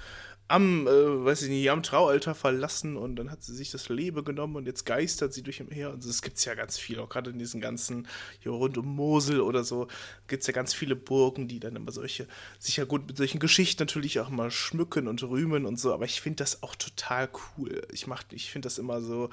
am, 0.47 0.85
äh, 0.85 1.25
weiß 1.25 1.43
ich 1.43 1.49
nicht, 1.49 1.71
am 1.71 1.81
Traualter 1.81 2.35
verlassen 2.35 2.97
und 2.97 3.15
dann 3.15 3.31
hat 3.31 3.41
sie 3.41 3.55
sich 3.55 3.71
das 3.71 3.89
Leben 3.89 4.23
genommen 4.23 4.55
und 4.55 4.67
jetzt 4.67 4.85
geistert 4.85 5.33
sie 5.33 5.41
durch 5.41 5.59
Umher. 5.59 5.91
Und 5.91 6.05
das 6.05 6.21
gibt 6.21 6.37
es 6.37 6.45
ja 6.45 6.53
ganz 6.53 6.77
viel, 6.77 6.99
auch 6.99 7.09
gerade 7.09 7.31
in 7.31 7.39
diesen 7.39 7.61
ganzen, 7.61 8.07
hier 8.39 8.51
rund 8.51 8.77
um 8.77 8.95
Mosel 8.95 9.41
oder 9.41 9.63
so, 9.63 9.87
gibt 10.27 10.41
es 10.41 10.47
ja 10.47 10.53
ganz 10.53 10.73
viele 10.73 10.95
Burgen, 10.95 11.47
die 11.47 11.59
dann 11.59 11.75
immer 11.75 11.91
solche, 11.91 12.27
sich 12.59 12.77
ja 12.77 12.85
gut 12.85 13.07
mit 13.07 13.17
solchen 13.17 13.39
Geschichten 13.39 13.81
natürlich 13.81 14.19
auch 14.19 14.29
mal 14.29 14.51
schmücken 14.51 15.07
und 15.07 15.23
rühmen 15.23 15.65
und 15.65 15.79
so. 15.79 15.93
Aber 15.93 16.05
ich 16.05 16.21
finde 16.21 16.37
das 16.37 16.61
auch 16.61 16.75
total 16.75 17.27
cool. 17.57 17.81
Ich 17.91 18.05
mach, 18.05 18.23
ich 18.29 18.51
finde 18.51 18.67
das 18.67 18.77
immer 18.77 19.01
so. 19.01 19.29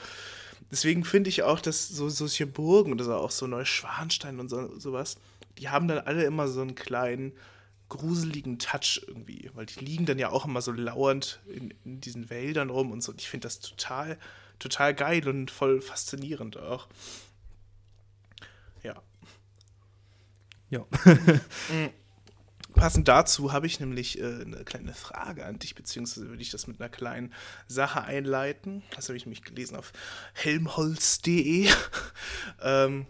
Deswegen 0.71 1.05
finde 1.05 1.29
ich 1.29 1.43
auch, 1.43 1.61
dass 1.61 1.89
so 1.89 2.09
solche 2.09 2.47
Burgen 2.47 2.93
oder 2.93 3.05
so, 3.05 3.15
auch 3.15 3.31
so 3.31 3.47
Neuschwanstein 3.47 4.41
und 4.41 4.49
so, 4.49 4.79
sowas, 4.79 5.17
die 5.59 5.69
haben 5.69 5.89
dann 5.89 5.99
alle 5.99 6.25
immer 6.25 6.49
so 6.49 6.63
einen 6.63 6.75
kleinen 6.75 7.33
gruseligen 7.93 8.59
Touch 8.59 9.03
irgendwie, 9.07 9.51
weil 9.55 9.67
die 9.67 9.81
liegen 9.81 10.07
dann 10.07 10.19
ja 10.19 10.31
auch 10.31 10.47
immer 10.47 10.63
so 10.63 10.73
lauernd 10.73 11.41
in, 11.47 11.75
in 11.85 12.01
diesen 12.01 12.31
Wäldern 12.31 12.71
rum 12.71 12.91
und 12.91 13.03
so. 13.03 13.13
Und 13.13 13.21
ich 13.21 13.29
finde 13.29 13.47
das 13.47 13.61
total, 13.61 14.19
total 14.59 14.95
geil 14.95 15.29
und 15.29 15.51
voll 15.51 15.83
faszinierend 15.83 16.57
auch. 16.57 16.89
Ja. 18.83 19.03
Ja. 20.71 20.87
Mm. 21.71 21.91
Passend 22.75 23.07
dazu 23.07 23.53
habe 23.53 23.67
ich 23.67 23.81
nämlich 23.81 24.19
äh, 24.19 24.25
eine 24.25 24.65
kleine 24.65 24.95
Frage 24.95 25.45
an 25.45 25.59
dich, 25.59 25.75
beziehungsweise 25.75 26.31
würde 26.31 26.41
ich 26.41 26.51
das 26.51 26.67
mit 26.67 26.81
einer 26.81 26.89
kleinen 26.89 27.35
Sache 27.69 28.03
einleiten. 28.03 28.83
Das 28.97 29.09
habe 29.09 29.19
ich 29.19 29.27
nämlich 29.27 29.43
gelesen 29.43 29.77
auf 29.77 29.93
helmholtz.de. 30.33 31.69
ähm, 32.63 33.07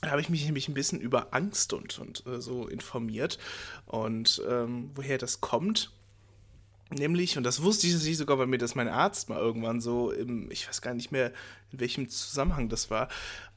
da 0.00 0.10
habe 0.10 0.20
ich 0.20 0.28
mich 0.28 0.44
nämlich 0.44 0.68
ein 0.68 0.74
bisschen 0.74 1.00
über 1.00 1.28
Angst 1.32 1.72
und, 1.72 1.98
und 1.98 2.24
äh, 2.26 2.40
so 2.40 2.66
informiert 2.68 3.38
und 3.86 4.42
ähm, 4.48 4.90
woher 4.94 5.18
das 5.18 5.40
kommt. 5.40 5.90
Nämlich, 6.90 7.36
und 7.36 7.44
das 7.44 7.62
wusste 7.62 7.86
ich 7.86 8.16
sogar, 8.16 8.38
weil 8.38 8.46
mir 8.46 8.56
das 8.56 8.74
mein 8.74 8.88
Arzt 8.88 9.28
mal 9.28 9.38
irgendwann 9.38 9.80
so 9.80 10.10
im, 10.10 10.50
ich 10.50 10.66
weiß 10.66 10.80
gar 10.80 10.94
nicht 10.94 11.12
mehr, 11.12 11.32
in 11.70 11.80
welchem 11.80 12.08
Zusammenhang 12.08 12.70
das 12.70 12.90
war, 12.90 13.08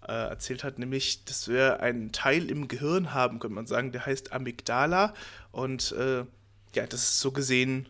äh, 0.06 0.12
erzählt 0.12 0.66
hat, 0.66 0.80
nämlich, 0.80 1.24
dass 1.24 1.48
wir 1.48 1.80
einen 1.80 2.12
Teil 2.12 2.50
im 2.50 2.68
Gehirn 2.68 3.14
haben, 3.14 3.40
könnte 3.40 3.56
man 3.56 3.68
sagen, 3.68 3.94
der 3.94 4.06
heißt 4.06 4.34
Amygdala. 4.34 5.14
Und 5.54 5.94
äh, 5.94 6.26
ja, 6.74 6.88
das 6.88 7.04
ist 7.04 7.20
so 7.22 7.32
gesehen 7.32 7.88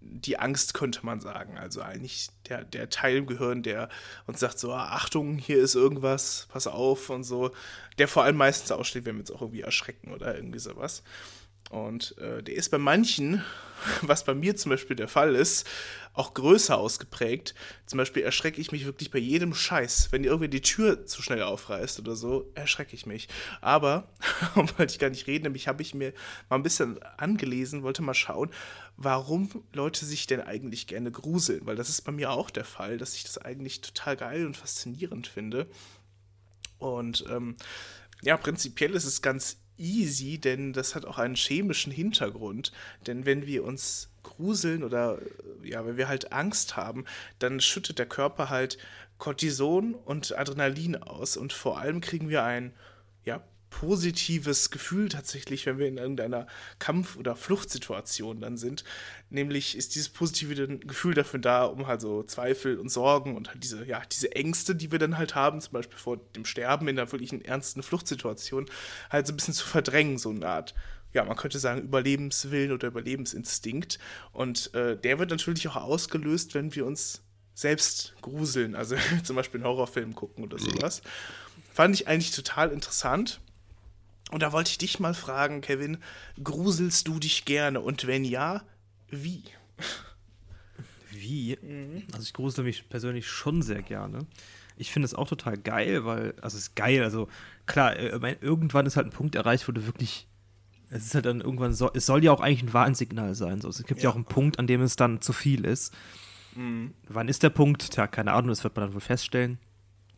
die 0.00 0.38
Angst, 0.38 0.74
könnte 0.74 1.04
man 1.04 1.20
sagen. 1.20 1.58
Also 1.58 1.82
eigentlich 1.82 2.30
der, 2.48 2.64
der 2.64 2.90
Teil 2.90 3.18
im 3.18 3.26
Gehirn, 3.26 3.62
der 3.62 3.88
uns 4.26 4.40
sagt 4.40 4.58
so, 4.58 4.72
ah, 4.72 4.92
Achtung, 4.92 5.38
hier 5.38 5.58
ist 5.58 5.74
irgendwas, 5.74 6.46
pass 6.50 6.66
auf 6.66 7.10
und 7.10 7.24
so. 7.24 7.50
Der 7.98 8.08
vor 8.08 8.24
allem 8.24 8.36
meistens 8.36 8.72
aussteht, 8.72 9.04
wenn 9.04 9.16
wir 9.16 9.20
uns 9.20 9.30
auch 9.30 9.42
irgendwie 9.42 9.60
erschrecken 9.60 10.12
oder 10.12 10.34
irgendwie 10.34 10.58
sowas. 10.58 11.02
Und 11.70 12.18
äh, 12.18 12.42
der 12.42 12.56
ist 12.56 12.70
bei 12.70 12.78
manchen, 12.78 13.42
was 14.02 14.24
bei 14.24 14.34
mir 14.34 14.56
zum 14.56 14.70
Beispiel 14.70 14.96
der 14.96 15.08
Fall 15.08 15.34
ist, 15.36 15.66
auch 16.12 16.34
größer 16.34 16.76
ausgeprägt. 16.76 17.54
Zum 17.86 17.96
Beispiel 17.96 18.24
erschrecke 18.24 18.60
ich 18.60 18.72
mich 18.72 18.84
wirklich 18.84 19.12
bei 19.12 19.20
jedem 19.20 19.54
Scheiß. 19.54 20.08
Wenn 20.10 20.24
irgendwie 20.24 20.48
die 20.48 20.60
Tür 20.60 21.06
zu 21.06 21.22
schnell 21.22 21.44
aufreißt 21.44 22.00
oder 22.00 22.16
so, 22.16 22.50
erschrecke 22.56 22.96
ich 22.96 23.06
mich. 23.06 23.28
Aber, 23.60 24.08
wollte 24.54 24.92
ich 24.92 24.98
gar 24.98 25.10
nicht 25.10 25.28
reden, 25.28 25.44
nämlich 25.44 25.68
habe 25.68 25.80
ich 25.80 25.94
mir 25.94 26.12
mal 26.48 26.56
ein 26.56 26.64
bisschen 26.64 27.00
angelesen, 27.16 27.84
wollte 27.84 28.02
mal 28.02 28.14
schauen, 28.14 28.50
warum 28.96 29.48
Leute 29.72 30.04
sich 30.04 30.26
denn 30.26 30.40
eigentlich 30.40 30.88
gerne 30.88 31.12
gruseln. 31.12 31.64
Weil 31.66 31.76
das 31.76 31.88
ist 31.88 32.02
bei 32.02 32.12
mir 32.12 32.32
auch 32.32 32.50
der 32.50 32.64
Fall, 32.64 32.98
dass 32.98 33.14
ich 33.14 33.22
das 33.22 33.38
eigentlich 33.38 33.80
total 33.80 34.16
geil 34.16 34.44
und 34.44 34.56
faszinierend 34.56 35.28
finde. 35.28 35.68
Und 36.78 37.24
ähm, 37.30 37.54
ja, 38.22 38.36
prinzipiell 38.36 38.94
ist 38.94 39.04
es 39.04 39.22
ganz 39.22 39.59
easy, 39.80 40.38
denn 40.38 40.72
das 40.72 40.94
hat 40.94 41.04
auch 41.04 41.18
einen 41.18 41.34
chemischen 41.34 41.92
Hintergrund. 41.92 42.72
Denn 43.06 43.26
wenn 43.26 43.46
wir 43.46 43.64
uns 43.64 44.10
gruseln 44.22 44.84
oder 44.84 45.18
ja, 45.62 45.84
wenn 45.86 45.96
wir 45.96 46.08
halt 46.08 46.32
Angst 46.32 46.76
haben, 46.76 47.04
dann 47.38 47.60
schüttet 47.60 47.98
der 47.98 48.06
Körper 48.06 48.50
halt 48.50 48.78
Cortison 49.18 49.94
und 49.94 50.36
Adrenalin 50.36 50.96
aus 50.96 51.36
und 51.36 51.52
vor 51.52 51.78
allem 51.78 52.00
kriegen 52.00 52.28
wir 52.28 52.44
ein 52.44 52.72
ja, 53.24 53.42
positives 53.70 54.70
Gefühl 54.70 55.08
tatsächlich, 55.08 55.64
wenn 55.64 55.78
wir 55.78 55.86
in 55.86 55.96
irgendeiner 55.96 56.46
Kampf- 56.78 57.16
oder 57.16 57.36
Fluchtsituation 57.36 58.40
dann 58.40 58.56
sind. 58.56 58.84
Nämlich 59.30 59.76
ist 59.76 59.94
dieses 59.94 60.08
positive 60.08 60.78
Gefühl 60.78 61.14
dafür 61.14 61.40
da, 61.40 61.64
um 61.64 61.86
halt 61.86 62.00
so 62.00 62.22
Zweifel 62.24 62.78
und 62.78 62.90
Sorgen 62.90 63.36
und 63.36 63.48
halt 63.48 63.62
diese, 63.62 63.84
ja, 63.86 64.02
diese 64.10 64.34
Ängste, 64.34 64.74
die 64.74 64.92
wir 64.92 64.98
dann 64.98 65.16
halt 65.16 65.34
haben, 65.34 65.60
zum 65.60 65.72
Beispiel 65.72 65.98
vor 65.98 66.18
dem 66.36 66.44
Sterben 66.44 66.88
in 66.88 66.98
einer 66.98 67.10
wirklichen 67.10 67.42
ernsten 67.42 67.82
Fluchtsituation, 67.82 68.66
halt 69.08 69.26
so 69.26 69.32
ein 69.32 69.36
bisschen 69.36 69.54
zu 69.54 69.66
verdrängen, 69.66 70.18
so 70.18 70.30
eine 70.30 70.46
Art 70.46 70.74
ja, 71.12 71.24
man 71.24 71.36
könnte 71.36 71.58
sagen, 71.58 71.82
Überlebenswillen 71.82 72.72
oder 72.72 72.88
Überlebensinstinkt. 72.88 73.98
Und 74.32 74.72
äh, 74.74 74.96
der 74.96 75.18
wird 75.18 75.30
natürlich 75.30 75.66
auch 75.68 75.76
ausgelöst, 75.76 76.54
wenn 76.54 76.74
wir 76.74 76.86
uns 76.86 77.22
selbst 77.52 78.14
gruseln, 78.22 78.74
also 78.74 78.96
zum 79.24 79.36
Beispiel 79.36 79.58
einen 79.58 79.68
Horrorfilm 79.68 80.14
gucken 80.14 80.44
oder 80.44 80.58
sowas. 80.58 81.02
Fand 81.72 81.94
ich 81.94 82.08
eigentlich 82.08 82.32
total 82.32 82.70
interessant. 82.70 83.40
Und 84.30 84.42
da 84.42 84.52
wollte 84.52 84.70
ich 84.70 84.78
dich 84.78 85.00
mal 85.00 85.14
fragen, 85.14 85.60
Kevin, 85.60 85.98
gruselst 86.42 87.08
du 87.08 87.18
dich 87.18 87.44
gerne? 87.44 87.80
Und 87.80 88.06
wenn 88.06 88.24
ja, 88.24 88.62
wie? 89.08 89.42
Wie? 91.10 91.58
Also 92.12 92.22
ich 92.22 92.32
grusel 92.32 92.64
mich 92.64 92.88
persönlich 92.88 93.26
schon 93.26 93.62
sehr 93.62 93.82
gerne. 93.82 94.26
Ich 94.76 94.92
finde 94.92 95.06
es 95.06 95.14
auch 95.14 95.28
total 95.28 95.58
geil, 95.58 96.04
weil, 96.04 96.34
also 96.40 96.56
es 96.56 96.68
ist 96.68 96.76
geil, 96.76 97.02
also 97.02 97.28
klar, 97.66 97.96
äh, 97.96 98.36
irgendwann 98.40 98.86
ist 98.86 98.96
halt 98.96 99.08
ein 99.08 99.12
Punkt 99.12 99.34
erreicht, 99.34 99.68
wo 99.68 99.72
du 99.72 99.84
wirklich, 99.84 100.26
es 100.90 101.04
ist 101.04 101.14
halt 101.14 101.26
dann 101.26 101.40
irgendwann, 101.40 101.74
so, 101.74 101.90
es 101.92 102.06
soll 102.06 102.24
ja 102.24 102.32
auch 102.32 102.40
eigentlich 102.40 102.62
ein 102.62 102.72
Warnsignal 102.72 103.34
sein. 103.34 103.60
So. 103.60 103.68
Es 103.68 103.82
gibt 103.84 104.00
ja. 104.00 104.04
ja 104.04 104.10
auch 104.10 104.16
einen 104.16 104.24
Punkt, 104.24 104.58
an 104.58 104.66
dem 104.66 104.80
es 104.80 104.96
dann 104.96 105.20
zu 105.20 105.32
viel 105.32 105.64
ist. 105.64 105.92
Mhm. 106.54 106.94
Wann 107.08 107.28
ist 107.28 107.42
der 107.42 107.50
Punkt? 107.50 107.90
Tja, 107.90 108.06
keine 108.06 108.32
Ahnung, 108.32 108.48
das 108.48 108.64
wird 108.64 108.76
man 108.76 108.86
dann 108.86 108.94
wohl 108.94 109.00
feststellen. 109.00 109.58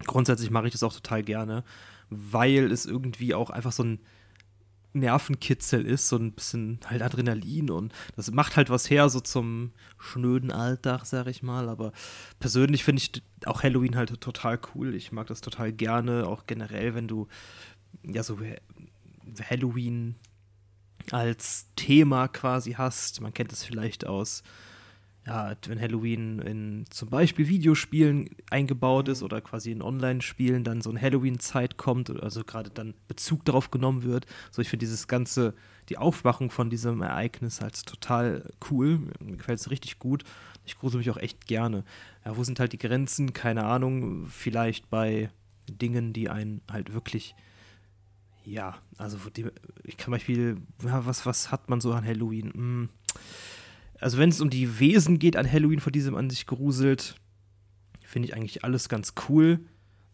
Grundsätzlich 0.04 0.50
mache 0.50 0.66
ich 0.66 0.72
das 0.72 0.82
auch 0.82 0.92
total 0.92 1.22
gerne 1.22 1.64
weil 2.32 2.70
es 2.70 2.86
irgendwie 2.86 3.34
auch 3.34 3.50
einfach 3.50 3.72
so 3.72 3.84
ein 3.84 4.00
Nervenkitzel 4.94 5.86
ist, 5.86 6.08
so 6.08 6.16
ein 6.16 6.32
bisschen 6.32 6.80
halt 6.86 7.02
Adrenalin 7.02 7.70
und 7.70 7.94
das 8.14 8.30
macht 8.30 8.56
halt 8.56 8.68
was 8.68 8.90
her, 8.90 9.08
so 9.08 9.20
zum 9.20 9.72
schnöden 9.98 10.52
Alltag, 10.52 11.06
sag 11.06 11.26
ich 11.28 11.42
mal. 11.42 11.68
Aber 11.68 11.92
persönlich 12.40 12.84
finde 12.84 13.02
ich 13.02 13.22
auch 13.46 13.62
Halloween 13.62 13.96
halt 13.96 14.20
total 14.20 14.60
cool. 14.74 14.94
Ich 14.94 15.12
mag 15.12 15.26
das 15.28 15.40
total 15.40 15.72
gerne, 15.72 16.26
auch 16.26 16.46
generell, 16.46 16.94
wenn 16.94 17.08
du 17.08 17.28
ja 18.04 18.22
so 18.22 18.38
Halloween 19.48 20.16
als 21.10 21.68
Thema 21.74 22.28
quasi 22.28 22.72
hast. 22.72 23.20
Man 23.20 23.34
kennt 23.34 23.52
es 23.52 23.64
vielleicht 23.64 24.06
aus 24.06 24.42
ja, 25.24 25.54
wenn 25.66 25.80
Halloween 25.80 26.40
in 26.40 26.84
zum 26.90 27.08
Beispiel 27.08 27.46
Videospielen 27.46 28.30
eingebaut 28.50 29.08
ist 29.08 29.22
oder 29.22 29.40
quasi 29.40 29.70
in 29.70 29.80
Online-Spielen 29.80 30.64
dann 30.64 30.80
so 30.80 30.90
eine 30.90 31.00
Halloween-Zeit 31.00 31.76
kommt, 31.76 32.10
also 32.10 32.42
gerade 32.42 32.70
dann 32.70 32.94
Bezug 33.06 33.44
darauf 33.44 33.70
genommen 33.70 34.02
wird. 34.02 34.26
So, 34.50 34.62
ich 34.62 34.68
finde 34.68 34.84
dieses 34.84 35.06
ganze, 35.06 35.54
die 35.88 35.96
Aufwachung 35.96 36.50
von 36.50 36.70
diesem 36.70 37.02
Ereignis 37.02 37.60
halt 37.60 37.86
total 37.86 38.50
cool. 38.70 38.98
Mir 39.20 39.36
gefällt 39.36 39.60
es 39.60 39.70
richtig 39.70 40.00
gut. 40.00 40.24
Ich 40.64 40.76
grusel 40.76 40.98
mich 40.98 41.10
auch 41.10 41.16
echt 41.16 41.46
gerne. 41.46 41.84
Ja, 42.24 42.36
wo 42.36 42.42
sind 42.42 42.58
halt 42.58 42.72
die 42.72 42.78
Grenzen? 42.78 43.32
Keine 43.32 43.64
Ahnung. 43.64 44.26
Vielleicht 44.26 44.90
bei 44.90 45.30
Dingen, 45.68 46.12
die 46.12 46.30
einen 46.30 46.62
halt 46.70 46.92
wirklich 46.92 47.36
ja, 48.44 48.76
also 48.98 49.18
ich 49.84 49.96
kann 49.96 50.10
Beispiel, 50.10 50.56
ja, 50.84 51.06
was, 51.06 51.26
was 51.26 51.52
hat 51.52 51.70
man 51.70 51.80
so 51.80 51.92
an 51.92 52.04
Halloween? 52.04 52.52
Hm 52.52 52.88
also 54.02 54.18
wenn 54.18 54.30
es 54.30 54.40
um 54.40 54.50
die 54.50 54.78
Wesen 54.78 55.18
geht 55.18 55.36
an 55.36 55.50
Halloween, 55.50 55.80
vor 55.80 55.92
diesem 55.92 56.14
an 56.16 56.28
sich 56.28 56.46
gruselt, 56.46 57.14
finde 58.04 58.28
ich 58.28 58.34
eigentlich 58.34 58.64
alles 58.64 58.88
ganz 58.88 59.14
cool. 59.28 59.60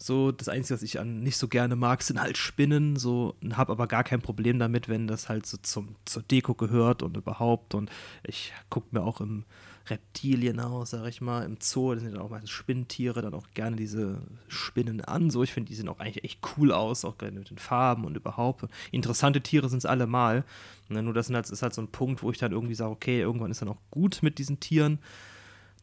So, 0.00 0.30
das 0.30 0.48
Einzige, 0.48 0.74
was 0.74 0.82
ich 0.82 1.00
an 1.00 1.20
nicht 1.24 1.36
so 1.36 1.48
gerne 1.48 1.74
mag, 1.74 2.02
sind 2.02 2.20
halt 2.20 2.38
Spinnen. 2.38 2.96
So, 2.96 3.34
habe 3.52 3.72
aber 3.72 3.88
gar 3.88 4.04
kein 4.04 4.22
Problem 4.22 4.58
damit, 4.60 4.88
wenn 4.88 5.08
das 5.08 5.28
halt 5.28 5.44
so 5.46 5.56
zum, 5.56 5.96
zur 6.04 6.22
Deko 6.22 6.54
gehört 6.54 7.02
und 7.02 7.16
überhaupt. 7.16 7.74
Und 7.74 7.90
ich 8.22 8.52
gucke 8.70 8.88
mir 8.92 9.02
auch 9.02 9.20
im 9.20 9.44
Reptilienhaus, 9.90 10.90
sag 10.90 11.06
ich 11.06 11.20
mal, 11.20 11.44
im 11.44 11.56
Zoo, 11.60 11.94
da 11.94 12.00
sind 12.00 12.14
dann 12.14 12.22
auch 12.22 12.30
meistens 12.30 12.50
Spinnentiere, 12.50 13.22
dann 13.22 13.34
auch 13.34 13.46
gerne 13.54 13.76
diese 13.76 14.22
Spinnen 14.48 15.00
an. 15.02 15.30
So, 15.30 15.42
ich 15.42 15.52
finde, 15.52 15.68
die 15.68 15.74
sehen 15.74 15.88
auch 15.88 16.00
eigentlich 16.00 16.24
echt 16.24 16.40
cool 16.56 16.72
aus, 16.72 17.04
auch 17.04 17.18
gerne 17.18 17.38
mit 17.38 17.50
den 17.50 17.58
Farben 17.58 18.04
und 18.04 18.16
überhaupt. 18.16 18.64
Interessante 18.90 19.40
Tiere 19.40 19.68
sind 19.68 19.78
es 19.78 19.86
alle 19.86 20.06
mal. 20.06 20.44
Nur 20.88 21.12
das 21.12 21.30
halt, 21.30 21.50
ist 21.50 21.62
halt 21.62 21.74
so 21.74 21.82
ein 21.82 21.88
Punkt, 21.88 22.22
wo 22.22 22.30
ich 22.30 22.38
dann 22.38 22.52
irgendwie 22.52 22.74
sage, 22.74 22.90
okay, 22.90 23.20
irgendwann 23.20 23.50
ist 23.50 23.62
dann 23.62 23.68
auch 23.68 23.80
gut 23.90 24.18
mit 24.22 24.38
diesen 24.38 24.60
Tieren 24.60 24.98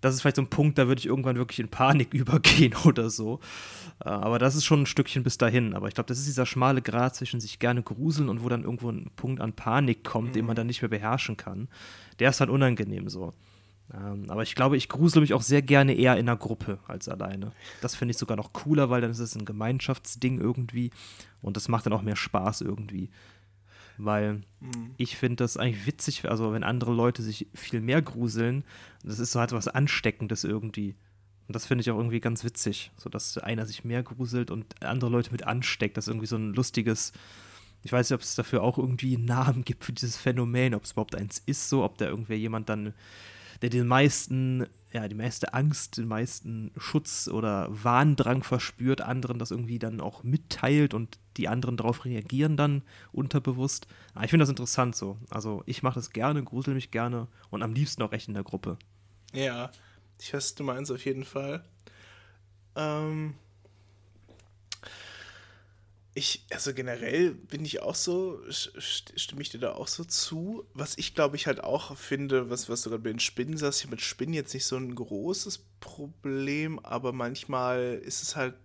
das 0.05 0.13
ist 0.13 0.21
vielleicht 0.21 0.35
so 0.35 0.43
ein 0.43 0.49
Punkt, 0.49 0.77
da 0.77 0.87
würde 0.87 0.99
ich 0.99 1.07
irgendwann 1.07 1.35
wirklich 1.35 1.59
in 1.59 1.69
Panik 1.69 2.13
übergehen 2.13 2.75
oder 2.85 3.09
so. 3.09 3.39
Äh, 4.03 4.09
aber 4.09 4.39
das 4.39 4.55
ist 4.55 4.65
schon 4.65 4.83
ein 4.83 4.85
Stückchen 4.85 5.23
bis 5.23 5.37
dahin. 5.37 5.73
Aber 5.73 5.87
ich 5.87 5.95
glaube, 5.95 6.07
das 6.07 6.19
ist 6.19 6.27
dieser 6.27 6.45
schmale 6.45 6.81
Grat 6.81 7.15
zwischen 7.15 7.39
sich 7.39 7.59
gerne 7.59 7.81
gruseln 7.81 8.29
und 8.29 8.43
wo 8.43 8.49
dann 8.49 8.63
irgendwo 8.63 8.89
ein 8.89 9.09
Punkt 9.15 9.41
an 9.41 9.53
Panik 9.53 10.03
kommt, 10.03 10.29
mhm. 10.29 10.33
den 10.33 10.45
man 10.45 10.53
mhm. 10.53 10.57
dann 10.57 10.67
nicht 10.67 10.81
mehr 10.81 10.89
beherrschen 10.89 11.37
kann. 11.37 11.67
Der 12.19 12.29
ist 12.29 12.39
dann 12.39 12.49
unangenehm 12.49 13.09
so. 13.09 13.33
Ähm, 13.93 14.25
aber 14.29 14.43
ich 14.43 14.55
glaube, 14.55 14.77
ich 14.77 14.89
grusel 14.89 15.21
mich 15.21 15.33
auch 15.33 15.41
sehr 15.41 15.61
gerne 15.61 15.93
eher 15.93 16.13
in 16.17 16.27
einer 16.27 16.37
Gruppe 16.37 16.79
als 16.87 17.07
alleine. 17.07 17.51
Das 17.81 17.95
finde 17.95 18.11
ich 18.11 18.17
sogar 18.17 18.37
noch 18.37 18.53
cooler, 18.53 18.89
weil 18.89 19.01
dann 19.01 19.11
ist 19.11 19.19
es 19.19 19.35
ein 19.35 19.45
Gemeinschaftsding 19.45 20.39
irgendwie 20.39 20.91
und 21.41 21.55
das 21.57 21.67
macht 21.67 21.85
dann 21.85 21.93
auch 21.93 22.01
mehr 22.01 22.15
Spaß 22.15 22.61
irgendwie 22.61 23.09
weil 23.97 24.41
mhm. 24.59 24.93
ich 24.97 25.17
finde 25.17 25.37
das 25.37 25.57
eigentlich 25.57 25.85
witzig, 25.85 26.29
also 26.29 26.53
wenn 26.53 26.63
andere 26.63 26.93
Leute 26.93 27.21
sich 27.21 27.47
viel 27.53 27.81
mehr 27.81 28.01
gruseln, 28.01 28.63
das 29.03 29.19
ist 29.19 29.31
so 29.31 29.39
halt 29.39 29.51
was 29.51 29.67
Ansteckendes 29.67 30.43
irgendwie. 30.43 30.95
Und 31.47 31.55
das 31.55 31.65
finde 31.65 31.81
ich 31.81 31.91
auch 31.91 31.97
irgendwie 31.97 32.19
ganz 32.19 32.43
witzig, 32.43 32.91
so 32.97 33.09
dass 33.09 33.37
einer 33.37 33.65
sich 33.65 33.83
mehr 33.85 34.01
gruselt 34.01 34.49
und 34.49 34.83
andere 34.83 35.11
Leute 35.11 35.31
mit 35.31 35.45
ansteckt. 35.45 35.95
Das 35.95 36.05
ist 36.05 36.09
irgendwie 36.09 36.27
so 36.27 36.37
ein 36.37 36.53
lustiges, 36.53 37.13
ich 37.83 37.91
weiß 37.91 38.09
nicht, 38.09 38.15
ob 38.15 38.21
es 38.21 38.35
dafür 38.35 38.63
auch 38.63 38.77
irgendwie 38.77 39.15
einen 39.15 39.25
Namen 39.25 39.63
gibt 39.63 39.83
für 39.83 39.93
dieses 39.93 40.17
Phänomen, 40.17 40.73
ob 40.73 40.83
es 40.83 40.93
überhaupt 40.93 41.15
eins 41.15 41.41
ist, 41.45 41.69
so, 41.69 41.83
ob 41.83 41.97
da 41.99 42.05
irgendwer 42.05 42.37
jemand 42.37 42.69
dann, 42.69 42.93
der 43.61 43.69
den 43.69 43.87
meisten 43.87 44.67
ja, 44.95 45.09
die 45.09 45.15
meiste 45.15 45.53
Angst, 45.53 45.97
den 45.97 46.07
meisten 46.07 46.71
Schutz 46.77 47.27
oder 47.27 47.67
Warndrang 47.69 48.43
verspürt, 48.43 49.01
anderen 49.01 49.39
das 49.39 49.51
irgendwie 49.51 49.77
dann 49.77 49.99
auch 49.99 50.23
mitteilt 50.23 50.93
und 50.93 51.19
die 51.35 51.49
anderen 51.49 51.75
darauf 51.75 52.05
reagieren 52.05 52.55
dann 52.55 52.81
unterbewusst. 53.11 53.87
Aber 54.13 54.23
ich 54.23 54.29
finde 54.29 54.43
das 54.43 54.49
interessant 54.49 54.95
so. 54.95 55.17
Also 55.29 55.63
ich 55.65 55.83
mache 55.83 55.95
das 55.95 56.11
gerne, 56.11 56.41
grusel 56.45 56.73
mich 56.73 56.91
gerne 56.91 57.27
und 57.49 57.61
am 57.61 57.73
liebsten 57.73 58.03
auch 58.03 58.13
echt 58.13 58.29
in 58.29 58.35
der 58.35 58.45
Gruppe. 58.45 58.77
Ja, 59.33 59.69
ich 60.21 60.33
weiß, 60.33 60.55
du 60.55 60.63
meinst 60.63 60.93
auf 60.93 61.03
jeden 61.03 61.25
Fall. 61.25 61.65
Ähm, 62.77 63.33
ich, 66.17 66.45
also 66.49 66.73
generell 66.73 67.31
bin 67.31 67.65
ich 67.65 67.81
auch 67.81 67.93
so, 67.93 68.41
stimme 68.49 69.41
ich 69.41 69.49
dir 69.49 69.59
da 69.59 69.73
auch 69.73 69.89
so 69.89 70.05
zu. 70.05 70.65
Was 70.73 70.97
ich 70.97 71.13
glaube 71.13 71.35
ich 71.35 71.45
halt 71.45 71.61
auch 71.61 71.97
finde, 71.97 72.49
was, 72.49 72.69
was 72.69 72.83
du 72.83 72.89
gerade 72.89 73.03
bei 73.03 73.09
den 73.09 73.19
Spinnen 73.19 73.57
sagst, 73.57 73.83
ich 73.83 73.89
mit 73.91 73.99
Spinnen 73.99 74.33
jetzt 74.33 74.53
nicht 74.53 74.65
so 74.65 74.77
ein 74.77 74.95
großes 74.95 75.65
Problem, 75.81 76.79
aber 76.79 77.11
manchmal 77.11 78.01
ist 78.01 78.23
es 78.23 78.37
halt, 78.37 78.55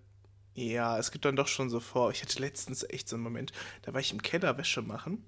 ja, 0.54 0.96
es 0.96 1.10
gibt 1.10 1.24
dann 1.24 1.34
doch 1.34 1.48
schon 1.48 1.70
so 1.70 1.80
vor. 1.80 2.12
Ich 2.12 2.22
hatte 2.22 2.40
letztens 2.40 2.84
echt 2.88 3.08
so 3.08 3.16
einen 3.16 3.24
Moment, 3.24 3.50
da 3.82 3.92
war 3.92 4.00
ich 4.00 4.12
im 4.12 4.22
Keller 4.22 4.56
Wäsche 4.56 4.82
machen 4.82 5.24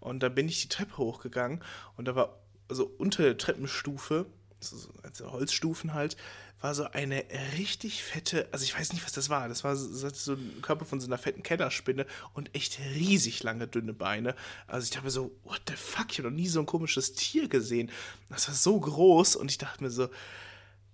und 0.00 0.22
da 0.22 0.30
bin 0.30 0.48
ich 0.48 0.62
die 0.62 0.68
Treppe 0.68 0.96
hochgegangen 0.96 1.62
und 1.96 2.08
da 2.08 2.14
war 2.14 2.40
also 2.70 2.90
unter 2.96 3.22
der 3.24 3.36
Treppenstufe, 3.36 4.24
so, 4.60 4.76
also 5.02 5.32
Holzstufen 5.32 5.94
halt, 5.94 6.16
war 6.60 6.74
so 6.74 6.84
eine 6.84 7.24
richtig 7.56 8.02
fette, 8.02 8.48
also 8.50 8.64
ich 8.64 8.76
weiß 8.76 8.92
nicht, 8.92 9.04
was 9.04 9.12
das 9.12 9.30
war. 9.30 9.48
Das 9.48 9.62
war 9.62 9.76
so 9.76 10.32
ein 10.32 10.60
Körper 10.60 10.84
von 10.84 11.00
so 11.00 11.06
einer 11.06 11.18
fetten 11.18 11.42
Kellerspinne 11.42 12.04
und 12.34 12.54
echt 12.54 12.80
riesig 12.94 13.42
lange, 13.42 13.68
dünne 13.68 13.92
Beine. 13.92 14.34
Also 14.66 14.84
ich 14.84 14.90
dachte 14.90 15.04
mir 15.04 15.10
so, 15.10 15.30
what 15.44 15.60
the 15.68 15.74
fuck, 15.76 16.06
ich 16.10 16.18
habe 16.18 16.30
noch 16.30 16.36
nie 16.36 16.48
so 16.48 16.58
ein 16.58 16.66
komisches 16.66 17.12
Tier 17.14 17.48
gesehen. 17.48 17.90
Das 18.28 18.48
war 18.48 18.54
so 18.54 18.78
groß 18.78 19.36
und 19.36 19.50
ich 19.50 19.58
dachte 19.58 19.84
mir 19.84 19.90
so, 19.90 20.08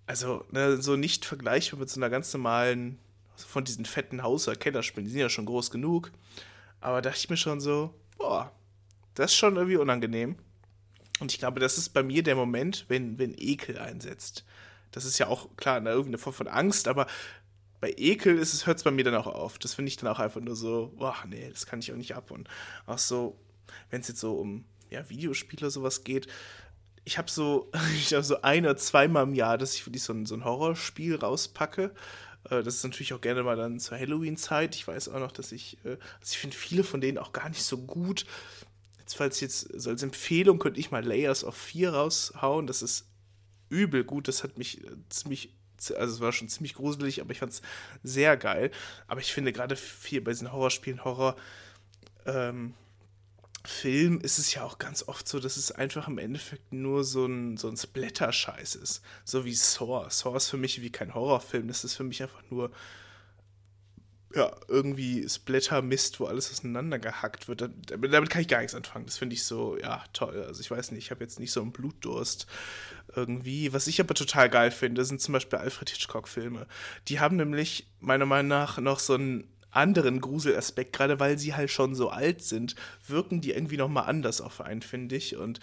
also 0.07 0.45
ne, 0.51 0.83
so 0.83 0.97
nicht 0.97 1.25
vergleichbar 1.25 1.81
mit 1.81 1.89
so 1.89 1.99
einer 1.99 2.11
ganz 2.11 2.33
normalen, 2.35 2.99
also 3.33 3.47
von 3.49 3.65
diesen 3.65 3.87
fetten 3.87 4.23
Haus- 4.23 4.47
oder 4.47 4.59
Kellerspinnen, 4.59 5.07
die 5.07 5.13
sind 5.13 5.21
ja 5.21 5.31
schon 5.31 5.47
groß 5.47 5.71
genug. 5.71 6.11
Aber 6.81 7.01
dachte 7.01 7.19
ich 7.19 7.31
mir 7.31 7.39
schon 7.39 7.61
so, 7.61 7.95
boah, 8.19 8.53
das 9.15 9.31
ist 9.31 9.39
schon 9.39 9.57
irgendwie 9.57 9.79
unangenehm. 9.79 10.37
Und 11.21 11.33
ich 11.33 11.39
glaube, 11.39 11.61
das 11.61 11.79
ist 11.79 11.91
bei 11.91 12.03
mir 12.03 12.23
der 12.23 12.37
Moment, 12.37 12.87
wenn, 12.89 13.19
wenn 13.19 13.35
Ekel 13.37 13.79
einsetzt. 13.79 14.45
Das 14.91 15.05
ist 15.05 15.19
ja 15.19 15.29
auch 15.29 15.57
klar, 15.57 15.77
eine 15.77 15.91
irgendeine 15.91 16.19
Form 16.19 16.35
von 16.35 16.49
Angst, 16.49 16.89
aber 16.89 17.07
bei 17.81 17.93
Ekel 17.97 18.37
hört 18.37 18.79
es 18.79 18.83
bei 18.83 18.91
mir 18.91 19.05
dann 19.05 19.15
auch 19.15 19.27
auf. 19.27 19.59
Das 19.59 19.75
finde 19.75 19.89
ich 19.89 19.97
dann 19.97 20.09
auch 20.09 20.19
einfach 20.19 20.41
nur 20.41 20.57
so, 20.57 20.93
boah, 20.97 21.17
nee, 21.29 21.51
das 21.51 21.67
kann 21.67 21.81
ich 21.81 21.93
auch 21.93 21.97
nicht 21.97 22.15
ab. 22.15 22.31
Und 22.31 22.49
auch 22.87 22.99
so, 22.99 23.39
wenn 23.91 24.01
es 24.01 24.09
jetzt 24.09 24.21
so 24.21 24.35
um 24.35 24.65
ja, 24.91 25.09
Videospiele 25.09 25.71
sowas 25.71 26.05
geht, 26.05 26.27
ich 27.05 27.19
habe 27.19 27.31
so, 27.31 27.71
ich 27.97 28.13
habe 28.15 28.25
so 28.25 28.43
ein 28.43 28.65
oder 28.65 28.77
zweimal 28.77 29.25
im 29.25 29.35
Jahr, 29.35 29.59
dass 29.59 29.75
ich 29.75 29.87
wirklich 29.87 30.03
so 30.03 30.13
ein, 30.13 30.27
so 30.27 30.35
ein 30.35 30.45
Horrorspiel 30.45 31.17
rauspacke. 31.17 31.95
Äh, 32.51 32.63
das 32.63 32.77
ist 32.77 32.85
natürlich 32.85 33.13
auch 33.13 33.21
gerne 33.21 33.43
mal 33.43 33.57
dann 33.57 33.79
zur 33.79 33.99
Halloween-Zeit. 33.99 34.75
Ich 34.75 34.87
weiß 34.89 35.09
auch 35.11 35.21
noch, 35.21 35.33
dass 35.33 35.53
ich, 35.53 35.79
äh, 35.85 35.91
also 35.91 36.33
ich 36.33 36.39
finde 36.39 36.57
viele 36.57 36.85
von 36.85 37.01
denen 37.01 37.19
auch 37.19 37.33
gar 37.33 37.49
nicht 37.49 37.65
so 37.65 37.79
gut. 37.79 38.25
Jetzt, 39.05 39.17
falls 39.17 39.41
jetzt, 39.41 39.69
so 39.79 39.91
als 39.91 40.03
Empfehlung 40.03 40.59
könnte 40.59 40.81
ich 40.81 40.91
mal 40.91 41.05
Layers 41.05 41.45
of 41.45 41.55
4 41.55 41.93
raushauen. 41.93 42.67
Das 42.67 42.81
ist 42.81 43.07
übel 43.69 44.03
gut. 44.03 44.29
Das 44.29 44.43
hat 44.43 44.57
mich 44.57 44.83
äh, 44.83 44.97
ziemlich, 45.11 45.55
also 45.95 46.15
es 46.15 46.21
war 46.21 46.33
schon 46.33 46.49
ziemlich 46.49 46.73
gruselig, 46.73 47.21
aber 47.21 47.33
ich 47.33 47.41
fand 47.41 47.53
es 47.53 47.63
sehr 48.03 48.39
geil. 48.39 48.71
Aber 49.07 49.21
ich 49.21 49.33
finde 49.33 49.53
gerade 49.53 49.77
viel 49.77 50.23
bei 50.23 50.31
diesen 50.31 50.53
Horrorspielen, 50.53 51.05
Horror, 51.05 51.37
ähm, 52.25 52.73
Film 53.67 54.21
ist 54.21 54.39
es 54.39 54.55
ja 54.55 54.63
auch 54.65 54.79
ganz 54.79 55.07
oft 55.09 55.27
so, 55.29 55.39
dass 55.39 55.57
es 55.57 55.71
einfach 55.71 56.09
im 56.09 56.19
Endeffekt 56.19 56.73
nur 56.73 57.03
so 57.03 57.27
ein, 57.27 57.57
so 57.57 57.69
ein 57.69 57.77
Splatter-Scheiß 57.77 58.75
ist. 58.75 59.03
So 59.25 59.45
wie 59.45 59.55
Saw. 59.55 60.07
Saw 60.11 60.37
ist 60.37 60.49
für 60.49 60.59
mich 60.59 60.81
wie 60.81 60.91
kein 60.91 61.15
Horrorfilm. 61.15 61.69
Das 61.69 61.85
ist 61.85 61.95
für 61.95 62.05
mich 62.05 62.23
einfach 62.23 62.43
nur 62.51 62.71
ja, 64.35 64.51
irgendwie 64.67 65.29
Splatter-Mist, 65.29 66.19
wo 66.19 66.27
alles 66.27 66.51
auseinandergehackt 66.51 67.47
wird. 67.47 67.71
Damit, 67.87 68.13
damit, 68.13 68.31
kann 68.31 68.43
ich 68.43 68.49
gar 68.49 68.59
nichts 68.59 68.75
anfangen. 68.75 69.07
Das 69.07 69.17
finde 69.17 69.35
ich 69.35 69.45
so, 69.45 69.79
ja, 69.79 70.03
toll. 70.13 70.45
Also 70.47 70.61
ich 70.61 70.71
weiß 70.71 70.91
nicht, 70.91 71.05
ich 71.05 71.11
habe 71.13 71.23
jetzt 71.23 71.39
nicht 71.39 71.53
so 71.53 71.63
einen 71.63 71.73
Blutdurst 71.73 72.47
irgendwie. 73.15 73.73
Was 73.73 73.87
ich 73.87 74.01
aber 74.01 74.15
total 74.15 74.51
geil 74.51 74.73
finde, 74.73 75.05
sind 75.05 75.21
zum 75.21 75.33
Beispiel 75.33 75.61
Alfred 75.61 75.91
Hitchcock-Filme. 75.91 76.67
Die 77.09 77.21
haben 77.21 77.37
nämlich 77.37 77.87
meiner 78.01 78.27
Meinung 78.27 78.49
nach 78.49 78.79
noch 78.79 78.99
so 78.99 79.15
einen 79.15 79.47
anderen 79.71 80.21
Gruselaspekt, 80.21 80.93
gerade 80.93 81.21
weil 81.21 81.39
sie 81.39 81.55
halt 81.55 81.71
schon 81.71 81.95
so 81.95 82.11
alt 82.11 82.43
sind, 82.43 82.75
wirken 83.07 83.41
die 83.41 83.53
irgendwie 83.53 83.77
nochmal 83.77 84.09
anders 84.09 84.41
auf 84.41 84.61
einen, 84.61 84.83
finde 84.83 85.17
ich. 85.17 85.37
Und 85.37 85.61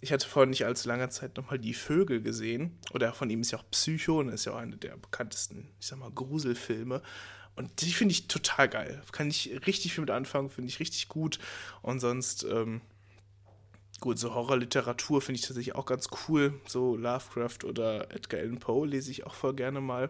ich 0.00 0.12
hatte 0.12 0.28
vor 0.28 0.46
nicht 0.46 0.64
allzu 0.64 0.88
langer 0.88 1.10
Zeit 1.10 1.36
nochmal 1.36 1.58
die 1.58 1.74
Vögel 1.74 2.20
gesehen. 2.20 2.78
Oder 2.92 3.12
von 3.12 3.30
ihm 3.30 3.42
ist 3.42 3.52
ja 3.52 3.58
auch 3.58 3.70
Psycho 3.70 4.20
und 4.20 4.28
ist 4.28 4.44
ja 4.44 4.52
auch 4.52 4.58
einer 4.58 4.76
der 4.76 4.96
bekanntesten, 4.96 5.68
ich 5.80 5.86
sag 5.86 5.98
mal, 5.98 6.10
Gruselfilme. 6.10 7.02
Und 7.58 7.80
die 7.80 7.92
finde 7.92 8.12
ich 8.12 8.28
total 8.28 8.68
geil. 8.68 9.02
Kann 9.10 9.28
ich 9.28 9.50
richtig 9.66 9.92
viel 9.92 10.02
mit 10.02 10.12
anfangen, 10.12 10.48
finde 10.48 10.68
ich 10.68 10.78
richtig 10.78 11.08
gut. 11.08 11.40
Und 11.82 11.98
sonst, 11.98 12.44
ähm, 12.44 12.80
gut, 13.98 14.16
so 14.16 14.32
Horrorliteratur 14.32 15.20
finde 15.20 15.40
ich 15.40 15.46
tatsächlich 15.46 15.74
auch 15.74 15.84
ganz 15.84 16.08
cool. 16.28 16.54
So 16.68 16.94
Lovecraft 16.94 17.64
oder 17.64 18.14
Edgar 18.14 18.38
Allan 18.38 18.60
Poe 18.60 18.86
lese 18.86 19.10
ich 19.10 19.26
auch 19.26 19.34
voll 19.34 19.54
gerne 19.54 19.80
mal. 19.80 20.08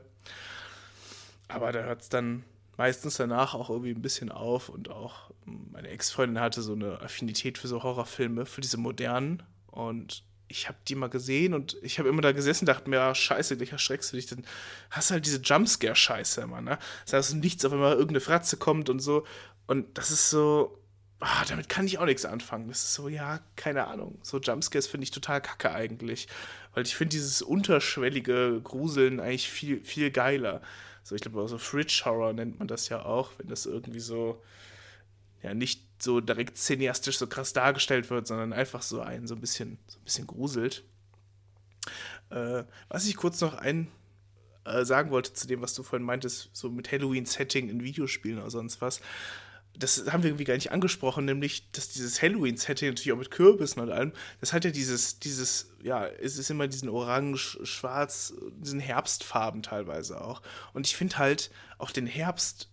Aber 1.48 1.72
da 1.72 1.80
hört 1.84 2.02
es 2.02 2.10
dann 2.10 2.44
meistens 2.76 3.16
danach 3.16 3.54
auch 3.54 3.70
irgendwie 3.70 3.92
ein 3.92 4.02
bisschen 4.02 4.30
auf 4.30 4.68
und 4.68 4.90
auch 4.90 5.30
meine 5.44 5.88
Ex-Freundin 5.88 6.40
hatte 6.40 6.60
so 6.60 6.74
eine 6.74 7.00
Affinität 7.00 7.56
für 7.56 7.66
so 7.66 7.82
Horrorfilme, 7.82 8.44
für 8.44 8.60
diese 8.60 8.76
modernen 8.76 9.42
und 9.68 10.22
ich 10.48 10.68
habe 10.68 10.78
die 10.88 10.94
mal 10.94 11.08
gesehen 11.08 11.54
und 11.54 11.76
ich 11.82 11.98
habe 11.98 12.08
immer 12.08 12.22
da 12.22 12.32
gesessen 12.32 12.64
und 12.64 12.68
dachte 12.68 12.88
mir, 12.90 13.00
ah, 13.00 13.14
scheiße, 13.14 13.56
dich 13.56 13.72
erschreckst 13.72 14.12
du 14.12 14.16
dich, 14.16 14.26
dann 14.26 14.44
hast 14.90 15.10
du 15.10 15.14
halt 15.14 15.26
diese 15.26 15.40
Jumpscare-Scheiße 15.40 16.40
immer, 16.40 16.60
ne? 16.60 16.78
Das 17.04 17.12
heißt, 17.12 17.34
nichts, 17.36 17.64
auf 17.64 17.72
einmal 17.72 17.92
irgendeine 17.92 18.20
Fratze 18.20 18.56
kommt 18.56 18.88
und 18.88 19.00
so. 19.00 19.26
Und 19.66 19.98
das 19.98 20.10
ist 20.10 20.30
so, 20.30 20.82
ah, 21.20 21.44
damit 21.48 21.68
kann 21.68 21.86
ich 21.86 21.98
auch 21.98 22.06
nichts 22.06 22.24
anfangen. 22.24 22.68
Das 22.68 22.82
ist 22.82 22.94
so, 22.94 23.08
ja, 23.08 23.40
keine 23.56 23.86
Ahnung. 23.86 24.18
So 24.22 24.38
Jumpscares 24.38 24.86
finde 24.86 25.04
ich 25.04 25.10
total 25.10 25.40
kacke 25.40 25.72
eigentlich. 25.72 26.28
Weil 26.74 26.84
ich 26.84 26.96
finde 26.96 27.10
dieses 27.10 27.42
unterschwellige 27.42 28.60
Gruseln 28.62 29.20
eigentlich 29.20 29.50
viel, 29.50 29.84
viel 29.84 30.10
geiler. 30.10 30.62
So, 31.02 31.14
ich 31.14 31.22
glaube, 31.22 31.46
so 31.48 31.58
Fridge 31.58 32.02
Horror 32.04 32.32
nennt 32.32 32.58
man 32.58 32.68
das 32.68 32.88
ja 32.88 33.04
auch, 33.04 33.32
wenn 33.38 33.48
das 33.48 33.66
irgendwie 33.66 34.00
so, 34.00 34.42
ja, 35.42 35.54
nicht 35.54 35.87
so 36.02 36.20
direkt 36.20 36.56
cineastisch 36.56 37.18
so 37.18 37.26
krass 37.26 37.52
dargestellt 37.52 38.10
wird, 38.10 38.26
sondern 38.26 38.52
einfach 38.52 38.82
so 38.82 39.00
einen 39.00 39.26
so 39.26 39.34
ein 39.34 39.40
bisschen, 39.40 39.78
so 39.86 39.98
ein 39.98 40.04
bisschen 40.04 40.26
gruselt. 40.26 40.84
Äh, 42.30 42.64
was 42.88 43.06
ich 43.06 43.16
kurz 43.16 43.40
noch 43.40 43.54
ein 43.54 43.88
äh, 44.68 44.84
sagen 44.84 45.10
wollte 45.10 45.32
zu 45.32 45.46
dem, 45.46 45.62
was 45.62 45.74
du 45.74 45.82
vorhin 45.82 46.04
meintest, 46.04 46.50
so 46.52 46.70
mit 46.70 46.92
Halloween-Setting 46.92 47.68
in 47.68 47.82
Videospielen 47.82 48.38
oder 48.38 48.50
sonst 48.50 48.80
was. 48.80 49.00
Das 49.76 50.12
haben 50.12 50.22
wir 50.22 50.30
irgendwie 50.30 50.44
gar 50.44 50.54
nicht 50.54 50.72
angesprochen, 50.72 51.24
nämlich, 51.24 51.70
dass 51.70 51.88
dieses 51.88 52.20
Halloween-Setting 52.20 52.88
natürlich 52.88 53.12
auch 53.12 53.18
mit 53.18 53.30
Kürbissen 53.30 53.80
und 53.80 53.90
allem, 53.90 54.12
das 54.40 54.52
hat 54.52 54.64
ja 54.64 54.70
dieses, 54.70 55.20
dieses, 55.20 55.70
ja, 55.82 56.06
es 56.06 56.36
ist 56.36 56.50
immer 56.50 56.66
diesen 56.66 56.88
Orange, 56.88 57.58
Schwarz, 57.62 58.34
diesen 58.56 58.80
Herbstfarben 58.80 59.62
teilweise 59.62 60.20
auch. 60.20 60.42
Und 60.72 60.86
ich 60.86 60.96
finde 60.96 61.18
halt 61.18 61.50
auch 61.78 61.92
den 61.92 62.06
Herbst 62.06 62.68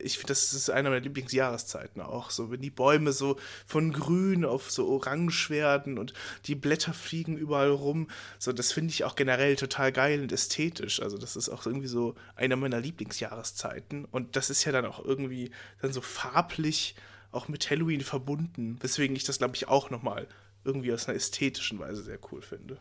ich 0.00 0.18
finde, 0.18 0.28
das 0.28 0.52
ist 0.52 0.68
eine 0.68 0.90
meiner 0.90 1.02
Lieblingsjahreszeiten 1.02 2.02
auch. 2.02 2.30
So, 2.30 2.50
wenn 2.50 2.60
die 2.60 2.70
Bäume 2.70 3.12
so 3.12 3.38
von 3.66 3.92
grün 3.92 4.44
auf 4.44 4.70
so 4.70 4.88
orange 4.88 5.48
werden 5.48 5.96
und 5.96 6.12
die 6.46 6.56
Blätter 6.56 6.92
fliegen 6.92 7.36
überall 7.36 7.70
rum. 7.70 8.08
So, 8.38 8.52
das 8.52 8.72
finde 8.72 8.90
ich 8.90 9.04
auch 9.04 9.14
generell 9.14 9.54
total 9.54 9.92
geil 9.92 10.22
und 10.22 10.32
ästhetisch. 10.32 11.00
Also, 11.00 11.18
das 11.18 11.36
ist 11.36 11.48
auch 11.48 11.66
irgendwie 11.66 11.86
so 11.86 12.16
eine 12.34 12.56
meiner 12.56 12.80
Lieblingsjahreszeiten. 12.80 14.06
Und 14.06 14.34
das 14.34 14.50
ist 14.50 14.64
ja 14.64 14.72
dann 14.72 14.86
auch 14.86 15.04
irgendwie 15.04 15.52
dann 15.80 15.92
so 15.92 16.00
farblich 16.00 16.96
auch 17.30 17.46
mit 17.46 17.70
Halloween 17.70 18.00
verbunden. 18.00 18.76
Weswegen 18.80 19.14
ich 19.14 19.24
das, 19.24 19.38
glaube 19.38 19.54
ich, 19.54 19.68
auch 19.68 19.90
nochmal 19.90 20.26
irgendwie 20.64 20.92
aus 20.92 21.06
einer 21.06 21.16
ästhetischen 21.16 21.78
Weise 21.78 22.02
sehr 22.02 22.18
cool 22.32 22.42
finde. 22.42 22.78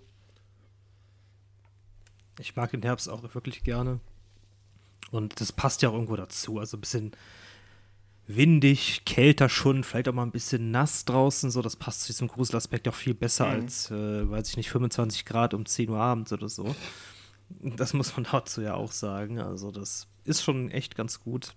Ich 2.39 2.55
mag 2.55 2.71
den 2.71 2.81
Herbst 2.81 3.09
auch 3.09 3.35
wirklich 3.35 3.63
gerne. 3.63 3.99
Und 5.11 5.41
das 5.41 5.51
passt 5.51 5.81
ja 5.81 5.89
auch 5.89 5.93
irgendwo 5.93 6.15
dazu. 6.15 6.59
Also 6.59 6.77
ein 6.77 6.81
bisschen 6.81 7.11
windig, 8.27 9.05
kälter 9.05 9.49
schon, 9.49 9.83
vielleicht 9.83 10.07
auch 10.07 10.13
mal 10.13 10.23
ein 10.23 10.31
bisschen 10.31 10.71
nass 10.71 11.03
draußen. 11.03 11.49
So, 11.49 11.61
das 11.61 11.75
passt 11.75 12.01
zu 12.01 12.07
diesem 12.07 12.27
Gruselaspekt 12.27 12.87
auch 12.87 12.93
viel 12.93 13.15
besser 13.15 13.47
mhm. 13.47 13.51
als, 13.53 13.91
äh, 13.91 14.29
weiß 14.29 14.49
ich 14.49 14.57
nicht, 14.57 14.69
25 14.69 15.25
Grad 15.25 15.53
um 15.53 15.65
10 15.65 15.89
Uhr 15.89 15.99
abends 15.99 16.31
oder 16.31 16.47
so. 16.47 16.75
Das 17.49 17.93
muss 17.93 18.15
man 18.15 18.25
dazu 18.31 18.61
ja 18.61 18.75
auch 18.75 18.91
sagen. 18.91 19.39
Also, 19.39 19.71
das 19.71 20.07
ist 20.23 20.43
schon 20.43 20.69
echt 20.69 20.95
ganz 20.95 21.19
gut. 21.19 21.55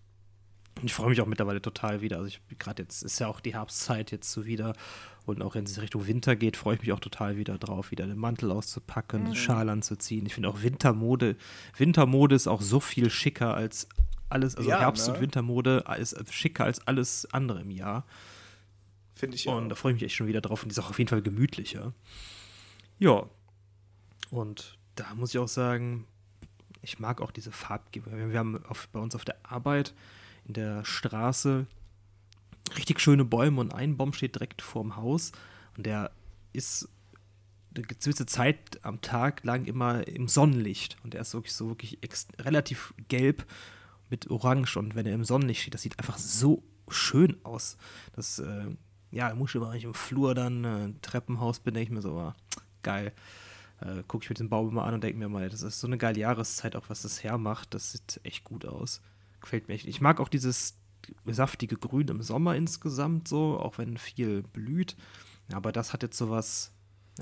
Und 0.78 0.86
ich 0.86 0.94
freue 0.94 1.10
mich 1.10 1.20
auch 1.20 1.26
mittlerweile 1.26 1.60
total 1.60 2.00
wieder. 2.00 2.16
Also, 2.16 2.28
ich 2.28 2.58
gerade 2.58 2.82
jetzt 2.82 3.02
ist 3.02 3.18
ja 3.18 3.28
auch 3.28 3.40
die 3.40 3.54
Herbstzeit 3.54 4.10
jetzt 4.10 4.32
so 4.32 4.46
wieder. 4.46 4.74
Und 5.24 5.42
auch 5.42 5.54
wenn 5.54 5.64
es 5.64 5.80
Richtung 5.80 6.06
Winter 6.06 6.34
geht, 6.34 6.56
freue 6.56 6.74
ich 6.74 6.80
mich 6.82 6.92
auch 6.92 7.00
total 7.00 7.36
wieder 7.36 7.56
drauf, 7.58 7.90
wieder 7.90 8.06
den 8.06 8.18
Mantel 8.18 8.50
auszupacken, 8.50 9.28
mhm. 9.28 9.34
Schal 9.34 9.68
anzuziehen. 9.68 10.26
Ich 10.26 10.34
finde 10.34 10.48
auch 10.48 10.62
Wintermode, 10.62 11.36
Wintermode 11.76 12.34
ist 12.34 12.48
auch 12.48 12.60
so 12.60 12.80
viel 12.80 13.08
schicker 13.08 13.54
als 13.54 13.88
alles, 14.28 14.56
also 14.56 14.68
ja, 14.68 14.80
Herbst- 14.80 15.08
ne? 15.08 15.14
und 15.14 15.20
Wintermode 15.20 15.84
ist 15.98 16.16
schicker 16.32 16.64
als 16.64 16.86
alles 16.86 17.28
andere 17.32 17.60
im 17.60 17.70
Jahr. 17.70 18.04
Finde 19.14 19.36
ich 19.36 19.46
Und 19.46 19.64
auch. 19.64 19.68
da 19.68 19.74
freue 19.74 19.92
ich 19.92 19.96
mich 19.96 20.04
echt 20.04 20.16
schon 20.16 20.26
wieder 20.26 20.40
drauf 20.40 20.62
und 20.62 20.70
die 20.70 20.72
ist 20.72 20.78
auch 20.80 20.90
auf 20.90 20.98
jeden 20.98 21.08
Fall 21.08 21.22
gemütlicher. 21.22 21.92
Ja. 22.98 23.26
Und 24.30 24.78
da 24.94 25.14
muss 25.14 25.34
ich 25.34 25.38
auch 25.38 25.48
sagen, 25.48 26.06
ich 26.80 26.98
mag 26.98 27.20
auch 27.20 27.30
diese 27.30 27.52
Farbgebung. 27.52 28.30
Wir 28.30 28.38
haben 28.38 28.64
auf, 28.66 28.88
bei 28.88 28.98
uns 28.98 29.14
auf 29.14 29.24
der 29.24 29.36
Arbeit 29.44 29.94
in 30.44 30.54
der 30.54 30.84
Straße 30.84 31.66
richtig 32.76 33.00
schöne 33.00 33.24
Bäume 33.24 33.60
und 33.60 33.74
ein 33.74 33.96
Baum 33.96 34.12
steht 34.12 34.34
direkt 34.34 34.62
vorm 34.62 34.96
Haus 34.96 35.32
und 35.76 35.86
der 35.86 36.10
ist 36.52 36.88
eine 37.74 37.84
gewisse 37.84 38.26
Zeit 38.26 38.84
am 38.84 39.00
Tag 39.00 39.44
lang 39.44 39.64
immer 39.64 40.06
im 40.06 40.28
Sonnenlicht 40.28 40.96
und 41.02 41.14
der 41.14 41.22
ist 41.22 41.34
wirklich 41.34 41.54
so 41.54 41.68
wirklich 41.68 41.98
relativ 42.38 42.94
gelb 43.08 43.46
mit 44.10 44.30
Orange 44.30 44.76
und 44.76 44.94
wenn 44.94 45.06
er 45.06 45.14
im 45.14 45.24
Sonnenlicht 45.24 45.62
steht, 45.62 45.74
das 45.74 45.82
sieht 45.82 45.98
einfach 45.98 46.18
so 46.18 46.62
schön 46.88 47.36
aus. 47.44 47.76
Das, 48.14 48.38
äh, 48.38 48.66
ja, 49.10 49.34
Muschelbereich 49.34 49.84
im 49.84 49.94
Flur 49.94 50.34
dann, 50.34 50.64
äh, 50.64 50.92
Treppenhaus 51.00 51.60
bin, 51.60 51.74
denke 51.74 51.88
ich 51.88 51.94
mir 51.94 52.02
so, 52.02 52.18
ah, 52.18 52.34
geil. 52.82 53.12
Äh, 53.80 54.02
Gucke 54.06 54.24
ich 54.24 54.30
mir 54.30 54.34
den 54.34 54.48
Baum 54.48 54.68
immer 54.68 54.84
an 54.84 54.94
und 54.94 55.02
denke 55.02 55.18
mir 55.18 55.28
mal, 55.28 55.48
das 55.48 55.62
ist 55.62 55.80
so 55.80 55.86
eine 55.86 55.98
geile 55.98 56.20
Jahreszeit, 56.20 56.76
auch 56.76 56.88
was 56.88 57.02
das 57.02 57.24
hermacht. 57.24 57.74
Das 57.74 57.92
sieht 57.92 58.20
echt 58.22 58.44
gut 58.44 58.64
aus. 58.64 59.00
Gefällt 59.40 59.68
mir 59.68 59.74
echt. 59.74 59.86
Ich 59.86 60.00
mag 60.00 60.20
auch 60.20 60.28
dieses 60.28 60.76
saftige 61.26 61.76
Grün 61.76 62.08
im 62.08 62.22
Sommer 62.22 62.56
insgesamt 62.56 63.28
so, 63.28 63.58
auch 63.58 63.78
wenn 63.78 63.96
viel 63.96 64.42
blüht. 64.42 64.96
Aber 65.52 65.72
das 65.72 65.92
hat 65.92 66.02
jetzt 66.02 66.16
so 66.16 66.30
was, 66.30 66.72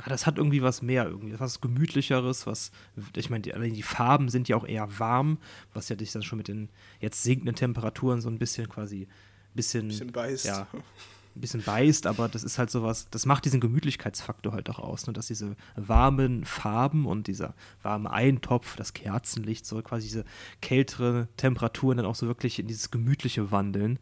das 0.07 0.27
hat 0.27 0.39
irgendwie 0.39 0.63
was 0.63 0.83
mehr, 0.83 1.07
irgendwie 1.07 1.39
was 1.39 1.61
gemütlicheres, 1.61 2.47
was, 2.47 2.71
ich 3.17 3.31
meine, 3.31 3.43
die, 3.43 3.71
die, 3.73 3.83
Farben 3.83 4.29
sind 4.29 4.49
ja 4.49 4.57
auch 4.57 4.67
eher 4.67 4.99
warm, 4.99 5.39
was 5.73 5.89
ja 5.89 5.97
dich 5.97 6.13
dann 6.13 6.23
schon 6.23 6.39
mit 6.39 6.49
den 6.49 6.69
jetzt 7.01 7.23
sinkenden 7.23 7.57
Temperaturen 7.57 8.21
so 8.21 8.29
ein 8.29 8.39
bisschen 8.39 8.69
quasi, 8.69 9.09
bisschen, 9.55 9.89
bisschen 9.89 10.13
beißt. 10.13 10.45
Ja, 10.45 10.69
ein 11.37 11.41
bisschen 11.41 11.63
beißt, 11.63 12.07
aber 12.07 12.29
das 12.29 12.45
ist 12.45 12.59
halt 12.59 12.71
sowas, 12.71 13.07
das 13.11 13.27
macht 13.27 13.45
diesen 13.45 13.61
Gemütlichkeitsfaktor 13.61 14.53
halt 14.53 14.69
auch 14.71 14.79
aus, 14.79 15.07
ne? 15.07 15.13
dass 15.13 15.27
diese 15.27 15.57
warmen 15.77 16.45
Farben 16.45 17.07
und 17.07 17.27
dieser 17.27 17.55
warme 17.83 18.11
Eintopf, 18.11 18.77
das 18.77 18.93
Kerzenlicht, 18.93 19.67
so 19.67 19.81
quasi 19.83 20.09
diese 20.09 20.25
kältere 20.61 21.29
Temperaturen 21.37 21.99
dann 21.99 22.07
auch 22.07 22.15
so 22.15 22.27
wirklich 22.27 22.59
in 22.59 22.67
dieses 22.67 22.91
Gemütliche 22.91 23.51
wandeln. 23.51 23.99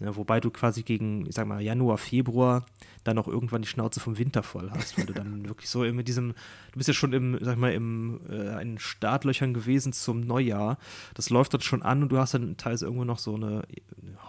Ja, 0.00 0.14
wobei 0.14 0.38
du 0.38 0.50
quasi 0.50 0.84
gegen, 0.84 1.26
ich 1.26 1.34
sag 1.34 1.46
mal, 1.48 1.60
Januar, 1.60 1.98
Februar 1.98 2.64
dann 3.02 3.18
auch 3.18 3.26
irgendwann 3.26 3.62
die 3.62 3.68
Schnauze 3.68 3.98
vom 3.98 4.16
Winter 4.16 4.44
voll 4.44 4.70
hast, 4.70 4.96
weil 4.96 5.06
du 5.06 5.12
dann 5.12 5.44
wirklich 5.48 5.68
so 5.68 5.80
mit 5.80 6.06
diesem, 6.06 6.34
du 6.72 6.78
bist 6.78 6.86
ja 6.86 6.94
schon 6.94 7.12
im, 7.12 7.36
sag 7.40 7.58
mal, 7.58 7.72
im 7.72 8.20
äh, 8.30 8.62
in 8.62 8.78
Startlöchern 8.78 9.54
gewesen 9.54 9.92
zum 9.92 10.20
Neujahr. 10.20 10.78
Das 11.14 11.30
läuft 11.30 11.52
dort 11.52 11.64
schon 11.64 11.82
an 11.82 12.02
und 12.02 12.12
du 12.12 12.18
hast 12.18 12.34
dann 12.34 12.56
teilweise 12.56 12.84
irgendwo 12.84 13.04
noch 13.04 13.18
so 13.18 13.34
eine, 13.34 13.62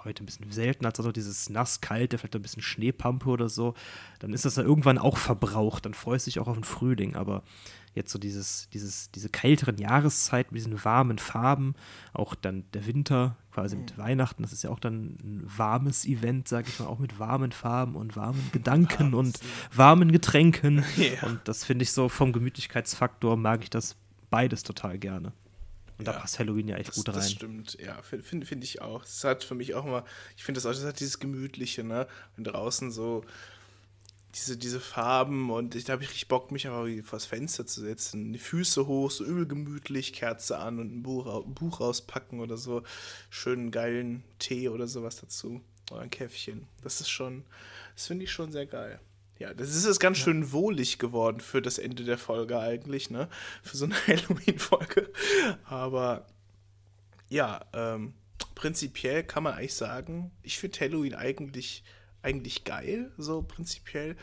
heute 0.05 0.23
ein 0.23 0.25
bisschen 0.25 0.51
selten, 0.51 0.85
als 0.85 0.99
also 0.99 1.11
dieses 1.11 1.49
nass-kalte, 1.49 2.17
vielleicht 2.17 2.35
ein 2.35 2.41
bisschen 2.41 2.63
Schneepampe 2.63 3.29
oder 3.29 3.49
so. 3.49 3.75
Dann 4.19 4.33
ist 4.33 4.45
das 4.45 4.55
dann 4.55 4.65
irgendwann 4.65 4.97
auch 4.97 5.17
verbraucht. 5.17 5.85
Dann 5.85 5.93
freust 5.93 6.25
du 6.25 6.31
dich 6.31 6.39
auch 6.39 6.47
auf 6.47 6.57
den 6.57 6.63
Frühling, 6.63 7.15
aber 7.15 7.43
jetzt 7.93 8.11
so 8.11 8.19
dieses, 8.19 8.69
dieses, 8.71 9.11
diese 9.11 9.29
kälteren 9.29 9.77
Jahreszeiten 9.77 10.53
mit 10.53 10.63
diesen 10.63 10.83
warmen 10.83 11.19
Farben, 11.19 11.75
auch 12.13 12.35
dann 12.35 12.63
der 12.73 12.85
Winter, 12.85 13.35
quasi 13.51 13.75
mit 13.75 13.97
mhm. 13.97 14.01
Weihnachten, 14.01 14.43
das 14.43 14.53
ist 14.53 14.63
ja 14.63 14.69
auch 14.69 14.79
dann 14.79 15.17
ein 15.21 15.43
warmes 15.45 16.05
Event, 16.05 16.47
sag 16.47 16.67
ich 16.67 16.79
mal, 16.79 16.87
auch 16.87 16.99
mit 16.99 17.19
warmen 17.19 17.51
Farben 17.51 17.95
und 17.95 18.15
warmen 18.15 18.49
Gedanken 18.51 19.13
und 19.13 19.39
warmen 19.73 20.11
Getränken. 20.11 20.83
Yeah. 20.97 21.27
Und 21.27 21.39
das 21.45 21.63
finde 21.63 21.83
ich 21.83 21.93
so 21.93 22.09
vom 22.09 22.33
Gemütlichkeitsfaktor 22.33 23.37
mag 23.37 23.63
ich 23.63 23.69
das 23.69 23.95
beides 24.29 24.63
total 24.63 24.97
gerne. 24.97 25.31
Und 25.97 26.07
ja, 26.07 26.13
da 26.13 26.19
passt 26.19 26.39
Halloween 26.39 26.67
ja 26.67 26.77
echt 26.77 26.89
das, 26.89 26.95
gut 26.95 27.09
rein. 27.09 27.15
Das 27.15 27.31
stimmt, 27.31 27.77
ja, 27.79 28.01
finde 28.01 28.45
find 28.45 28.63
ich 28.63 28.81
auch. 28.81 29.03
Es 29.03 29.23
hat 29.23 29.43
für 29.43 29.55
mich 29.55 29.75
auch 29.75 29.85
immer, 29.85 30.03
ich 30.35 30.43
finde 30.43 30.57
das 30.57 30.65
auch, 30.65 30.71
das 30.71 30.83
hat 30.83 30.99
dieses 30.99 31.19
Gemütliche, 31.19 31.83
ne? 31.83 32.07
Wenn 32.35 32.43
draußen 32.43 32.91
so 32.91 33.23
diese, 34.35 34.57
diese 34.57 34.79
Farben 34.79 35.49
und 35.49 35.75
ich, 35.75 35.85
da 35.85 35.93
habe 35.93 36.03
ich 36.03 36.09
richtig 36.09 36.27
Bock, 36.27 36.51
mich 36.51 36.67
einfach 36.67 36.85
vor 37.03 37.17
das 37.17 37.25
Fenster 37.25 37.65
zu 37.65 37.81
setzen, 37.81 38.31
die 38.31 38.39
Füße 38.39 38.85
hoch, 38.85 39.09
so 39.09 39.23
übel 39.23 39.47
gemütlich, 39.47 40.13
Kerze 40.13 40.59
an 40.59 40.79
und 40.79 40.93
ein 40.93 41.03
Buch, 41.03 41.45
ein 41.45 41.53
Buch 41.53 41.79
rauspacken 41.79 42.39
oder 42.39 42.57
so, 42.57 42.83
schönen 43.29 43.71
geilen 43.71 44.23
Tee 44.37 44.69
oder 44.69 44.87
sowas 44.87 45.15
dazu 45.15 45.61
oder 45.91 46.01
ein 46.01 46.11
Käffchen. 46.11 46.67
Das 46.83 47.01
ist 47.01 47.09
schon, 47.09 47.43
das 47.95 48.07
finde 48.07 48.25
ich 48.25 48.31
schon 48.31 48.51
sehr 48.51 48.67
geil. 48.67 48.99
Ja, 49.39 49.53
das 49.53 49.73
ist 49.73 49.85
jetzt 49.85 50.01
ganz 50.01 50.17
ja. 50.19 50.25
schön 50.25 50.51
wohlig 50.51 50.99
geworden 50.99 51.39
für 51.39 51.61
das 51.61 51.77
Ende 51.77 52.03
der 52.03 52.17
Folge 52.17 52.59
eigentlich, 52.59 53.09
ne? 53.09 53.29
Für 53.63 53.77
so 53.77 53.85
eine 53.85 53.95
Halloween-Folge. 54.07 55.11
Aber 55.63 56.27
ja, 57.29 57.65
ähm, 57.73 58.13
prinzipiell 58.53 59.23
kann 59.23 59.43
man 59.43 59.53
eigentlich 59.53 59.75
sagen, 59.75 60.31
ich 60.43 60.59
finde 60.59 60.81
Halloween 60.81 61.15
eigentlich 61.15 61.83
eigentlich 62.21 62.63
geil, 62.63 63.11
so 63.17 63.41
prinzipiell. 63.41 64.15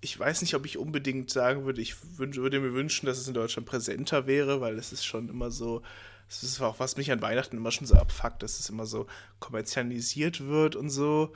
Ich 0.00 0.18
weiß 0.18 0.42
nicht, 0.42 0.54
ob 0.54 0.66
ich 0.66 0.76
unbedingt 0.76 1.30
sagen 1.30 1.64
würde, 1.64 1.80
ich 1.80 1.96
würde 2.18 2.60
mir 2.60 2.74
wünschen, 2.74 3.06
dass 3.06 3.18
es 3.18 3.28
in 3.28 3.34
Deutschland 3.34 3.66
präsenter 3.66 4.26
wäre, 4.26 4.60
weil 4.60 4.78
es 4.78 4.92
ist 4.92 5.04
schon 5.04 5.28
immer 5.28 5.50
so, 5.50 5.82
das 6.28 6.42
ist 6.42 6.60
auch 6.60 6.78
was 6.78 6.96
mich 6.96 7.10
an 7.10 7.22
Weihnachten 7.22 7.56
immer 7.56 7.70
schon 7.70 7.86
so 7.86 7.94
abfuckt, 7.94 8.42
dass 8.42 8.58
es 8.58 8.68
immer 8.68 8.86
so 8.86 9.06
kommerzialisiert 9.40 10.46
wird 10.46 10.76
und 10.76 10.90
so. 10.90 11.32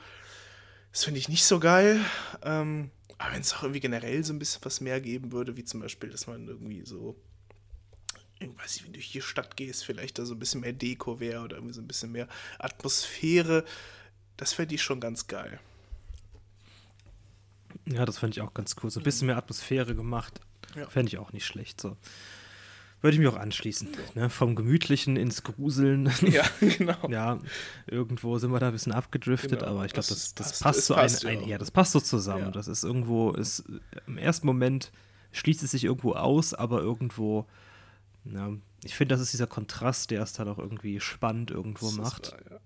Das 0.91 1.03
finde 1.03 1.19
ich 1.19 1.29
nicht 1.29 1.45
so 1.45 1.59
geil. 1.59 1.99
Ähm, 2.43 2.91
aber 3.17 3.33
wenn 3.33 3.41
es 3.41 3.53
auch 3.53 3.63
irgendwie 3.63 3.79
generell 3.79 4.23
so 4.23 4.33
ein 4.33 4.39
bisschen 4.39 4.63
was 4.63 4.81
mehr 4.81 5.01
geben 5.01 5.31
würde, 5.31 5.57
wie 5.57 5.63
zum 5.63 5.79
Beispiel, 5.79 6.09
dass 6.09 6.27
man 6.27 6.47
irgendwie 6.47 6.85
so 6.85 7.15
ich 8.39 8.57
weiß 8.57 8.75
nicht, 8.75 8.85
wenn 8.85 8.93
du 8.93 8.99
durch 8.99 9.11
die 9.11 9.21
Stadt 9.21 9.57
gehst, 9.57 9.85
vielleicht 9.85 10.17
da 10.17 10.25
so 10.25 10.33
ein 10.33 10.39
bisschen 10.39 10.61
mehr 10.61 10.73
Deko 10.73 11.19
wäre 11.19 11.43
oder 11.43 11.57
irgendwie 11.57 11.73
so 11.73 11.81
ein 11.81 11.87
bisschen 11.87 12.11
mehr 12.11 12.27
Atmosphäre. 12.57 13.65
Das 14.37 14.53
fände 14.53 14.75
ich 14.75 14.81
schon 14.81 15.01
ganz 15.01 15.27
geil. 15.27 15.59
Ja, 17.91 18.05
das 18.05 18.19
fände 18.19 18.35
ich 18.35 18.41
auch 18.41 18.53
ganz 18.53 18.75
cool. 18.81 18.89
So 18.89 18.99
ein 18.99 19.03
bisschen 19.03 19.27
mehr 19.27 19.37
Atmosphäre 19.37 19.95
gemacht. 19.95 20.41
Ja. 20.75 20.87
Fände 20.87 21.09
ich 21.09 21.17
auch 21.17 21.33
nicht 21.33 21.45
schlecht. 21.45 21.81
So. 21.81 21.97
Würde 23.01 23.15
ich 23.15 23.19
mich 23.19 23.29
auch 23.29 23.37
anschließen. 23.37 23.87
Ne? 24.15 24.29
Vom 24.29 24.55
Gemütlichen 24.55 25.15
ins 25.15 25.43
Gruseln. 25.43 26.11
Ja, 26.21 26.43
genau. 26.59 27.09
ja, 27.09 27.39
irgendwo 27.87 28.37
sind 28.37 28.51
wir 28.51 28.59
da 28.59 28.67
ein 28.67 28.73
bisschen 28.73 28.91
abgedriftet, 28.91 29.59
genau. 29.59 29.71
aber 29.71 29.85
ich 29.85 29.93
glaube, 29.93 30.07
das, 30.09 30.33
das, 30.35 30.49
das, 30.49 30.59
passt, 30.59 30.85
so 30.85 30.95
passt 30.95 31.25
ein, 31.25 31.39
ein, 31.39 31.47
ja, 31.47 31.57
das 31.57 31.71
passt 31.71 31.93
so 31.93 31.99
zusammen. 31.99 32.45
Ja. 32.45 32.51
Das 32.51 32.67
ist 32.67 32.83
irgendwo, 32.83 33.31
ist 33.31 33.63
im 34.05 34.17
ersten 34.17 34.45
Moment 34.45 34.91
schließt 35.31 35.63
es 35.63 35.71
sich 35.71 35.85
irgendwo 35.85 36.13
aus, 36.13 36.53
aber 36.53 36.81
irgendwo, 36.81 37.47
ja, 38.25 38.51
ich 38.83 38.95
finde, 38.95 39.13
das 39.13 39.21
ist 39.21 39.33
dieser 39.33 39.47
Kontrast, 39.47 40.11
der 40.11 40.21
es 40.21 40.33
dann 40.33 40.47
auch 40.49 40.59
irgendwie 40.59 40.99
spannend 40.99 41.51
irgendwo 41.51 41.91
macht. 41.91 42.33
Wahr, 42.33 42.39
ja. 42.51 42.58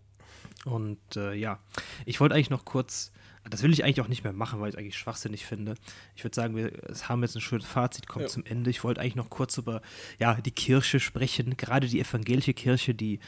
Und 0.65 0.99
äh, 1.15 1.33
ja, 1.33 1.59
ich 2.05 2.19
wollte 2.19 2.35
eigentlich 2.35 2.49
noch 2.49 2.65
kurz 2.65 3.11
das 3.49 3.61
will 3.63 3.73
ich 3.73 3.83
eigentlich 3.83 4.01
auch 4.01 4.07
nicht 4.07 4.23
mehr 4.23 4.33
machen, 4.33 4.59
weil 4.59 4.69
ich 4.69 4.75
es 4.75 4.79
eigentlich 4.79 4.97
schwachsinnig 4.97 5.45
finde. 5.45 5.75
Ich 6.15 6.23
würde 6.23 6.35
sagen, 6.35 6.55
wir 6.55 6.71
haben 7.07 7.21
jetzt 7.23 7.35
ein 7.35 7.41
schönes 7.41 7.65
Fazit, 7.65 8.07
kommt 8.07 8.23
ja. 8.23 8.29
zum 8.29 8.45
Ende. 8.45 8.69
Ich 8.69 8.83
wollte 8.83 9.01
eigentlich 9.01 9.15
noch 9.15 9.29
kurz 9.29 9.57
über 9.57 9.81
ja, 10.19 10.35
die 10.35 10.51
Kirche 10.51 10.99
sprechen, 10.99 11.57
gerade 11.57 11.87
die 11.87 11.99
evangelische 11.99 12.53
Kirche, 12.53 12.95
die 12.95 13.19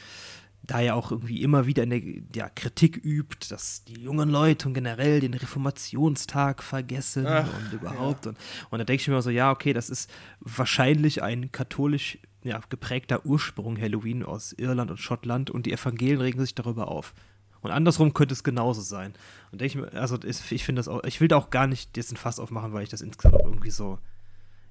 da 0.62 0.80
ja 0.80 0.94
auch 0.94 1.12
irgendwie 1.12 1.42
immer 1.42 1.66
wieder 1.66 1.84
eine 1.84 2.02
ja, 2.34 2.48
Kritik 2.48 2.96
übt, 2.96 3.46
dass 3.50 3.84
die 3.84 4.00
jungen 4.00 4.30
Leute 4.30 4.66
und 4.66 4.74
generell 4.74 5.20
den 5.20 5.34
Reformationstag 5.34 6.62
vergessen 6.62 7.26
Ach, 7.26 7.46
und 7.46 7.72
überhaupt. 7.72 8.24
Ja. 8.24 8.30
Und, 8.30 8.38
und 8.70 8.78
da 8.78 8.84
denke 8.84 9.02
ich 9.02 9.08
mir 9.08 9.22
so, 9.22 9.30
ja, 9.30 9.52
okay, 9.52 9.72
das 9.72 9.90
ist 9.90 10.10
wahrscheinlich 10.40 11.22
ein 11.22 11.52
katholisch 11.52 12.18
ja, 12.46 12.60
geprägter 12.68 13.24
Ursprung 13.26 13.80
Halloween 13.80 14.22
aus 14.22 14.52
Irland 14.52 14.90
und 14.90 14.98
Schottland 14.98 15.50
und 15.50 15.66
die 15.66 15.72
Evangelien 15.72 16.20
regen 16.20 16.40
sich 16.40 16.54
darüber 16.54 16.88
auf. 16.88 17.14
Und 17.60 17.70
andersrum 17.72 18.14
könnte 18.14 18.32
es 18.32 18.44
genauso 18.44 18.80
sein. 18.80 19.14
Und 19.50 19.62
ich, 19.62 19.76
also 19.94 20.18
ich 20.22 20.64
finde 20.64 20.80
das 20.80 20.88
auch, 20.88 21.02
ich 21.04 21.20
will 21.20 21.28
da 21.28 21.36
auch 21.36 21.50
gar 21.50 21.66
nicht 21.66 21.96
jetzt 21.96 22.12
ein 22.12 22.16
Fass 22.16 22.38
aufmachen, 22.38 22.72
weil 22.72 22.84
ich 22.84 22.90
das 22.90 23.00
insgesamt 23.00 23.42
irgendwie 23.42 23.70
so, 23.70 23.98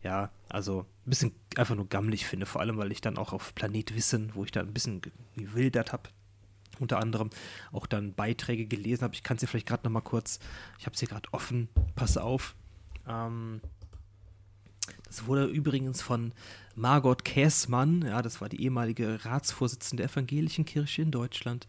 ja, 0.01 0.31
also 0.49 0.85
ein 1.05 1.09
bisschen 1.09 1.31
einfach 1.57 1.75
nur 1.75 1.89
gammelig 1.89 2.25
finde, 2.25 2.45
vor 2.45 2.61
allem, 2.61 2.77
weil 2.77 2.91
ich 2.91 3.01
dann 3.01 3.17
auch 3.17 3.33
auf 3.33 3.53
Planet 3.55 3.95
Wissen, 3.95 4.31
wo 4.33 4.45
ich 4.45 4.51
da 4.51 4.61
ein 4.61 4.73
bisschen 4.73 5.01
gewildert 5.35 5.91
habe, 5.91 6.03
unter 6.79 6.99
anderem 6.99 7.31
auch 7.71 7.87
dann 7.87 8.13
Beiträge 8.13 8.65
gelesen 8.65 9.03
habe. 9.03 9.13
Ich 9.13 9.23
kann 9.23 9.35
es 9.35 9.41
dir 9.41 9.47
vielleicht 9.47 9.67
gerade 9.67 9.83
noch 9.83 9.91
mal 9.91 10.01
kurz, 10.01 10.39
ich 10.79 10.85
habe 10.85 10.93
es 10.93 10.99
hier 10.99 11.09
gerade 11.09 11.27
offen, 11.33 11.69
pass 11.95 12.17
auf. 12.17 12.55
Ähm, 13.07 13.61
das 15.05 15.27
wurde 15.27 15.45
übrigens 15.45 16.01
von 16.01 16.33
Margot 16.75 17.23
Käßmann, 17.23 18.03
ja, 18.05 18.21
das 18.21 18.41
war 18.41 18.49
die 18.49 18.61
ehemalige 18.61 19.23
Ratsvorsitzende 19.23 20.03
der 20.03 20.11
Evangelischen 20.11 20.65
Kirche 20.65 21.01
in 21.01 21.11
Deutschland, 21.11 21.67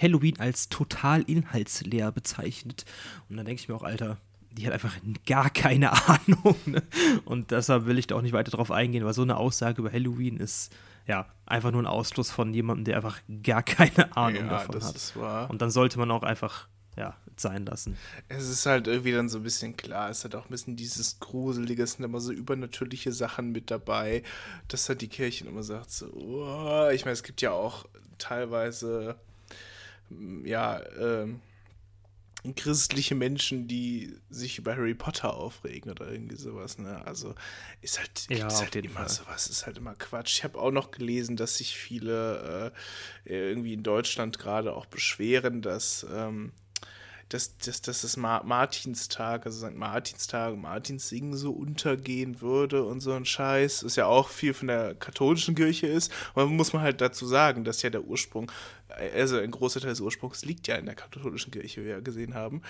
Halloween 0.00 0.38
als 0.38 0.68
total 0.68 1.22
inhaltsleer 1.22 2.12
bezeichnet. 2.12 2.84
Und 3.28 3.36
dann 3.38 3.46
denke 3.46 3.62
ich 3.62 3.68
mir 3.68 3.74
auch, 3.74 3.82
Alter, 3.82 4.18
die 4.52 4.66
hat 4.66 4.74
einfach 4.74 4.94
gar 5.26 5.50
keine 5.50 5.92
Ahnung. 6.08 6.56
Ne? 6.66 6.82
Und 7.24 7.50
deshalb 7.50 7.86
will 7.86 7.98
ich 7.98 8.06
da 8.06 8.16
auch 8.16 8.22
nicht 8.22 8.32
weiter 8.32 8.50
drauf 8.50 8.70
eingehen, 8.70 9.04
weil 9.04 9.14
so 9.14 9.22
eine 9.22 9.36
Aussage 9.36 9.80
über 9.80 9.92
Halloween 9.92 10.36
ist 10.36 10.74
ja 11.06 11.26
einfach 11.46 11.70
nur 11.70 11.82
ein 11.82 11.86
Ausschluss 11.86 12.30
von 12.30 12.52
jemandem, 12.52 12.84
der 12.84 12.96
einfach 12.96 13.20
gar 13.42 13.62
keine 13.62 14.16
Ahnung 14.16 14.44
ja, 14.44 14.48
davon 14.48 14.82
hat. 14.82 15.48
Und 15.48 15.62
dann 15.62 15.70
sollte 15.70 15.98
man 15.98 16.10
auch 16.10 16.22
einfach 16.22 16.68
ja, 16.96 17.14
sein 17.40 17.66
lassen. 17.66 17.96
Es 18.28 18.48
ist 18.48 18.66
halt 18.66 18.86
irgendwie 18.86 19.12
dann 19.12 19.28
so 19.28 19.38
ein 19.38 19.42
bisschen 19.42 19.76
klar, 19.76 20.10
es 20.10 20.24
hat 20.24 20.34
auch 20.34 20.44
ein 20.46 20.50
bisschen 20.50 20.76
dieses 20.76 21.18
Gruselige, 21.20 21.82
es 21.82 21.92
sind 21.92 22.04
immer 22.04 22.20
so 22.20 22.32
übernatürliche 22.32 23.12
Sachen 23.12 23.52
mit 23.52 23.70
dabei, 23.70 24.22
dass 24.68 24.88
halt 24.88 25.00
die 25.00 25.08
Kirche 25.08 25.46
immer 25.46 25.62
sagt 25.62 25.90
so, 25.90 26.06
oh, 26.12 26.88
ich 26.90 27.04
meine, 27.04 27.12
es 27.12 27.22
gibt 27.22 27.42
ja 27.42 27.52
auch 27.52 27.86
teilweise, 28.18 29.16
ja, 30.44 30.80
ähm, 30.98 31.40
christliche 32.54 33.14
Menschen, 33.14 33.66
die 33.66 34.14
sich 34.30 34.58
über 34.58 34.76
Harry 34.76 34.94
Potter 34.94 35.34
aufregen 35.34 35.90
oder 35.90 36.10
irgendwie 36.10 36.36
sowas. 36.36 36.78
Ne? 36.78 37.04
Also 37.04 37.34
ist 37.80 37.98
halt, 37.98 38.26
ja, 38.28 38.48
halt 38.48 38.76
immer 38.76 39.00
Fall. 39.00 39.08
sowas, 39.08 39.48
ist 39.48 39.66
halt 39.66 39.78
immer 39.78 39.94
Quatsch. 39.94 40.38
Ich 40.38 40.44
habe 40.44 40.58
auch 40.58 40.70
noch 40.70 40.90
gelesen, 40.90 41.36
dass 41.36 41.56
sich 41.56 41.76
viele 41.76 42.72
äh, 43.24 43.50
irgendwie 43.50 43.72
in 43.72 43.82
Deutschland 43.82 44.38
gerade 44.38 44.74
auch 44.74 44.86
beschweren, 44.86 45.62
dass 45.62 46.06
ähm, 46.12 46.52
dass, 47.28 47.58
dass, 47.58 47.82
dass 47.82 48.02
das 48.02 48.16
Martinstag, 48.16 49.46
also 49.46 49.66
St. 49.66 49.74
Martinstag, 49.74 50.56
Martinssingen 50.56 51.36
so 51.36 51.50
untergehen 51.50 52.40
würde 52.40 52.84
und 52.84 53.00
so 53.00 53.12
ein 53.12 53.24
Scheiß, 53.24 53.84
was 53.84 53.96
ja 53.96 54.06
auch 54.06 54.28
viel 54.28 54.54
von 54.54 54.68
der 54.68 54.94
katholischen 54.94 55.56
Kirche 55.56 55.88
ist. 55.88 56.12
Und 56.34 56.54
muss 56.54 56.72
man 56.72 56.82
halt 56.82 57.00
dazu 57.00 57.26
sagen, 57.26 57.64
dass 57.64 57.82
ja 57.82 57.90
der 57.90 58.04
Ursprung, 58.04 58.52
also 58.88 59.38
ein 59.38 59.50
großer 59.50 59.80
Teil 59.80 59.90
des 59.90 60.00
Ursprungs 60.00 60.44
liegt 60.44 60.68
ja 60.68 60.76
in 60.76 60.86
der 60.86 60.94
katholischen 60.94 61.50
Kirche, 61.50 61.80
wie 61.80 61.86
wir 61.86 61.94
ja 61.94 62.00
gesehen 62.00 62.34
haben. 62.34 62.62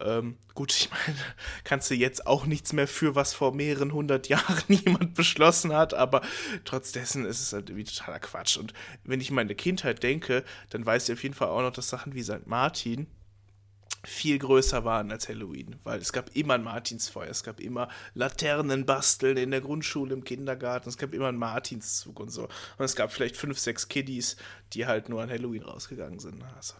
Ähm, 0.00 0.36
gut, 0.54 0.72
ich 0.74 0.90
meine, 0.90 1.18
kannst 1.64 1.90
du 1.90 1.94
jetzt 1.94 2.26
auch 2.26 2.44
nichts 2.44 2.74
mehr 2.74 2.88
für, 2.88 3.14
was 3.14 3.32
vor 3.32 3.54
mehreren 3.54 3.94
hundert 3.94 4.28
Jahren 4.28 4.62
jemand 4.68 5.14
beschlossen 5.14 5.72
hat, 5.72 5.94
aber 5.94 6.20
trotz 6.66 6.92
dessen 6.92 7.24
ist 7.24 7.40
es 7.40 7.54
halt 7.54 7.70
irgendwie 7.70 7.90
totaler 7.90 8.20
Quatsch. 8.20 8.58
Und 8.58 8.74
wenn 9.04 9.22
ich 9.22 9.30
in 9.30 9.36
meine 9.36 9.54
Kindheit 9.54 10.02
denke, 10.02 10.44
dann 10.68 10.84
weiß 10.84 11.08
ich 11.08 11.14
auf 11.14 11.22
jeden 11.22 11.34
Fall 11.34 11.48
auch 11.48 11.62
noch, 11.62 11.72
dass 11.72 11.88
Sachen 11.88 12.14
wie 12.14 12.22
St. 12.22 12.46
Martin, 12.46 13.06
viel 14.04 14.38
größer 14.38 14.84
waren 14.84 15.12
als 15.12 15.28
Halloween, 15.28 15.76
weil 15.84 16.00
es 16.00 16.12
gab 16.12 16.34
immer 16.34 16.54
ein 16.54 16.62
Martinsfeuer, 16.62 17.28
es 17.28 17.44
gab 17.44 17.60
immer 17.60 17.88
Laternen 18.14 18.84
basteln 18.84 19.36
in 19.36 19.50
der 19.52 19.60
Grundschule, 19.60 20.12
im 20.14 20.24
Kindergarten, 20.24 20.88
es 20.88 20.98
gab 20.98 21.14
immer 21.14 21.28
einen 21.28 21.38
Martinszug 21.38 22.18
und 22.18 22.30
so. 22.30 22.44
Und 22.44 22.84
es 22.84 22.96
gab 22.96 23.12
vielleicht 23.12 23.36
fünf, 23.36 23.58
sechs 23.58 23.88
Kiddies, 23.88 24.36
die 24.72 24.86
halt 24.86 25.08
nur 25.08 25.22
an 25.22 25.30
Halloween 25.30 25.62
rausgegangen 25.62 26.18
sind. 26.18 26.42
Also, 26.56 26.74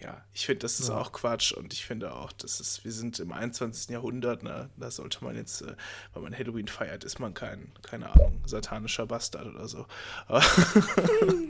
ja, 0.00 0.22
ich 0.32 0.46
finde, 0.46 0.60
das 0.60 0.80
ist 0.80 0.88
ja. 0.88 0.98
auch 0.98 1.12
Quatsch 1.12 1.52
und 1.52 1.72
ich 1.72 1.84
finde 1.84 2.14
auch, 2.14 2.32
das 2.32 2.60
ist, 2.60 2.84
wir 2.84 2.92
sind 2.92 3.18
im 3.18 3.32
21. 3.32 3.90
Jahrhundert, 3.90 4.42
ne? 4.42 4.70
da 4.76 4.90
sollte 4.90 5.24
man 5.24 5.36
jetzt, 5.36 5.62
äh, 5.62 5.74
wenn 6.14 6.22
man 6.22 6.36
Halloween 6.36 6.68
feiert, 6.68 7.04
ist 7.04 7.18
man 7.18 7.34
kein, 7.34 7.72
keine 7.82 8.10
Ahnung, 8.10 8.42
satanischer 8.46 9.06
Bastard 9.06 9.46
oder 9.46 9.68
so. 9.68 9.86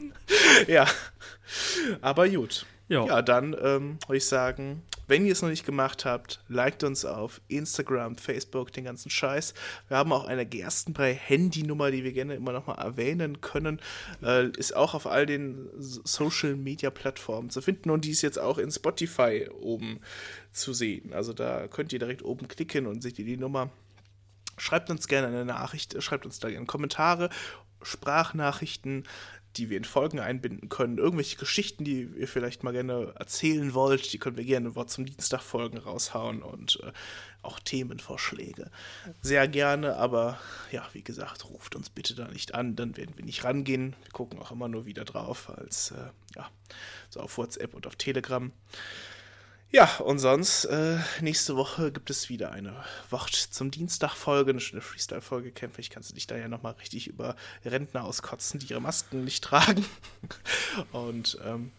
ja, 0.68 0.86
aber 2.00 2.28
gut. 2.28 2.66
Jo. 2.88 3.06
Ja, 3.06 3.20
dann 3.20 3.56
ähm, 3.60 3.98
würde 4.06 4.18
ich 4.18 4.26
sagen, 4.26 4.82
wenn 5.08 5.26
ihr 5.26 5.32
es 5.32 5.42
noch 5.42 5.48
nicht 5.48 5.66
gemacht 5.66 6.04
habt, 6.04 6.40
liked 6.48 6.84
uns 6.84 7.04
auf 7.04 7.40
Instagram, 7.48 8.16
Facebook, 8.16 8.72
den 8.72 8.84
ganzen 8.84 9.10
Scheiß. 9.10 9.54
Wir 9.88 9.96
haben 9.96 10.12
auch 10.12 10.24
eine 10.24 10.46
Gerstenbrei-Handynummer, 10.46 11.90
die 11.90 12.04
wir 12.04 12.12
gerne 12.12 12.34
immer 12.34 12.52
noch 12.52 12.66
mal 12.66 12.74
erwähnen 12.74 13.40
können. 13.40 13.80
Äh, 14.22 14.50
ist 14.50 14.74
auch 14.74 14.94
auf 14.94 15.06
all 15.06 15.26
den 15.26 15.68
Social-Media-Plattformen 15.78 17.50
zu 17.50 17.60
finden 17.60 17.90
und 17.90 18.04
die 18.04 18.10
ist 18.10 18.22
jetzt 18.22 18.38
auch 18.38 18.58
in 18.58 18.70
Spotify 18.70 19.48
oben 19.60 20.00
zu 20.52 20.72
sehen. 20.72 21.12
Also 21.12 21.32
da 21.32 21.66
könnt 21.66 21.92
ihr 21.92 21.98
direkt 21.98 22.24
oben 22.24 22.46
klicken 22.46 22.86
und 22.86 23.02
seht 23.02 23.18
ihr 23.18 23.24
die 23.24 23.36
Nummer. 23.36 23.70
Schreibt 24.58 24.90
uns 24.90 25.08
gerne 25.08 25.26
eine 25.26 25.44
Nachricht, 25.44 26.00
schreibt 26.02 26.24
uns 26.24 26.38
da 26.38 26.48
gerne 26.48 26.66
Kommentare, 26.66 27.30
Sprachnachrichten, 27.82 29.04
die 29.56 29.70
wir 29.70 29.76
in 29.76 29.84
Folgen 29.84 30.20
einbinden 30.20 30.68
können, 30.68 30.98
irgendwelche 30.98 31.36
Geschichten, 31.36 31.84
die 31.84 32.02
ihr 32.02 32.28
vielleicht 32.28 32.62
mal 32.62 32.72
gerne 32.72 33.12
erzählen 33.16 33.74
wollt, 33.74 34.12
die 34.12 34.18
können 34.18 34.36
wir 34.36 34.44
gerne 34.44 34.74
Wort 34.74 34.90
zum 34.90 35.06
Dienstag 35.06 35.40
Folgen 35.40 35.78
raushauen 35.78 36.42
und 36.42 36.78
äh, 36.82 36.92
auch 37.42 37.60
Themenvorschläge. 37.60 38.70
Sehr 39.22 39.48
gerne, 39.48 39.96
aber 39.96 40.38
ja, 40.72 40.86
wie 40.92 41.02
gesagt, 41.02 41.48
ruft 41.48 41.76
uns 41.76 41.90
bitte 41.90 42.14
da 42.14 42.28
nicht 42.28 42.54
an, 42.54 42.76
dann 42.76 42.96
werden 42.96 43.16
wir 43.16 43.24
nicht 43.24 43.44
rangehen. 43.44 43.94
Wir 44.02 44.12
gucken 44.12 44.38
auch 44.38 44.50
immer 44.50 44.68
nur 44.68 44.86
wieder 44.86 45.04
drauf, 45.04 45.50
als 45.50 45.92
äh, 45.92 46.10
ja, 46.34 46.50
so 47.08 47.20
auf 47.20 47.38
WhatsApp 47.38 47.74
und 47.74 47.86
auf 47.86 47.96
Telegram. 47.96 48.52
Ja, 49.72 49.96
und 49.96 50.20
sonst, 50.20 50.64
äh, 50.66 50.98
nächste 51.20 51.56
Woche 51.56 51.90
gibt 51.90 52.08
es 52.08 52.28
wieder 52.28 52.52
eine 52.52 52.84
Wort 53.10 53.34
zum 53.34 53.72
Dienstag-Folge, 53.72 54.50
eine 54.50 54.60
schöne 54.60 54.80
Freestyle-Folge. 54.80 55.50
Kämpfe, 55.50 55.80
ich 55.80 55.90
kannst 55.90 56.10
du 56.10 56.14
dich 56.14 56.28
da 56.28 56.36
ja 56.36 56.46
nochmal 56.46 56.74
richtig 56.74 57.08
über 57.08 57.34
Rentner 57.64 58.04
auskotzen, 58.04 58.60
die 58.60 58.66
ihre 58.66 58.80
Masken 58.80 59.24
nicht 59.24 59.42
tragen. 59.42 59.84
und 60.92 61.38
ähm, 61.44 61.72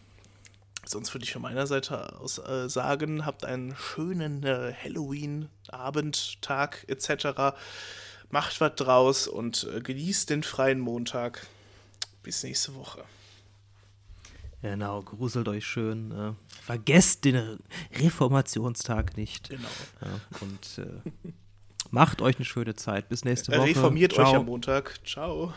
sonst 0.84 1.14
würde 1.14 1.24
ich 1.24 1.32
von 1.32 1.40
meiner 1.40 1.66
Seite 1.66 2.18
aus 2.20 2.38
äh, 2.38 2.68
sagen, 2.68 3.24
habt 3.24 3.46
einen 3.46 3.74
schönen 3.74 4.44
äh, 4.44 4.74
Halloween-Abend, 4.84 6.42
Tag 6.42 6.84
etc. 6.88 7.56
Macht 8.30 8.60
was 8.60 8.74
draus 8.76 9.26
und 9.26 9.66
äh, 9.74 9.80
genießt 9.80 10.28
den 10.28 10.42
freien 10.42 10.78
Montag. 10.78 11.46
Bis 12.22 12.42
nächste 12.42 12.74
Woche. 12.74 13.02
Genau, 14.60 15.02
gruselt 15.02 15.46
euch 15.48 15.64
schön. 15.64 16.10
Äh, 16.10 16.32
vergesst 16.62 17.24
den 17.24 17.58
Reformationstag 17.94 19.16
nicht. 19.16 19.50
Genau. 19.50 19.68
Ja, 20.00 20.20
und 20.40 20.78
äh, 20.84 21.30
macht 21.90 22.20
euch 22.22 22.36
eine 22.36 22.44
schöne 22.44 22.74
Zeit. 22.74 23.08
Bis 23.08 23.24
nächste 23.24 23.52
Woche. 23.52 23.68
Reformiert 23.68 24.12
Ciao. 24.14 24.28
euch 24.28 24.34
am 24.36 24.46
Montag. 24.46 24.98
Ciao. 25.06 25.52